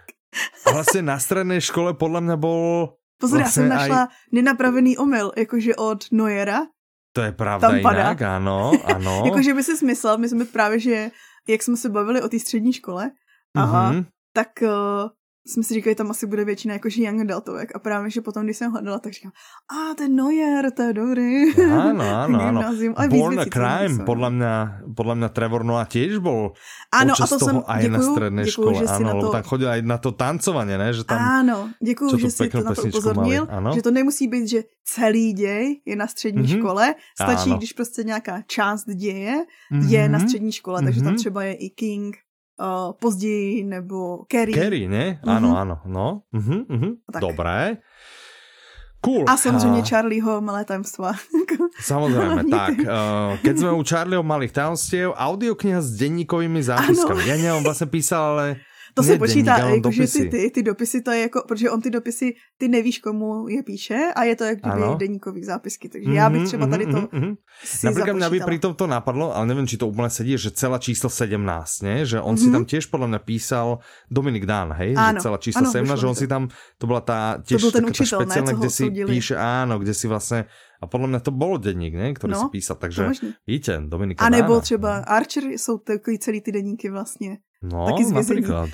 [0.64, 2.94] A vlastne na strednej škole podľa mňa bol...
[3.20, 4.10] Pozor, vlastne já jsem našla aj...
[4.32, 6.66] nenapravený omyl, jakože od Noera,
[7.12, 7.98] to je pravda tam padá.
[7.98, 9.22] jinak, ano, ano.
[9.24, 11.10] Jakože by si smysl, my jsme právě, že
[11.48, 13.10] jak jsme se bavili o té střední škole,
[13.56, 14.04] a mm-hmm.
[14.32, 14.68] tak uh,
[15.46, 18.56] jsme si říkali, tam asi bude většina jakože young adultovek a právě, že potom, když
[18.56, 19.32] jsem hledala, tak říkám,
[19.70, 21.54] a ten Neuer, to je dobrý.
[21.58, 22.60] Áno, áno, áno.
[23.10, 24.54] Born a Crime, podľa mňa,
[24.94, 26.54] podľa mňa Trevor Noah tiež bol
[26.94, 28.86] ano, a to toho jsem, aj děkuju, na děkuju, škole.
[28.86, 29.32] Áno, lebo to...
[29.32, 30.88] tam chodil aj na to tancovanie, ne?
[30.94, 33.42] Že tam, áno, děkuju, že si to na to upozornil,
[33.74, 36.58] že to nemusí být, že celý děj je na střední mm-hmm.
[36.58, 37.58] škole, stačí, áno.
[37.58, 39.34] když prostě nějaká část děje
[39.72, 39.88] mm-hmm.
[39.88, 40.84] je na střední škole, mm-hmm.
[40.84, 41.18] takže tam mhm.
[41.18, 42.16] třeba je i King,
[42.62, 44.52] uh, později, nebo Kerry.
[44.52, 45.18] Kerry, ne?
[45.18, 45.36] Mm-hmm.
[45.36, 46.22] Ano, ano, no.
[46.34, 46.92] Uh-huh, uh-huh.
[47.20, 47.76] Dobré.
[49.04, 49.24] Cool.
[49.26, 49.84] A samozřejmě a...
[49.84, 51.12] Charlieho malé tajemstva.
[51.82, 52.78] Samozrejme, tak.
[52.78, 57.26] Uh, keď sme u Charlieho malých tajomstiev, audiokniha s denníkovými zápiskami.
[57.26, 57.26] Ano.
[57.26, 58.46] Ja neviem, vlastne písal, ale
[58.94, 61.90] to se počítá, jako, že ty, ty, ty dopisy, to je jako, protože on ty
[61.90, 66.14] dopisy, ty nevíš, komu je píše a je to jak kdyby denníkový zápisky, takže mm-hmm,
[66.14, 67.36] já bych třeba tady to mm-hmm.
[67.64, 70.52] si Napríklad mňa by pri tom to napadlo, ale neviem, či to úplne sedí, že
[70.52, 71.40] celá číslo 17,
[71.82, 72.06] ne?
[72.06, 72.42] že on mm-hmm.
[72.42, 73.68] si tam tiež podľa mňa písal
[74.10, 74.96] Dominik Dán, hej?
[74.96, 76.20] Áno, že celá číslo áno, 17, že on to.
[76.20, 76.42] si tam,
[76.78, 80.50] to bola tá tiež to ten učitel, špeciálna, kde si píše, áno, kde si vlastne
[80.82, 82.12] a podle mě to bylo denník, ne?
[82.12, 83.10] který no, si písal, takže
[83.46, 87.36] víte, Dominika A nebo třeba Archer jsou takový celý ty denníky vlastně.
[87.62, 88.12] No, taky z.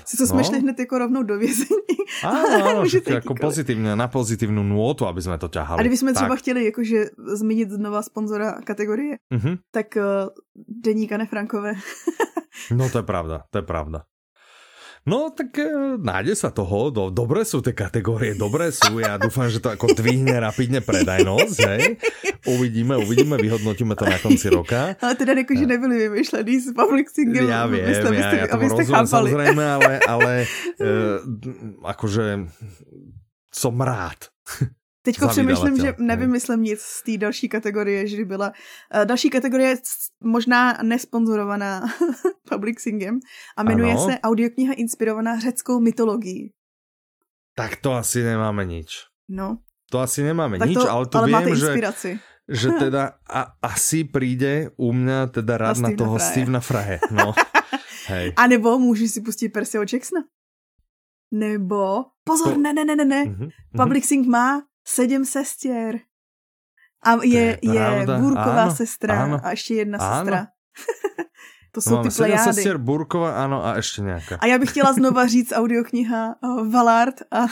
[0.05, 0.43] Si to jsme no.
[0.43, 1.79] šli hned jako rovnou do vězení.
[2.23, 5.79] Áno, áno, že to jako pozitivně, na pozitivní nôtu, aby jsme to ťahali.
[5.79, 9.57] A kdybychom třeba chtěli jakože zmínit znova sponzora kategorie, mm-hmm.
[9.71, 10.03] tak uh,
[10.67, 11.73] deníka Nefrankové.
[12.71, 14.03] no to je pravda, to je pravda.
[15.09, 16.93] No, tak e, nájde sa toho.
[16.93, 19.01] Do, dobré sú tie kategórie, dobré sú.
[19.01, 21.97] Ja dúfam, že to ako dvihne rapidne predajnosť, hej.
[22.45, 24.93] Uvidíme, uvidíme, vyhodnotíme to na konci roka.
[25.01, 27.49] Ale teda jako, že nebyli vymýšlený s public single.
[27.49, 29.09] Ja viem, abyste, ja, ja tomu rozumiem chápali.
[29.09, 30.31] samozrejme, ale, ale
[30.77, 30.89] e,
[31.81, 32.25] akože
[33.49, 34.29] som rád.
[35.09, 38.53] Teďko přemýšlím, že nevymyslím nic z té další kategorie, že byla.
[38.93, 39.77] Uh, další kategorie je
[40.23, 41.81] možná nesponzorovaná
[42.49, 43.19] Publixingem
[43.57, 44.05] a jmenuje ano.
[44.05, 46.53] se audiokniha inspirovaná řeckou mytologií.
[47.55, 49.09] Tak to asi nemáme nič.
[49.29, 49.57] No.
[49.89, 52.09] To asi nemáme tak nič, ale to ale viem, máte inspiraci.
[52.45, 56.29] že, že teda a, asi príde u mňa teda rád na, na toho Fraje.
[56.29, 56.97] Stevena Frahe.
[57.09, 57.33] No.
[58.13, 58.33] Hej.
[58.37, 60.21] A nebo můžeš si pustit Percyho Jacksona.
[61.33, 62.59] Nebo, pozor, to...
[62.59, 63.23] ne, ne, ne, ne, ne.
[63.25, 65.99] Uh-huh, Public Sync má sedm sestier.
[67.05, 70.15] A je, je, je Burková ano, sestra ano, a ještě jedna ano.
[70.15, 70.47] sestra.
[71.71, 72.53] to jsou no, ty plejády.
[72.53, 74.35] sestier, Burková, ano, a ještě nějaká.
[74.35, 77.45] A já bych chtěla znova říct audiokniha uh, Valard a,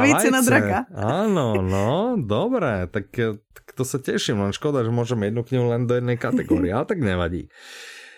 [0.00, 0.86] Vejce na draka.
[0.94, 3.12] Áno, no, dobré, tak,
[3.52, 6.88] tak to sa teším, len škoda, že môžeme jednu knihu len do jednej kategórie, ale
[6.88, 7.48] tak nevadí.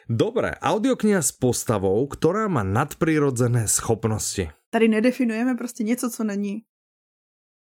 [0.07, 4.51] Dobre, audiokniha s postavou, ktorá má nadprirodzené schopnosti.
[4.70, 6.62] Tady nedefinujeme prostě něco, co není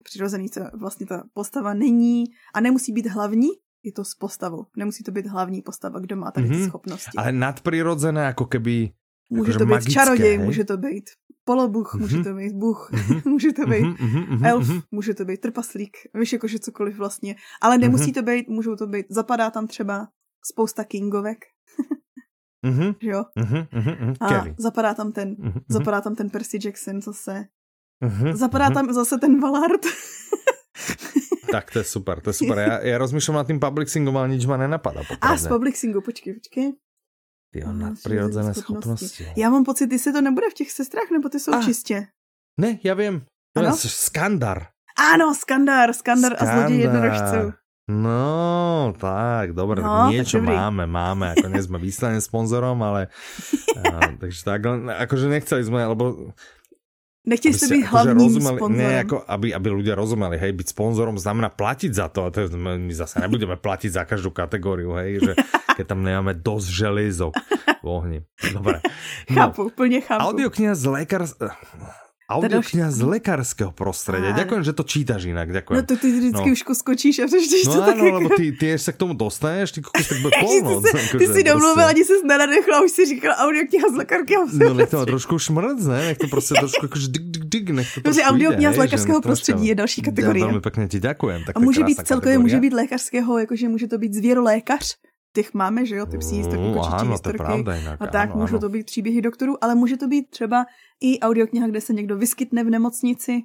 [0.03, 2.23] přirozený, co vlastně ta postava není
[2.53, 3.47] a nemusí být hlavní,
[3.83, 4.65] je to s postavou.
[4.77, 6.51] Nemusí to být hlavní postava, kdo má tady mm-hmm.
[6.51, 6.67] ty mhm.
[6.67, 7.17] schopnosti.
[7.17, 8.91] Ale nadprirodzené, jako keby
[9.29, 10.45] Může to být magické, čaroděj, hej?
[10.45, 11.09] může to být
[11.43, 11.99] polobuch, mm-hmm.
[12.01, 13.29] může to být buch, mm-hmm.
[13.29, 14.45] může to být mm-hmm.
[14.45, 14.83] elf, mm-hmm.
[14.91, 17.35] může to být trpaslík, víš, jakože cokoliv vlastně.
[17.61, 18.13] Ale nemusí mm-hmm.
[18.13, 20.07] to být, můžou to být, zapadá tam třeba
[20.43, 21.37] spousta kingovek.
[22.65, 22.95] mm-hmm.
[23.01, 23.25] jo?
[23.37, 24.15] Mm-hmm.
[24.21, 25.61] A zapadá tam ten, mm-hmm.
[25.69, 27.45] zapadá tam ten Percy Jackson zase.
[27.99, 28.73] Uh-huh, Zapadá uh-huh.
[28.73, 29.83] tam zase ten Valard.
[31.51, 32.57] tak to je super, to je super.
[32.57, 35.01] Já, já rozmýšlím nad tím publixingom, ale nič ma nenapadá.
[35.01, 35.35] Popravde.
[35.35, 36.71] A z publixingu, počkej, počkej.
[37.55, 39.07] Jo, na přirozené schopnosti.
[39.07, 39.41] schopnosti.
[39.41, 42.07] Já mám pocit, jestli to nebude v těch sestrách, nebo ty jsou ah, čistě.
[42.61, 43.25] Ne, já vím.
[43.57, 43.77] Ano?
[43.77, 44.67] Skandar.
[45.13, 46.55] Ano, Skandar, Skandar, Skandar.
[46.55, 47.53] a zloděj jednorožců.
[47.89, 54.13] No, tak, dobre, no, niečo tak máme, máme, ako nie sme výsledným sponzorom, ale uh,
[54.21, 54.61] takže tak,
[54.93, 56.29] akože nechceli sme, lebo
[57.27, 58.87] Nechtěli jste být hlavním rozumeli, sponzorem.
[58.87, 62.47] Ne, jako aby, aby ľudia rozumeli, hej, byť sponzorom znamená platiť za to, a to
[62.55, 65.31] my zase nebudeme platiť za každú kategóriu, hej, že
[65.75, 67.33] keď tam nemáme dosť železok
[67.83, 68.19] v ohni.
[68.53, 68.79] Dobre.
[69.29, 70.23] No, chápu, plně chápu.
[70.25, 71.27] Audiokniha z lékar...
[72.29, 74.33] Audiokniha z lékařského prostředí.
[74.35, 75.51] Ďakujem, že to čítaš jinak.
[75.51, 75.81] Ďakujem.
[75.81, 76.51] No to ty vždycky no.
[76.51, 77.97] už skočíš a přečteš no, to tak.
[77.97, 80.83] No lebo ty, ty se k tomu dostaneš, ty kokos, tak bude polnoc.
[80.91, 84.73] ty, ty, ty si domluvil, ani se nenadechla, už si říkal audiokniha z lékařského No
[84.73, 86.05] nech to trošku šmrc, ne?
[86.05, 89.67] Nech to prostě trošku jakože dig, dig, dig, nech to Protože audiokniha z lékařského prostředí
[89.67, 90.45] je další kategorie.
[90.45, 91.43] Velmi pěkně ti děkujem.
[91.55, 94.97] a může být celkově, může být lékařského, jakože může to být zvěrolékař,
[95.33, 98.29] těch máme, že jo, ty psí historky, uh, kočičí ano, historky pravda, jinak, a tak,
[98.29, 98.59] ano, můžou ano.
[98.59, 100.65] to být příběhy doktorů, ale může to být třeba
[101.01, 103.41] i audiokniha, kde se někdo vyskytne v nemocnici,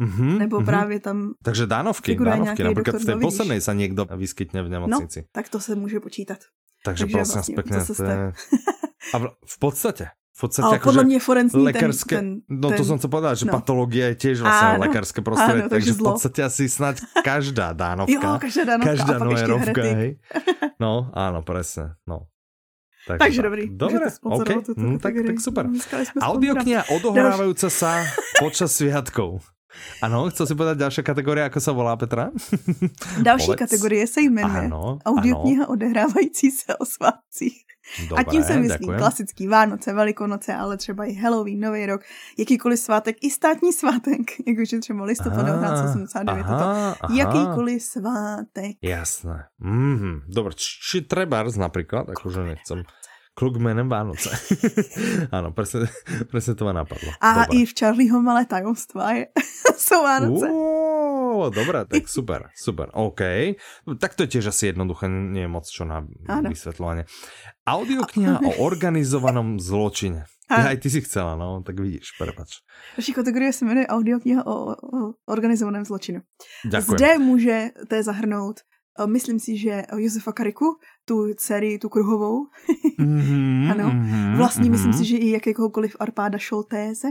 [0.00, 0.64] Mm-hmm, nebo mm-hmm.
[0.64, 1.32] právě tam...
[1.42, 5.20] Takže dánovky, dánovky, například v té poslednej se někdo vyskytne v nemocnici.
[5.20, 6.38] No, tak to se může počítat.
[6.84, 8.04] Takže, Takže prosím vlastně, pěkně, to.
[9.14, 10.06] A v podstatě,
[10.38, 13.46] v podstatě Ale podle mě forenzní lékařské, ten, ten, no to jsem co povedal, že
[13.46, 13.52] no.
[13.52, 18.12] patologie je těž vlastně ano, lékařské prostředí, ano, takže, v podstatě asi snad každá dánovka,
[18.12, 20.18] jo, každá dánovka každá noérovka, hej.
[20.80, 22.30] No, ano, presne, no.
[23.08, 23.64] Takže, Takže dobrý.
[23.70, 24.56] Dobre, okay.
[24.76, 25.66] mm, tak, tak super.
[26.20, 28.04] Audiokniha odohrávajúca sa
[28.38, 29.42] počas sviatkov.
[30.04, 32.30] Ano, chcel si povedať ďalšia kategorie, ako sa volá Petra?
[33.22, 34.70] Další kategorie se jmenuje
[35.04, 37.64] Audiokniha odehrávající se o svátcích.
[38.08, 38.98] Dobré, a tím se myslí ďakujem.
[38.98, 42.00] klasický Vánoce, Velikonoce, ale třeba i Halloween, Nový rok,
[42.38, 47.14] jakýkoliv svátek, i státní svátek, jakože třeba listopad 1989, aha, aha.
[47.14, 48.76] jakýkoliv svátek.
[48.82, 49.44] Jasné.
[49.62, 50.20] Mm-hmm.
[50.28, 52.84] Dobre, či trebárs napríklad, akože nechcem
[53.38, 54.30] kluk jménem Vánoce.
[55.36, 55.86] ano, presne,
[56.26, 57.14] presne to ma napadlo.
[57.22, 57.62] A Dobre.
[57.62, 59.26] i v Charlieho malé tajomstva je,
[59.78, 60.46] jsou Vánoce.
[61.34, 63.20] Uó, dobré, tak super, super, OK.
[64.00, 66.48] Tak to je tiež asi jednoduché, nie je moc čo na ano.
[66.48, 67.04] vysvetľovanie.
[67.68, 70.24] Audiokniha o organizovanom zločine.
[70.48, 70.72] A.
[70.72, 72.64] Aj ty si chcela, no, tak vidíš, prepač.
[72.96, 76.20] Další kategorie se jmenuje audiokniha o, o organizovaném zločinu.
[76.64, 76.98] Ďakujem.
[76.98, 78.60] Zde můžete zahrnout
[79.06, 80.64] myslím si, že Josefa Kariku,
[81.04, 82.46] tu sérii, tu kruhovou.
[82.98, 83.90] mm-hmm, ano.
[83.90, 84.70] Mm-hmm, vlastně mm-hmm.
[84.70, 87.08] myslím si, že i jakéhokoliv Arpáda Šoltéze.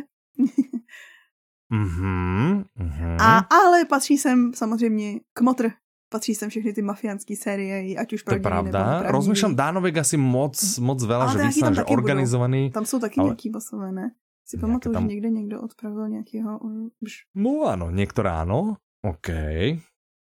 [1.74, 3.18] Mm-hmm, mm-hmm.
[3.22, 5.70] A, ale patří sem samozřejmě Kmotr,
[6.10, 9.12] patří sem všechny ty mafiánské série, ať už To je pravda.
[9.12, 12.72] Rozmýšlám, Dánovek asi moc, moc veľa, že vysám, že organizovaný.
[12.72, 12.74] Budou.
[12.74, 13.28] Tam jsou taky ale...
[13.28, 14.12] nějaký basové, ne?
[14.48, 15.04] Si pamatuju, tam...
[15.04, 16.60] že někde někdo odpravil nějakého...
[17.04, 17.12] Už...
[17.36, 18.78] No ano, některé ano.
[19.04, 19.28] OK.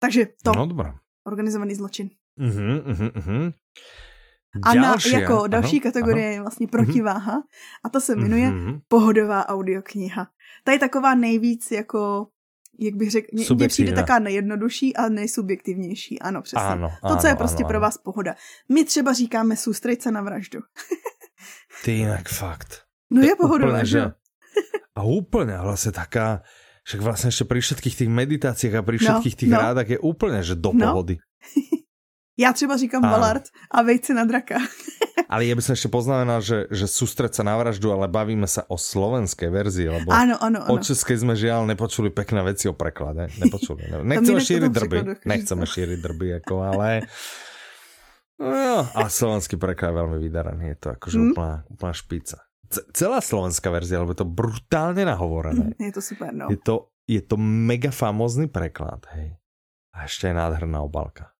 [0.01, 0.53] Takže to.
[0.57, 0.95] No dobré
[1.25, 2.11] organizovaný zločin.
[2.41, 3.53] Uh-huh, uh-huh, uh-huh.
[4.63, 6.35] A na, jako další ano, kategorie ano.
[6.35, 7.43] je vlastně protiváha
[7.85, 8.81] a to se jmenuje uh-huh.
[8.89, 10.27] pohodová audiokniha.
[10.65, 12.27] Ta je taková nejvíc jako
[12.79, 16.21] jak bych řekl, mně přijde taká nejjednodušší a nejsubjektivnější.
[16.21, 16.67] Ano, přesně.
[16.67, 18.35] Ano, to, co je prostě ano, pro vás pohoda.
[18.69, 20.61] My třeba říkáme soustrejce na vraždu.
[21.85, 22.83] Ty jinak fakt.
[23.11, 24.13] No je pohodové, že?
[24.97, 26.43] A úplně, vlastně taká,
[26.85, 29.63] však vlastne ešte pri všetkých tých meditáciách a no, všetkých no, no.
[29.65, 30.85] rádach je úplne, že do no.
[30.85, 31.17] pohody.
[32.39, 34.59] Já třeba říkám Ballard a vejce na draka.
[35.31, 38.66] ale ja by som ešte poznamenal, že, že sústreť sa na vraždu, ale bavíme sa
[38.66, 40.74] o slovenskej verzii, lebo áno, áno, áno.
[40.74, 43.31] o českej sme žiaľ nepočuli pekné veci o preklade.
[43.39, 43.86] Nepočuli.
[43.86, 43.97] Ne.
[44.02, 44.98] Nechceme šíriť drby.
[45.23, 47.06] Nechceme šíriť drby, ako, ale...
[48.35, 50.74] No, a slovenský preklad je veľmi vydaraný.
[50.74, 51.31] Je to akože hmm.
[51.31, 52.39] úplná, úplná špica
[52.90, 55.78] celá slovenská verzia, lebo je to brutálne nahovorené.
[55.78, 56.51] Je to super, no.
[56.51, 59.39] Je to, je to mega famózny preklad, hej.
[59.94, 61.34] A ešte je nádherná obalka.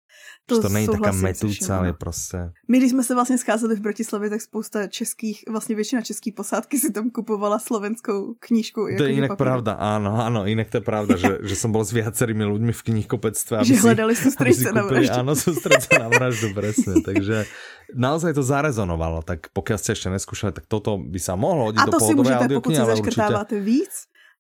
[0.47, 2.53] To, to není taká metúca, ale prostě...
[2.69, 6.79] My, když jsme se vlastně scházeli v Bratislavě, tak spousta českých, vlastně většina český posádky
[6.79, 8.87] si tam kupovala slovenskou knížku.
[8.97, 9.45] To je jinak papír.
[9.45, 12.83] pravda, áno, áno, inak to je pravda, že, že som bol s viacerými ľuďmi v
[12.83, 13.65] knihkupectve.
[13.65, 15.17] Že hledali sústrejce na vraždu.
[15.17, 17.01] Áno, sústrejce na vraždu, presne.
[17.01, 17.49] Takže
[17.97, 21.85] naozaj to zarezonovalo, tak pokiaľ ste ešte neskúšali, tak toto by sa mohlo hodiť A
[21.89, 23.71] to do si můžete, pokud se zaškrtáváte určitě...
[23.71, 23.95] víc,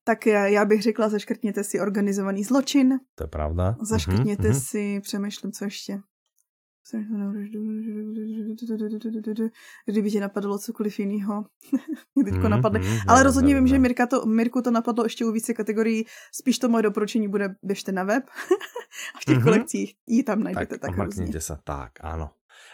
[0.04, 2.98] tak já bych řekla, zaškrtněte si organizovaný zločin.
[3.14, 3.76] To je pravda.
[3.82, 4.60] Zaškrtněte mm-hmm.
[4.60, 6.00] si, přemýšlím, co ještě.
[9.86, 11.44] Kdyby tě napadlo cokoliv jiného,
[12.24, 12.80] teďko napadne.
[13.08, 16.04] Ale rozhodně vím, že Mirka to, Mirku to napadlo ještě u více kategorií.
[16.32, 18.24] Spíš to moje doporučení bude, běžte na web
[19.14, 21.40] a v těch kolekcích ji tam najdete tak, tak různě.
[21.40, 22.30] se, tak, ano.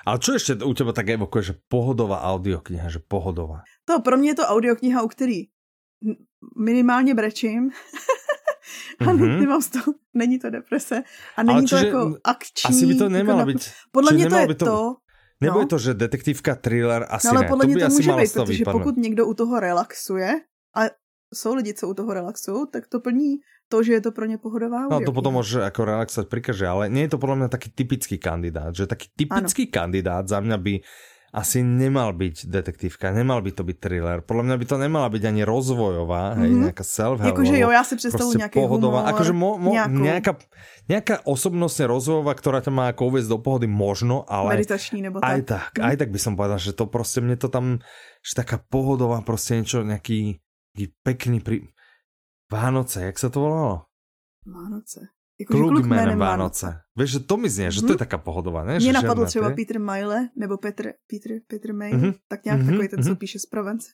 [0.07, 3.63] Ale čo ještě u teba tak evokuje, že pohodová audiokniha, že pohodová?
[3.85, 5.45] To pro mě je to audiokniha, u který
[6.59, 7.71] minimálně brečím.
[9.01, 9.41] a mm-hmm.
[9.41, 11.03] nemám z toho, není to deprese
[11.37, 12.69] a není to jako akční.
[12.69, 13.71] Asi by to nemalo jako být.
[13.93, 14.97] Podle mě to je to, to
[15.41, 15.61] nebo no.
[15.61, 18.65] je to, že detektivka, thriller, asi no, ale podle mě to, to může být, protože
[18.65, 20.41] pokud někdo u toho relaxuje,
[20.77, 20.81] a
[21.35, 23.37] jsou lidi, co u toho relaxují, tak to plní
[23.69, 26.89] to, že je to pro ně pohodová No to potom může jako relaxovat pri ale
[26.91, 29.71] nie je to podle mě taky typický kandidát, že taký typický ano.
[29.73, 30.81] kandidát za mě by
[31.31, 34.19] asi nemal byť detektívka, nemal by to byť thriller.
[34.19, 36.41] Podľa mňa by to nemala byť ani rozvojová, mm-hmm.
[36.43, 36.63] hej, mhm.
[36.67, 37.31] nejaká self-help.
[37.31, 40.33] Jakože jo, já si představuji nějaký pohodová, humor, akože mo, mo, nejaká,
[40.91, 44.59] nejaká osobnostne rozvojová, ktorá ťa má ako uvieť do pohody, možno, ale...
[44.59, 45.31] Meditační nebo tak.
[45.31, 45.87] Aj tak, mm.
[45.87, 47.79] aj tak by som povedal, že to prostě mne to tam,
[48.27, 50.43] že taká pohodová, prostě niečo, nejaký,
[50.75, 51.71] nejaký pekný pri...
[52.51, 53.87] Vánoce, jak sa to volalo?
[54.43, 55.20] Vánoce.
[55.41, 56.67] Jako, kluk, kluk jménem Vánoce.
[56.67, 56.81] Vánoce.
[56.97, 57.99] Víš, že to mi zně, že to je mhm.
[57.99, 58.77] taká pohodová, ne?
[58.79, 59.55] Mně napadl třeba ty?
[59.55, 62.15] Peter Mile, nebo Petr, Peter, Peter May, mm-hmm.
[62.29, 62.71] tak nějak mm-hmm.
[62.71, 63.19] takový ten, co mm-hmm.
[63.19, 63.89] píše z Provence.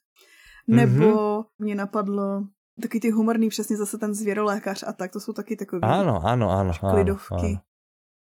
[0.68, 1.44] Nebo mm-hmm.
[1.58, 2.42] mě napadlo
[2.82, 5.80] taky ty humorný, přesně zase ten zvěrolékař a tak, to jsou taky takové.
[5.82, 6.72] Ano, ano, ano.
[6.90, 7.58] Klidovky.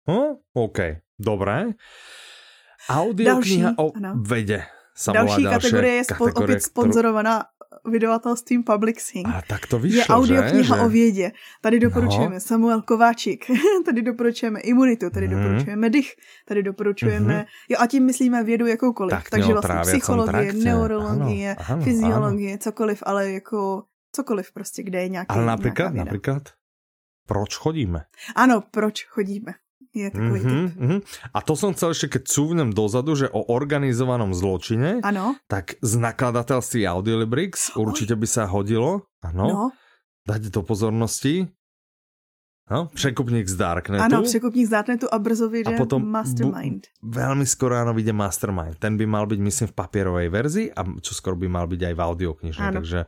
[0.07, 0.29] Ano.
[0.31, 0.35] Hm?
[0.53, 0.77] OK,
[1.19, 1.65] dobré.
[2.89, 4.13] Audiokniha o ano.
[4.21, 4.63] vede.
[5.13, 7.43] Další kategorie je spo, opět sponzorovaná
[7.85, 9.27] vydavatelstvím Public Sing.
[9.27, 10.81] A tak to vyšlo, Je audiokniha že?
[10.81, 11.31] o vědě.
[11.61, 12.39] Tady doporučujeme no.
[12.39, 13.45] Samuel Kováčik,
[13.85, 15.33] tady doporučujeme imunitu, tady mm.
[15.35, 16.11] doporučujeme dych,
[16.47, 17.45] tady doporučujeme, mm-hmm.
[17.69, 19.11] jo a tím myslíme vědu jakoukoliv.
[19.11, 22.57] Tak, Takže vlastně psychologie, neurologie, ano, ano, fyziologie, ano.
[22.57, 23.83] cokoliv, ale jako
[24.15, 26.43] cokoliv prostě, kde je nějaký Ale například, například,
[27.27, 28.05] proč chodíme?
[28.35, 29.53] Ano, proč chodíme.
[29.93, 30.81] Je takový mm-hmm, typ.
[30.81, 30.99] Mm-hmm.
[31.33, 35.37] A to som chcel ešte, keď cúvnem dozadu, že o organizovanom zločine, ano.
[35.45, 39.05] tak z nakladatelství Audiolibrix určite by sa hodilo.
[39.21, 39.45] Ano.
[39.45, 39.63] No.
[40.25, 41.47] Dajte to pozornosti.
[42.63, 44.03] No, překupník z Darknetu.
[44.03, 46.87] Ano, překupník z Darknetu a brzo vyjde a potom Mastermind.
[47.03, 48.79] Veľmi skoro áno vyjde Mastermind.
[48.79, 51.93] Ten by mal byť, myslím, v papierovej verzii a čo skoro by mal byť aj
[51.93, 52.71] v audioknižnej.
[52.71, 52.99] Takže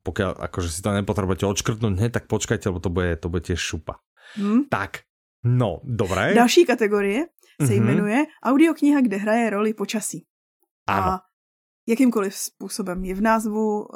[0.00, 3.60] pokiaľ akože si to nepotrebujete odškrtnúť, ne, tak počkajte, lebo to bude, to bude tiež
[3.60, 4.00] šupa.
[4.32, 4.64] Hmm?
[4.72, 5.04] Tak,
[5.44, 6.34] no, dobré.
[6.34, 7.26] Další kategorie
[7.60, 7.84] se mm-hmm.
[7.84, 10.26] jmenuje audiokniha, kde hraje roli počasí.
[10.86, 11.06] Ano.
[11.06, 11.20] A
[11.88, 13.04] jakýmkoliv způsobem.
[13.04, 13.88] Je v názvu, uh,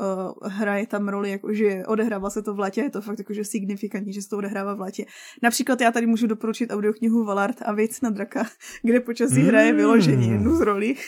[0.42, 4.22] hraje tam roli, jakože odehrává se to v létě, je to fakt jakože signifikantní, že
[4.22, 5.04] se to odehrává v létě.
[5.42, 8.46] Například já tady můžu doporučit audioknihu Valard a věc na draka,
[8.82, 9.46] kde počasí mm.
[9.46, 10.96] hraje vyložení jednu z rolí.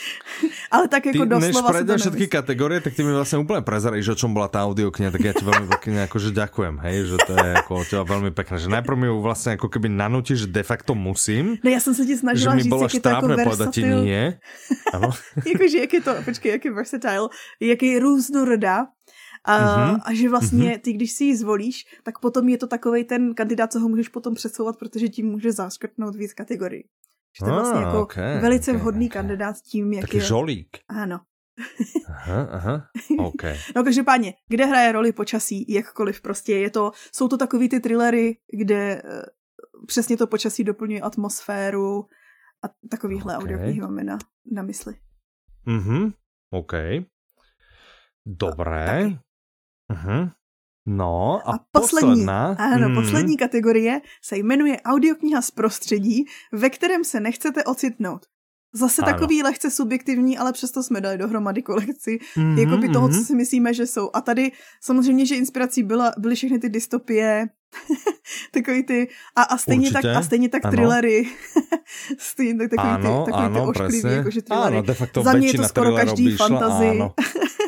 [0.70, 4.08] Ale tak jako ty, doslova než prejdem všetky kategorie, tak ty mi vlastně úplně prezradíš,
[4.08, 7.32] o čom byla ta audiokniha, tak já ti velmi pekne akože ďakujem, hej, že to
[7.32, 10.62] je jako teba velmi pekné, že najprv mi ju vlastně jako keby nanutíš, že de
[10.62, 11.56] facto musím.
[11.64, 14.02] No já jsem se ti snažila že mi říct, jak je to jako versatil.
[14.04, 14.38] nie.
[14.92, 15.10] Ano.
[15.46, 17.28] Jakože jak je to, počkej, jak je versatile,
[17.60, 18.86] jak je různorodá.
[19.44, 20.00] A, mm-hmm.
[20.04, 20.80] a že vlastně mm-hmm.
[20.80, 24.08] ty, když si ji zvolíš, tak potom je to takový ten kandidát, co ho můžeš
[24.08, 26.84] potom přesouvat, protože tím může zaškrtnout víc kategorií.
[27.38, 29.22] Že to je vlastně jako okay, velice okay, vhodný okay.
[29.22, 30.22] kandidát tím, jak Taky je...
[30.22, 30.78] žolík.
[30.88, 31.20] Ano.
[32.08, 32.88] aha, aha,
[33.18, 33.56] okay.
[33.76, 38.38] no každopádně, kde hraje roli počasí, jakkoliv prostě je to, jsou to takový ty thrillery,
[38.52, 39.10] kde uh,
[39.86, 42.06] přesně to počasí doplňuje atmosféru
[42.64, 43.44] a takovýhle okay.
[43.44, 44.18] audioknihy máme na,
[44.52, 44.94] na mysli.
[45.66, 46.12] Mhm,
[46.50, 46.72] OK.
[48.26, 49.18] Dobré.
[49.92, 50.32] Uh-huh.
[50.86, 52.56] No a, a poslední, posledná.
[52.58, 52.94] Ano, mm.
[52.94, 58.26] poslední kategorie se jmenuje audiokniha z prostředí, ve kterém se nechcete ocitnout.
[58.74, 59.12] Zase ano.
[59.12, 63.18] takový lehce subjektivní, ale přesto jsme dali dohromady kolekci mm-hmm, jakoby toho, mm-hmm.
[63.18, 64.10] co si myslíme, že jsou.
[64.14, 64.52] A tady
[64.82, 67.46] samozřejmě, že inspirací byla, byly všechny ty dystopie,
[68.52, 70.72] takový ty, a, a stejně Určitě, tak, a stejně tak ano.
[70.72, 71.28] thrillery,
[72.18, 74.76] stejně tak takový ano, ty, takový ano, ty ošklivý, jakože thrillery.
[74.76, 76.98] Ano, de facto Za mě je to skoro každý fantazy.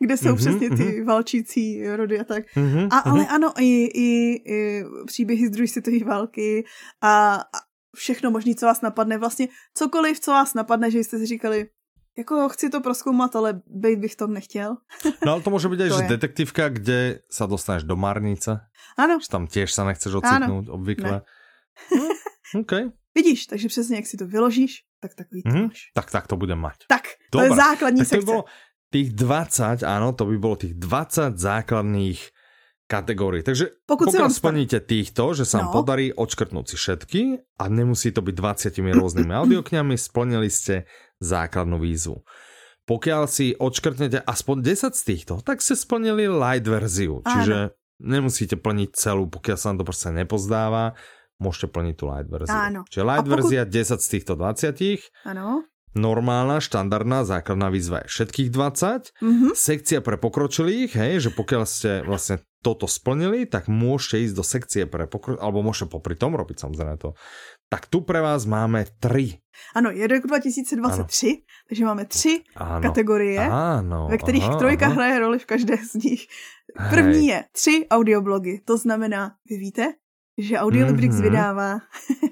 [0.00, 1.04] kde jsou mm-hmm, přesně ty mm-hmm.
[1.04, 2.44] valčící rody a tak.
[2.56, 3.34] Mm-hmm, a, ale mm-hmm.
[3.34, 6.64] ano, i, i, i příběhy z druhé světové války
[7.02, 7.58] a, a
[7.96, 9.18] všechno možné, co vás napadne.
[9.18, 11.66] Vlastně cokoliv, co vás napadne, že jste si říkali,
[12.18, 14.76] jako chci to proskoumat, ale být bych tom nechtěl.
[15.26, 18.60] No ale to může být že detektivka, kde se dostaneš do marnice.
[18.98, 19.18] Ano.
[19.22, 20.74] Že tam těž se nechceš ocitnout, ano.
[20.74, 21.10] obvykle.
[21.10, 21.20] Ne.
[22.54, 22.90] No, okay.
[23.14, 25.62] Vidíš, takže přesně jak si to vyložíš, tak takový to mm-hmm.
[25.62, 25.90] máš.
[25.94, 26.76] Tak, tak to bude mať.
[26.88, 27.46] Tak, to Dobre.
[27.46, 28.26] je základní tak to sekce.
[28.26, 28.44] By bolo,
[28.88, 32.20] tých 20, áno, to by bolo tých 20 základných
[32.88, 33.44] kategórií.
[33.44, 35.74] Takže pokud pokiaľ splníte týchto, že sa vám no.
[35.76, 37.22] podarí odškrtnúť si všetky
[37.60, 38.34] a nemusí to byť
[38.72, 40.88] 20 rôznymi audiokňami, splnili ste
[41.20, 42.24] základnú výzvu.
[42.88, 47.20] Pokiaľ si odškrtnete aspoň 10 z týchto, tak ste splnili light verziu.
[47.20, 50.96] Čiže nemusíte plniť celú, pokiaľ sa vám to proste nepozdáva,
[51.36, 52.56] môžete plniť tú light verziu.
[52.56, 52.80] Áno.
[52.88, 53.36] Čiže light pokud...
[53.36, 55.28] verzia 10 z týchto 20.
[55.28, 59.14] Áno normálna, štandardná základná výzva je všetkých 20.
[59.22, 59.50] Mm-hmm.
[59.54, 64.82] Sekcia pre pokročilých, hej, že pokiaľ ste vlastne toto splnili, tak môžete ísť do sekcie
[64.90, 67.14] pre pokročilých, alebo môžete popri tom robiť samozrejme to.
[67.70, 69.38] Tak tu pre vás máme tři.
[69.74, 71.36] Ano, je rok 2023, ano.
[71.68, 72.82] takže máme tři ano.
[72.82, 74.94] kategorie, ano, ve kterých aha, trojka aha.
[74.94, 76.22] hraje roli v každé z nich.
[76.90, 77.26] První Hej.
[77.26, 79.84] je tři audioblogy, to znamená, vy víte,
[80.38, 81.22] že Audiolibrix mm-hmm.
[81.22, 81.70] vydává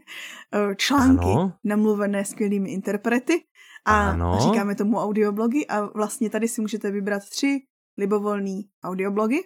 [0.76, 1.52] články ano.
[1.64, 3.44] namluvené skvělými interprety
[3.86, 4.38] a ano.
[4.40, 7.58] říkáme tomu audioblogy a vlastně tady si můžete vybrat tři
[7.98, 9.40] libovolný audioblogy.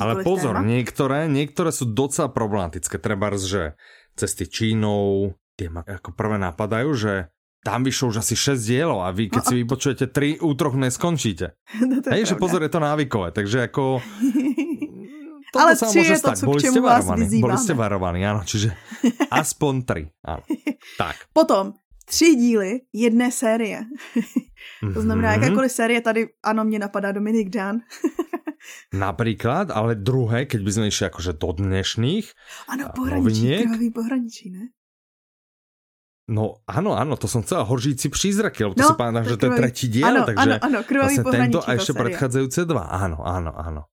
[0.00, 0.66] Ale pozor, téma.
[0.66, 2.98] některé, některé jsou docela problematické.
[2.98, 3.72] Třeba, že
[4.16, 7.12] cesty Čínou, tie ma ako prvé napadajú, že
[7.62, 10.74] tam vyšlo už asi 6 dielov a vy keď no, si vypočujete 3, u troch
[10.78, 11.58] neskončíte.
[11.88, 13.98] No to Hej, že pozor, je to návykové, takže ako
[15.58, 16.36] Toto Ale sa môže stať.
[16.38, 17.24] To, boli ste varovaní.
[17.42, 18.46] Boli ste varovaní, áno.
[18.46, 18.70] Čiže
[19.42, 20.06] aspoň tri.
[20.22, 20.46] Áno.
[20.94, 21.26] Tak.
[21.38, 21.74] Potom
[22.06, 23.82] tři díly jedné série.
[24.94, 25.42] to znamená, mm-hmm.
[25.42, 27.82] jakákoliv série tady, ano, mě napadá Dominik Dan.
[28.92, 32.26] Napríklad, ale druhé, keď by sme išli akože do dnešných
[32.68, 34.64] Ano, pohraničí, krvavý pohraničí, ne?
[36.28, 39.44] No áno, áno, to som chcel, Horžíci přízraky, lebo to no, si pamätám, že to
[39.48, 42.84] je tretí ano, takže ano, ano, vlastne tento a ešte predchádzajúce dva.
[42.92, 43.88] Áno, áno, áno.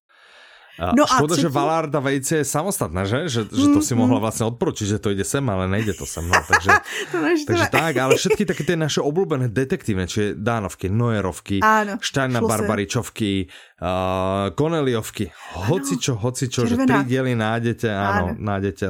[0.75, 3.31] No Škoda, a že Valarda Vejce je samostatná, že?
[3.31, 6.27] Že, že to si mohla vlastne odporučiť, že to ide sem, ale nejde to sem.
[6.27, 6.69] No, takže,
[7.47, 11.63] takže tak, ale všetky také tie naše obľúbené detektívne, čiže Dánovky, Nojerovky,
[12.03, 13.47] Štajna Barbaričovky,
[13.79, 15.31] uh, Koneliovky,
[15.63, 18.85] hocičo, hocičo, že tri diely nájdete, áno, áno, nájdete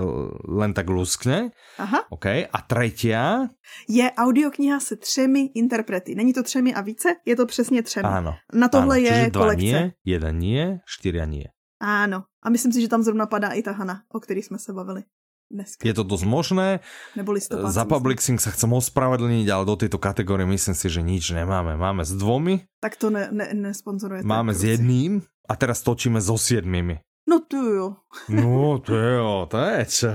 [0.50, 1.54] len tak luskne.
[1.78, 2.10] Aha.
[2.10, 2.50] OK.
[2.50, 3.46] A tretia?
[3.90, 6.16] Je audiokniha se třemi interprety.
[6.16, 8.10] Není to třemi a více, je to přesně třemi.
[8.10, 8.38] Áno.
[8.54, 9.06] Na tohle áno.
[9.06, 9.66] je dva kolekce.
[9.66, 11.55] nie, jeden nie, štyria nie.
[11.86, 12.26] Ano.
[12.42, 15.06] A myslím si, že tam zrovna padá i ta Hana, o který jsme se bavili.
[15.52, 15.86] dneska.
[15.86, 16.68] Je to dosť možné.
[17.14, 17.70] Nebo listopad.
[17.70, 21.78] Za Publixing sa chcem ospravedlniť, ale do tejto kategórie myslím si, že nič nemáme.
[21.78, 22.66] Máme s dvomi.
[22.82, 24.26] Tak to ne, ne, nesponzorujete.
[24.26, 26.98] Máme s jedným a teraz točíme so siedmimi.
[27.30, 27.88] No to jo.
[28.30, 30.14] No to jo, to je čo.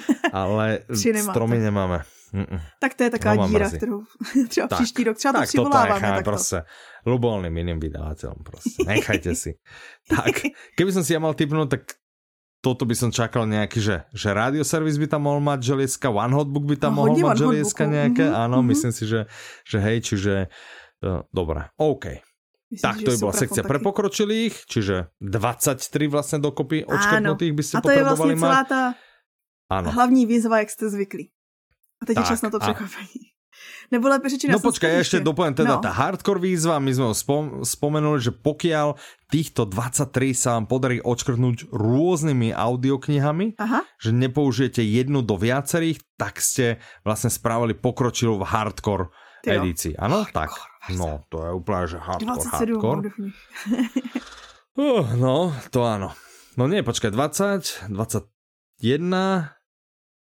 [0.32, 2.04] Ale stromy nemáme.
[2.36, 2.60] Mm-mm.
[2.80, 3.76] Tak to je taková no, díra, mrzí.
[3.76, 4.02] kterou
[4.48, 6.00] třeba tak, příští rok třeba tak to přivoláváme.
[6.00, 6.62] Tak prostě
[7.06, 8.82] ľubovoľným iným vydavateľom prostě.
[8.82, 9.54] Nechajte si.
[10.10, 10.42] tak,
[10.74, 11.82] keby som si ja mal typnúť, tak
[12.60, 16.66] toto by som čakal nejaký, že, že radioservis by tam mohol mať želieska, One Hotbook
[16.66, 18.70] by tam no, mohol mať želieska nejaké, mm-hmm, áno, mm-hmm.
[18.74, 19.30] myslím si, že,
[19.62, 20.34] že hej, čiže
[21.06, 22.26] uh, dobré, OK.
[22.66, 27.74] Myslím, tak to by bola sekcia pre pokročilých, čiže 23 vlastne dokopy odškrtnutých by ste
[27.78, 27.86] potrebovali mať.
[27.86, 28.82] A to je vlastne celá tá
[29.70, 29.88] Áno.
[29.94, 31.30] hlavní výzva, jak ste zvykli.
[32.02, 33.35] A teď tak, je čas na to překvapení.
[33.90, 34.58] Nebo lépe řečeno...
[34.58, 35.82] No počkaj, ja ešte dopoviem teda no.
[35.82, 38.98] tá hardcore výzva, my sme ho spom spomenuli, že pokiaľ
[39.30, 43.86] týchto 23 sa vám podarí odškrtnúť rôznymi audioknihami, Aha.
[44.02, 49.04] že nepoužijete jednu do viacerých, tak ste vlastne spravili pokročilú v hardcore
[49.46, 49.62] Tyjo.
[49.62, 49.94] edícii.
[50.02, 50.26] Áno?
[50.26, 50.50] Tak.
[50.94, 53.00] No, to je úplne, že hardcore, 27 hardcore.
[54.82, 56.10] uh, no, to áno.
[56.58, 58.26] No nie, počkaj, 20, 21,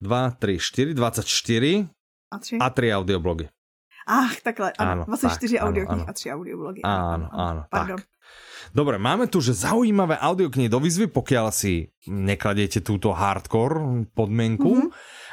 [0.01, 2.00] 2, 3, 4, 24
[2.31, 3.47] a 3, a 3 audioblogy.
[4.07, 6.81] Ach, takhle, ano, 24 audioknih a 3 audioblogy.
[6.83, 7.99] Áno, áno, Pardon.
[7.99, 8.09] tak.
[8.71, 14.81] Dobre, máme tu, že zaujímavé audioknihy do výzvy, pokiaľ si nekladiete túto hardcore podmienku mm
[14.87, 14.91] -hmm.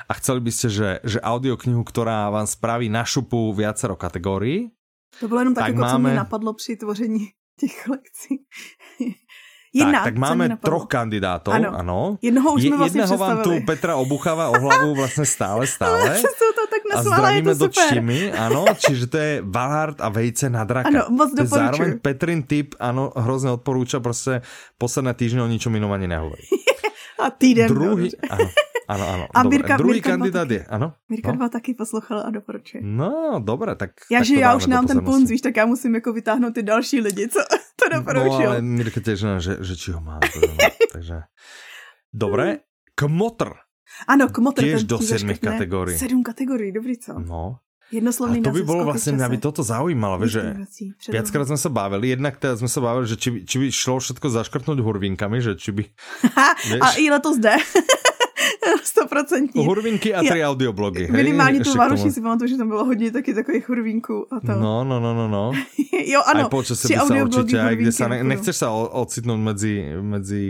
[0.10, 4.74] a chceli by ste, že, že audioknihu, ktorá vám spraví na šupu viacero kategórií.
[5.20, 5.94] To bylo jenom tak, tak jako, máme...
[5.94, 7.28] co mě napadlo při tvoření
[7.60, 8.46] těch lekcí.
[9.74, 11.70] Jedna, tak, tak máme troch kandidátov, ano.
[11.76, 12.00] ano.
[12.22, 16.22] Jednoho už jsme vlastně vám tu Petra obucháva o hlavu vlastně stále, stále.
[16.22, 20.90] to tak a zdravíme do Čimy, ano, čiže to je Valhard a vejce na draka.
[20.90, 21.60] Ano, moc doporučuji.
[21.60, 24.42] Zároveň Petrin tip, ano, hrozně odporúča, prostě
[24.78, 26.44] posledné týždně o ničom inom ani nehovorí.
[27.20, 27.68] a týden.
[27.68, 28.50] Druhý, ano.
[28.88, 29.26] Ano, ano.
[29.34, 30.94] A Mirka, Druhý Mirka kandidát je, ano.
[31.10, 31.38] Mirka no?
[31.38, 32.80] dva taky poslouchala a doporučuje.
[32.84, 35.96] No, dobré, tak Já, tak že já už nám ten punc, víš, tak já musím
[35.96, 37.40] jako vytáhnout ty další lidi, co
[37.84, 38.44] to doporučují.
[38.44, 40.20] No, ale Mirka těž, že, že či ho má.
[40.94, 41.22] takže...
[42.14, 42.60] Dobré,
[42.96, 43.54] kmotr.
[44.08, 44.64] Ano, kmotr.
[44.64, 45.98] Tiež do sedmi kategórií.
[45.98, 47.20] Sedm kategórií, dobrý co?
[47.20, 47.60] No.
[47.88, 50.60] Jednoslovný a to by bolo vlastne, mňa by toto zaujímalo, že
[51.08, 54.28] viackrát sme sa bavili, jednak teda sme sa bavili, že či, či by šlo všetko
[54.28, 55.84] zaškrtnúť hurvinkami, že či by...
[56.68, 57.56] vieš, a i letos jde.
[58.84, 59.66] Stoprocentní.
[59.66, 61.08] Hurvinky a tři audioblogy.
[61.12, 64.60] Minimálně tu Vánoční si pamatuju, že tam bylo hodně taky takových hurvinků a to.
[64.60, 65.52] No, no, no, no, no.
[66.06, 66.44] jo, ano.
[66.44, 70.44] Aj počase by sa určite, aj kde sa ne, nechceš sa ocitnúť medzi, medzi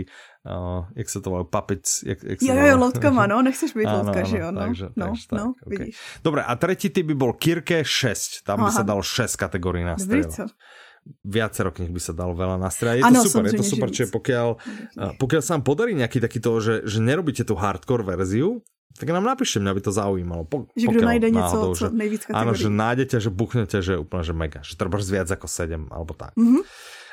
[0.48, 2.02] uh, jak se to volá, puppets.
[2.06, 4.60] Jak, jak jo, jo, loutkama, no, nechceš být loutka, že jo, no.
[4.60, 5.78] Takže, no, takže, no, tak, okay.
[5.78, 5.96] vidíš.
[6.24, 8.66] Dobre, a tretí typ by bol Kirke 6, tam Aha.
[8.68, 10.48] by sa dalo 6 kategórií na strieľať
[11.24, 12.96] viacero knih by sa dalo veľa nastrieľať.
[13.00, 14.48] Je ano, to super, je to super, čiže pokiaľ,
[15.18, 18.60] pokiaľ sa vám podarí nejaký takýto, že, že nerobíte tú hardcore verziu,
[18.98, 20.42] tak nám napíšte, mňa by to zaujímalo.
[20.48, 22.42] Po, že kdo najde něco, co nejvíc kategórií.
[22.42, 24.60] Áno, že nájdete, že buchnete, že úplne, že mega.
[24.66, 26.34] Že treba viac ako 7, alebo tak.
[26.34, 26.62] Mm -hmm.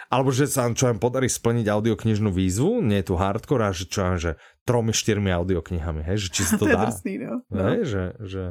[0.10, 3.90] Alebo že sa čo vám podarí splniť audioknižnú výzvu, nie je tu hardcore, a že
[3.90, 6.72] čo vám, že tromi, štyrmi audioknihami, hej, že či to, to dá.
[6.72, 7.34] Je drsný, no.
[7.50, 8.44] Hej, že, že,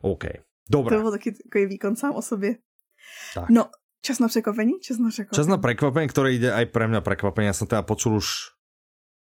[0.00, 0.24] OK.
[0.70, 0.96] Dobre.
[0.96, 2.62] To bol taký takový výkon sám o sobě.
[3.34, 3.50] Tak.
[3.50, 3.66] No,
[4.02, 4.80] Čas na překvapení?
[4.80, 5.36] Čas na překvapení.
[5.36, 7.46] Čas na překvapení, které ide aj pre mňa překvapení.
[7.46, 8.56] Ja som teda počul už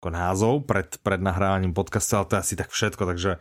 [0.03, 3.39] ako názov pred, pred nahrávaním podcastu, ale to je asi tak všetko, takže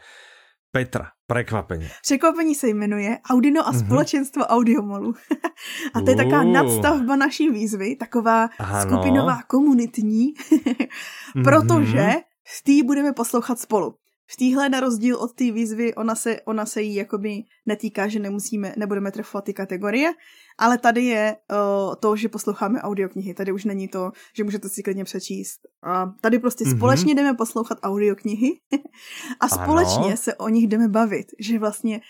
[0.71, 1.87] Petra, překvapení.
[2.01, 3.79] Překvapení se jmenuje Audino a mhm.
[3.79, 4.55] společenstvo mm-hmm.
[4.55, 5.13] Audiomolu.
[5.93, 8.81] a to je taková nadstavba naší výzvy, taková ano.
[8.81, 10.33] skupinová komunitní,
[11.43, 12.09] protože
[12.47, 13.95] v té budeme poslouchat spolu.
[14.31, 18.19] V téhle na rozdíl od té výzvy, ona se, ona se jí jakoby netýká, že
[18.19, 20.11] nemusíme, nebudeme trefovat ty kategorie,
[20.57, 23.33] ale tady je uh, to, že posloucháme audioknihy.
[23.33, 25.59] Tady už není to, že můžete si klidně přečíst.
[25.83, 26.77] A tady prostě mm-hmm.
[26.77, 28.59] společně jdeme poslouchat audioknihy
[29.39, 30.17] a společně ano.
[30.17, 31.27] se o nich jdeme bavit.
[31.39, 32.01] Že vlastně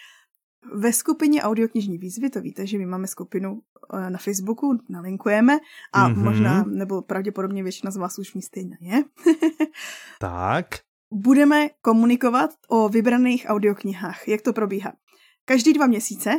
[0.73, 5.57] ve skupině audioknižní výzvy, to víte, že my máme skupinu uh, na Facebooku, nalinkujeme
[5.93, 6.23] a mm-hmm.
[6.23, 9.03] možná, nebo pravděpodobně většina z vás už mi stejně je.
[10.19, 10.67] tak
[11.13, 14.27] budeme komunikovat o vybraných audioknihách.
[14.27, 14.93] Jak to probíhá?
[15.45, 16.31] Každý dva měsíce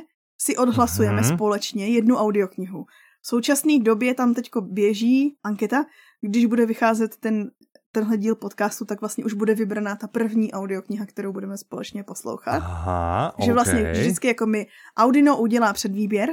[0.45, 1.35] si odhlasujeme mm-hmm.
[1.35, 2.87] společně jednu audioknihu.
[3.23, 5.85] V současné době tam teďko běží anketa,
[6.21, 7.51] když bude vycházet ten,
[7.93, 12.57] tenhle díl podcastu, tak vlastně už bude vybraná ta první audiokniha, kterou budeme společně poslouchat.
[12.57, 14.67] Aha, Že vlastně vždycky jako mi
[14.97, 16.29] Audino udělá předvýběr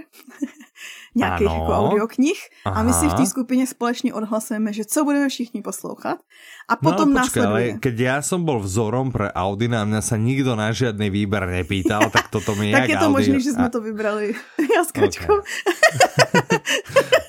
[1.19, 1.55] nějakých ano.
[1.59, 2.75] jako audioknih Aha.
[2.79, 6.17] a my si v té skupině společně odhlasujeme, že co budeme všichni poslouchat
[6.69, 7.71] a no, potom no, počkej, následuje.
[7.73, 11.49] ale keď ja som bol vzorom pre Audi a mňa sa nikdo na žiadny výber
[11.49, 14.37] nepýtal, tak toto mi Tak je to možné, že jsme to vybrali
[14.75, 15.33] já s Kačkou.
[15.33, 16.59] Okay.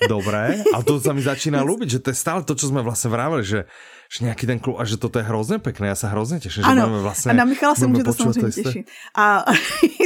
[0.08, 3.12] Dobré, a to sa mi začína ľúbiť, že to je stále to, čo sme vlastne
[3.12, 3.68] vravili, že
[4.10, 6.74] že nějaký ten klub a že toto je hrozně pěkné, já se hrozně těším, ano,
[6.74, 7.30] že budeme vlastně...
[7.30, 8.90] a na Michala se může to samozřejmě těšit.
[9.14, 9.44] A,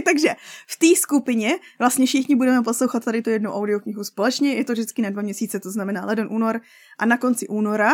[0.05, 0.29] takže
[0.69, 5.03] v té skupině vlastně všichni budeme poslouchat tady tu jednu audioknihu společně, je to vždycky
[5.03, 6.61] na dva měsíce, to znamená leden, únor
[6.99, 7.91] a na konci února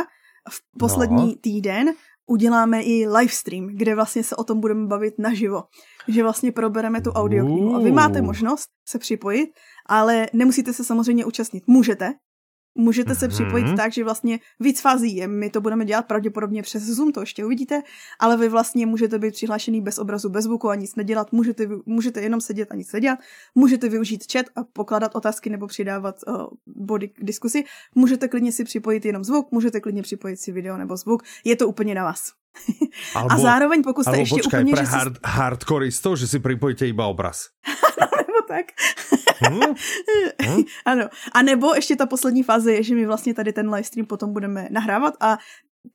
[0.50, 1.34] v poslední no.
[1.40, 1.88] týden
[2.26, 5.62] uděláme i livestream, kde vlastně se o tom budeme bavit naživo.
[6.08, 7.74] Že vlastně probereme tu audioknihu.
[7.74, 9.50] A vy máte možnost se připojit,
[9.86, 11.64] ale nemusíte se samozřejmě účastnit.
[11.66, 12.14] Můžete,
[12.74, 13.76] Můžete se připojit mm-hmm.
[13.76, 15.28] tak, že vlastně víc fází je.
[15.28, 17.82] My to budeme dělat pravděpodobně přes Zoom, to ještě uvidíte,
[18.18, 21.32] ale vy vlastně můžete být přihlášený bez obrazu, bez zvuku a nic nedělat.
[21.32, 23.18] Můžete, můžete jenom sedět a nic nedělat.
[23.54, 27.64] Můžete využít chat a pokládat otázky nebo přidávat uh, body k diskusi.
[27.94, 31.22] Můžete klidně si připojit jenom zvuk, můžete klidně připojit si video nebo zvuk.
[31.44, 32.20] Je to úplně na vás.
[33.14, 34.72] Albo, a zároveň pokud jste ještě počkaj, úplně...
[34.72, 35.20] pre že hard, si...
[35.24, 37.46] hardcoreistov, že si připojíte iba obraz.
[38.30, 38.66] nebo tak.
[39.48, 39.60] Hmm?
[40.42, 40.62] Hmm?
[40.84, 41.08] ano.
[41.32, 44.68] A nebo ještě ta poslední fáze je, že my vlastně tady ten livestream potom budeme
[44.70, 45.38] nahrávat a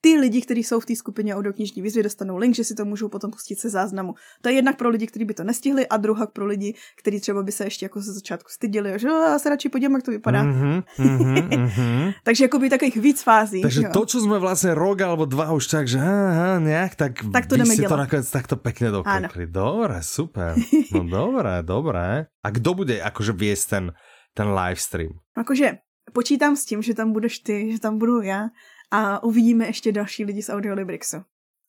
[0.02, 3.10] ty lidi, kteří jsou v té skupině audioknižní výzvy, dostanou link, že si to můžou
[3.10, 4.14] potom pustit se záznamu.
[4.41, 7.44] To je jednak pro lidi, kteří by to nestihli, a druhá pro lidi, kteří třeba
[7.44, 10.44] by se ještě jako ze začátku styděli, že já se radši podívám, jak to vypadá.
[10.44, 12.14] Mm-hmm, mm-hmm.
[12.24, 13.62] Takže jako by takových víc fází.
[13.62, 13.90] Takže jo.
[13.94, 17.57] to, co jsme vlastně rok alebo dva už tak, že aha, nějak, tak, tak to
[17.57, 17.90] jdeme si dělat.
[17.90, 19.48] to nakonec takto pěkně doklikli.
[19.48, 20.56] Dobré, super.
[20.91, 22.26] No dobré, dobré.
[22.44, 23.91] A kdo bude jakože věst ten,
[24.34, 25.10] ten livestream?
[25.38, 25.78] Jakože
[26.14, 28.49] počítám s tím, že tam budeš ty, že tam budu já
[28.91, 31.18] a uvidíme ještě další lidi z Audiolibrixu.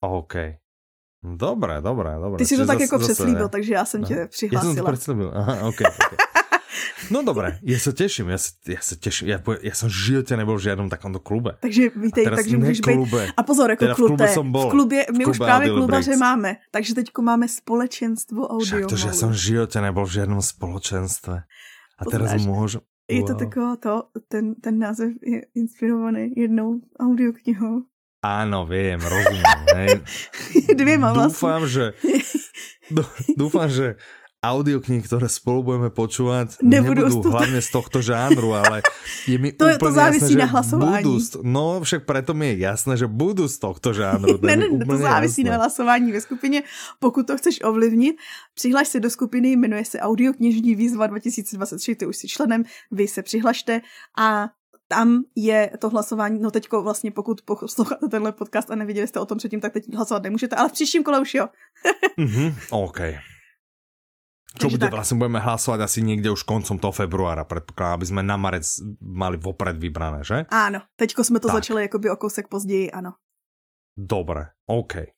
[0.01, 0.35] OK.
[1.23, 2.39] Dobré, dobré, dobré.
[2.39, 4.09] Ty si to tak jako přeslíbil, takže já jsem no.
[4.09, 4.71] tě přihlásila.
[4.71, 5.69] Já jsem to přeslíbil, aha, OK.
[5.69, 5.91] okay.
[7.11, 10.37] No dobré, já se těším, já se, já se těším, já, já jsem v životě
[10.37, 11.57] nebyl v žádném takovémto klube.
[11.61, 13.15] Takže vítej, takže můžeš být.
[13.37, 16.57] A pozor, jako teda v klube, v, v klubě, my v už právě klubaře máme,
[16.71, 18.65] takže teď máme společenstvo audio.
[18.65, 21.43] Však to, že jsem v životě nebyl v žádném společenstve.
[21.99, 27.83] A Poznáš, teraz můžu, je to taková to, ten, ten název je inspirovaný jednou audioknihou.
[28.27, 29.63] Áno, viem, rozumiem.
[29.75, 30.01] Hej.
[30.75, 31.47] Dvěma vlastně.
[31.47, 31.93] Dúfam, že,
[33.37, 33.95] dúfam, že
[34.53, 38.83] audiokníh, ktoré spolu budeme počúvať, nebudú, nebudú hlavne z tohto žánru, ale
[39.27, 41.03] je mi to, úplne to závisí jasné, na hlasování.
[41.03, 44.39] Budú, no však preto mi je jasné, že budú z tohto žánru.
[44.39, 45.51] To ne, ne, to závisí jasné.
[45.51, 46.63] na hlasování ve skupině.
[46.99, 48.17] Pokud to chceš ovlivnit,
[48.55, 53.23] přihlaš se do skupiny, jmenuje se Audioknižní výzva 2023, ty už jsi členem, vy se
[53.23, 53.81] přihlašte
[54.19, 54.49] a
[54.89, 59.27] tam je to hlasování, no teďko vlastně pokud posloucháte tenhle podcast a neviděli jste o
[59.27, 61.47] tom předtím, tak teď hlasovat nemůžete, ale v příštím kole už jo.
[62.19, 63.01] mm-hmm, OK.
[64.57, 64.97] Čo bude, tak.
[64.97, 68.65] vlastne budeme hlasovať asi niekde už koncom toho februára, predpokladám, aby sme na marec
[69.05, 70.49] mali vopred vybrané, že?
[70.49, 71.61] Áno, teďko sme to tak.
[71.63, 73.21] začali akoby o kousek později, ano.
[73.97, 75.13] Dobre, OK.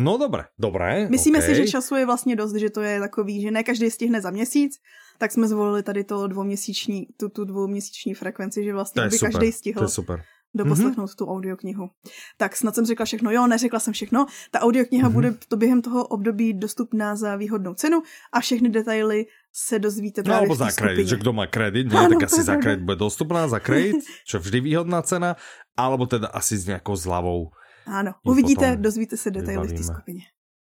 [0.00, 1.04] No dobré, dobré.
[1.08, 1.48] Myslíme okay.
[1.48, 4.30] si, že času je vlastně dost, že to je takový, že ne každý stihne za
[4.30, 4.80] měsíc,
[5.18, 9.52] tak jsme zvolili tady to dvouměsíční, tu, tu dvouměsíční frekvenci, že vlastně by super, každý
[9.52, 9.78] stihl.
[9.78, 10.24] To je super
[10.54, 11.16] doposlechnout mm-hmm.
[11.16, 11.90] tu audioknihu.
[12.36, 13.30] Tak snad jsem řekla všechno.
[13.30, 14.26] Jo, neřekla jsem všechno.
[14.50, 15.12] Ta audiokniha mm-hmm.
[15.12, 18.02] bude to během toho období dostupná za výhodnou cenu
[18.32, 22.08] a všechny detaily se dozvíte právě No, alebo za kredit, že kdo má kredit, ano,
[22.08, 25.36] tak asi za kredit bude dostupná, za kredit, čo vždy výhodná cena,
[25.76, 27.52] alebo teda asi s nějakou zľavou.
[27.86, 30.22] Ano, uvidíte, dozvíte se detaily v té skupině.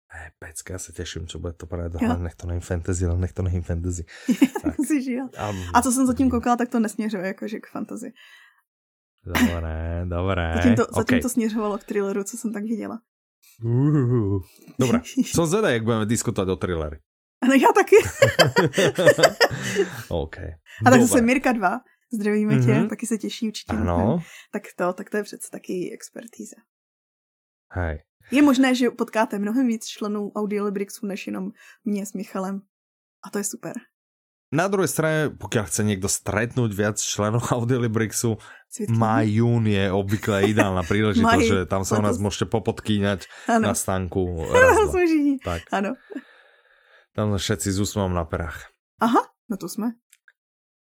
[0.08, 3.32] Hey, pecka, já se těším, co bude to právě nech to není fantasy, ale nech
[3.32, 4.04] to není fantasy.
[4.62, 4.74] tak.
[5.38, 8.12] A, a co jsem zatím koukala, tak to nesměřuje jakože k fantasy.
[9.26, 10.52] Dobré, dobré.
[10.56, 11.20] Zatím to, zatím okay.
[11.20, 13.00] to směřovalo k thrilleru, co jsem tak viděla.
[13.64, 14.42] Uh,
[14.78, 16.98] dobré, jsem zvedavý, jak budeme diskutovat o thrillery.
[17.48, 17.96] No já taky.
[20.08, 20.36] OK.
[20.86, 21.80] A tak zase Mirka 2,
[22.12, 22.66] zdravíme mm-hmm.
[22.66, 22.88] tě, mhm.
[22.88, 23.72] taky se těší určitě.
[23.72, 24.18] Ano.
[24.52, 26.56] Tak to, tak to je přece taky expertíza.
[27.70, 28.02] Hej.
[28.30, 31.50] Je možné, že potkáte mnohem víc členů Audiolibrixu, než jenom
[31.84, 32.60] mě s Michalem.
[33.26, 33.72] A to je super.
[34.52, 38.36] Na druhej strane, pokiaľ chce niekto stretnúť viac členov Audiolibrixu,
[38.92, 43.72] má jún je obvykle ideálna príležitosť, že tam sa u nás môžete popodkýňať ano.
[43.72, 44.20] na stánku.
[44.52, 44.92] Raz,
[45.40, 45.60] tak.
[45.72, 45.96] Ano.
[47.16, 48.68] Tam sme všetci s úsmevom na perách.
[49.00, 49.96] Aha, no to jsme.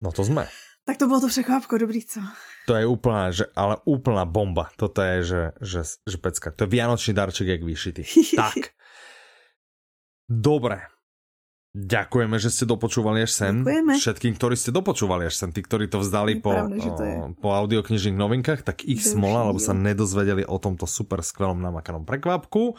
[0.03, 0.47] No to jsme.
[0.83, 2.19] Tak to bylo to překvápko, dobrý, co?
[2.67, 4.69] To je úplná, že, ale úplná bomba.
[4.77, 6.51] Toto je, že, že, že pecka.
[6.51, 8.03] To je vianočný darček, jak vyšitý.
[8.35, 8.73] tak.
[10.29, 10.89] Dobre.
[11.71, 13.63] Ďakujeme, že ste dopočúvali až sem.
[13.63, 13.93] Ďakujeme.
[13.95, 18.19] Všetkým, ktorí ste dopočúvali až sem, tí, ktorí to vzdali po, pravda, o, po audioknižných
[18.19, 22.75] novinkách, tak ich Delší, smola, lebo sa nedozvedeli o tomto super skvelom namakanom prekvapku.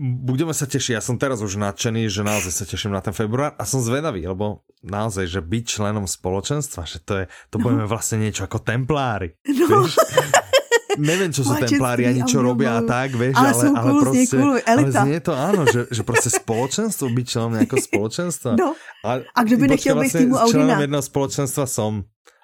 [0.00, 0.96] budeme sa tešiť.
[0.96, 4.24] Ja som teraz už nadšený, že naozaj sa teším na ten február a som zvedavý,
[4.24, 7.68] lebo naozaj, že byť členom spoločenstva, že to je, to no.
[7.68, 9.36] budeme vlastne niečo ako templári.
[9.44, 9.84] No.
[9.84, 9.92] Vieš?
[10.98, 14.56] neviem, čo sú templári ani čo robia a tak, vieš, ale, ale, ale proste, cool,
[14.64, 18.50] ale znie to áno, že, že proste spoločenstvo, byť členom nejakého spoločenstva.
[18.60, 18.76] No.
[19.04, 20.52] A, a kdo by nechtěl vlastne být týmu Audina?
[20.52, 21.92] Členom jedného spoločenstva som.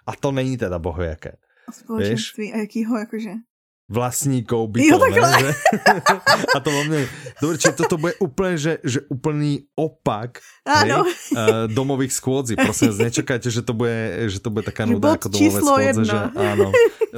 [0.03, 1.39] A to není teda bohojaké.
[1.71, 2.55] Spoločenství, vieš?
[2.55, 3.33] a jakýho akože?
[3.93, 5.05] Vlastníkov bytov.
[5.05, 5.49] Jo, ne, že?
[6.57, 7.05] A to vo mne...
[7.45, 12.57] Dobre, čiže toto bude úplne, že, že úplný opak hej, uh, domových skôdzi.
[12.57, 13.93] Prosím, nečakajte, že to bude,
[14.33, 16.03] že to bude taká nuda ako domové skôdze.
[16.09, 16.69] Že, áno,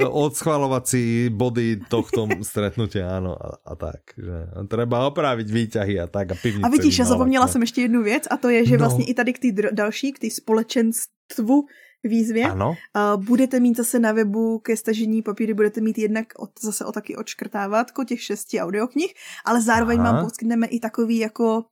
[0.03, 4.11] odschvalovací body tohto stretnutia, áno, a, a tak.
[4.19, 6.35] Že treba opraviť výťahy a tak.
[6.35, 8.79] A, a vidíš, já zapomněla jsem ještě jednu věc a to je, že no.
[8.79, 11.65] vlastně i tady k té další, k té společenstvu
[12.05, 12.43] výzvě.
[12.43, 12.75] Ano.
[13.15, 17.15] Budete mít zase na webu ke stažení papíry, budete mít jednak od, zase o taky
[17.15, 19.13] odškrtávat těch šesti audioknih,
[19.45, 20.11] ale zároveň Aha.
[20.11, 21.65] vám poskytneme i takový jako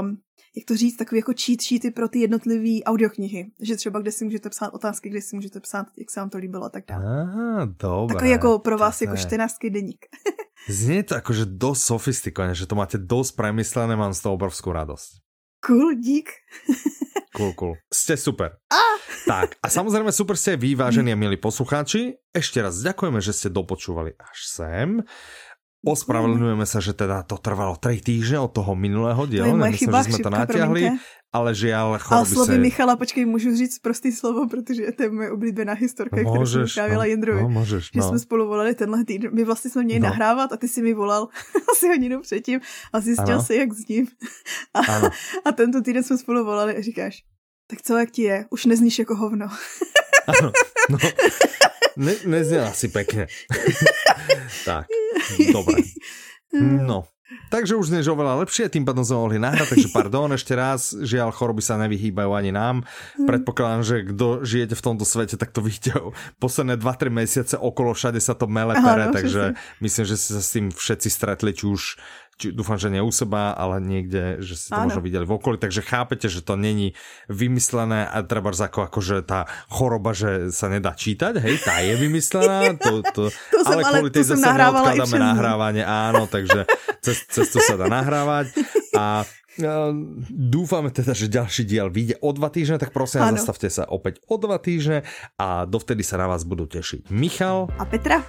[0.00, 0.16] um,
[0.56, 3.50] jak to říct, takový jako cheat sheety pro ty jednotlivé audioknihy.
[3.60, 6.38] Že třeba, kde si můžete psát otázky, kde si můžete psát, jak se vám to
[6.38, 7.04] líbilo a tak dále.
[7.22, 8.14] Aha, dobré.
[8.14, 10.06] Takový jako pro vás jako čtenářský deník.
[10.68, 15.18] Znie to akože dosť sofistikované, že to máte dosť premyslené, mám z toho obrovskú radosť.
[15.58, 16.30] Cool, dík.
[17.34, 17.74] Cool, cool.
[17.90, 18.62] Ste super.
[18.70, 18.91] Ah.
[19.22, 22.18] Tak, a samozrejme super ste vyvážení a milí poslucháči.
[22.34, 24.88] Ešte raz ďakujeme, že ste dopočúvali až sem.
[25.82, 29.50] Ospravedlňujeme sa, že teda to trvalo 3 týždne od toho minulého dielu.
[29.50, 30.82] Nemyslím, chyba, že sme to natiahli.
[31.32, 32.58] Ale žiaľ, Ale slovy se...
[32.60, 36.62] Michala, počkej, můžu říct prostý slovo, protože to je moje oblíbená historka, no, kterou jsem
[36.64, 37.42] vyprávěla no, Jindrovi.
[37.42, 38.02] No, můžeš, no.
[38.02, 39.30] Že jsme spolu volali tenhle týden.
[39.34, 40.08] My vlastně jsme měli no.
[40.08, 41.28] nahrávat a ty si mi volal
[41.72, 42.60] asi hodinu předtím
[42.92, 43.42] a zjistil ano.
[43.42, 44.06] si, jak s ním.
[44.74, 44.82] A,
[45.44, 47.24] a tento týden jsme spolu volali a říkáš,
[47.66, 48.46] tak co, jak ti je?
[48.50, 49.48] Už nezníš jako hovno.
[50.26, 50.52] ano,
[50.90, 50.98] no.
[51.96, 53.26] Ne, nezněla si pekne.
[54.64, 54.86] tak,
[55.52, 55.82] dobre.
[56.52, 57.04] No,
[57.48, 61.32] Takže už znieš oveľa lepšie, tým pádom sme mohli nahrať, takže pardon ešte raz, žiaľ
[61.32, 62.84] choroby sa nevyhýbajú ani nám.
[63.16, 65.96] Predpokladám, že kdo žijete v tomto svete, tak to vidíte
[66.40, 70.40] posledné 2-3 mesiace okolo všade sa to mele pere, no, takže myslím, že si sa
[70.40, 72.00] s tým všetci stretli, či už
[72.36, 74.88] či, dúfam, že nie u seba, ale niekde, že si to ano.
[74.90, 76.96] možno videli v okolí, takže chápete, že to není
[77.28, 82.74] vymyslené a treba ako, akože tá choroba, že sa nedá čítať, hej, tá je vymyslená,
[82.84, 86.68] to, to, to ale som, kvôli tej zase neodkladáme nahrávanie, áno, takže
[87.04, 88.52] cez, cez to sa dá nahrávať
[88.96, 89.24] a
[90.32, 93.36] Dúfame teda, že ďalší diel vyjde o dva týždne, tak prosím, ano.
[93.36, 95.04] zastavte sa opäť o dva týždne
[95.36, 98.24] a dovtedy sa na vás budú tešiť Michal a Petra.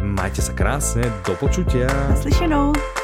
[0.00, 1.92] Majte sa krásne, do počutia.
[2.16, 3.01] Naslyšenou.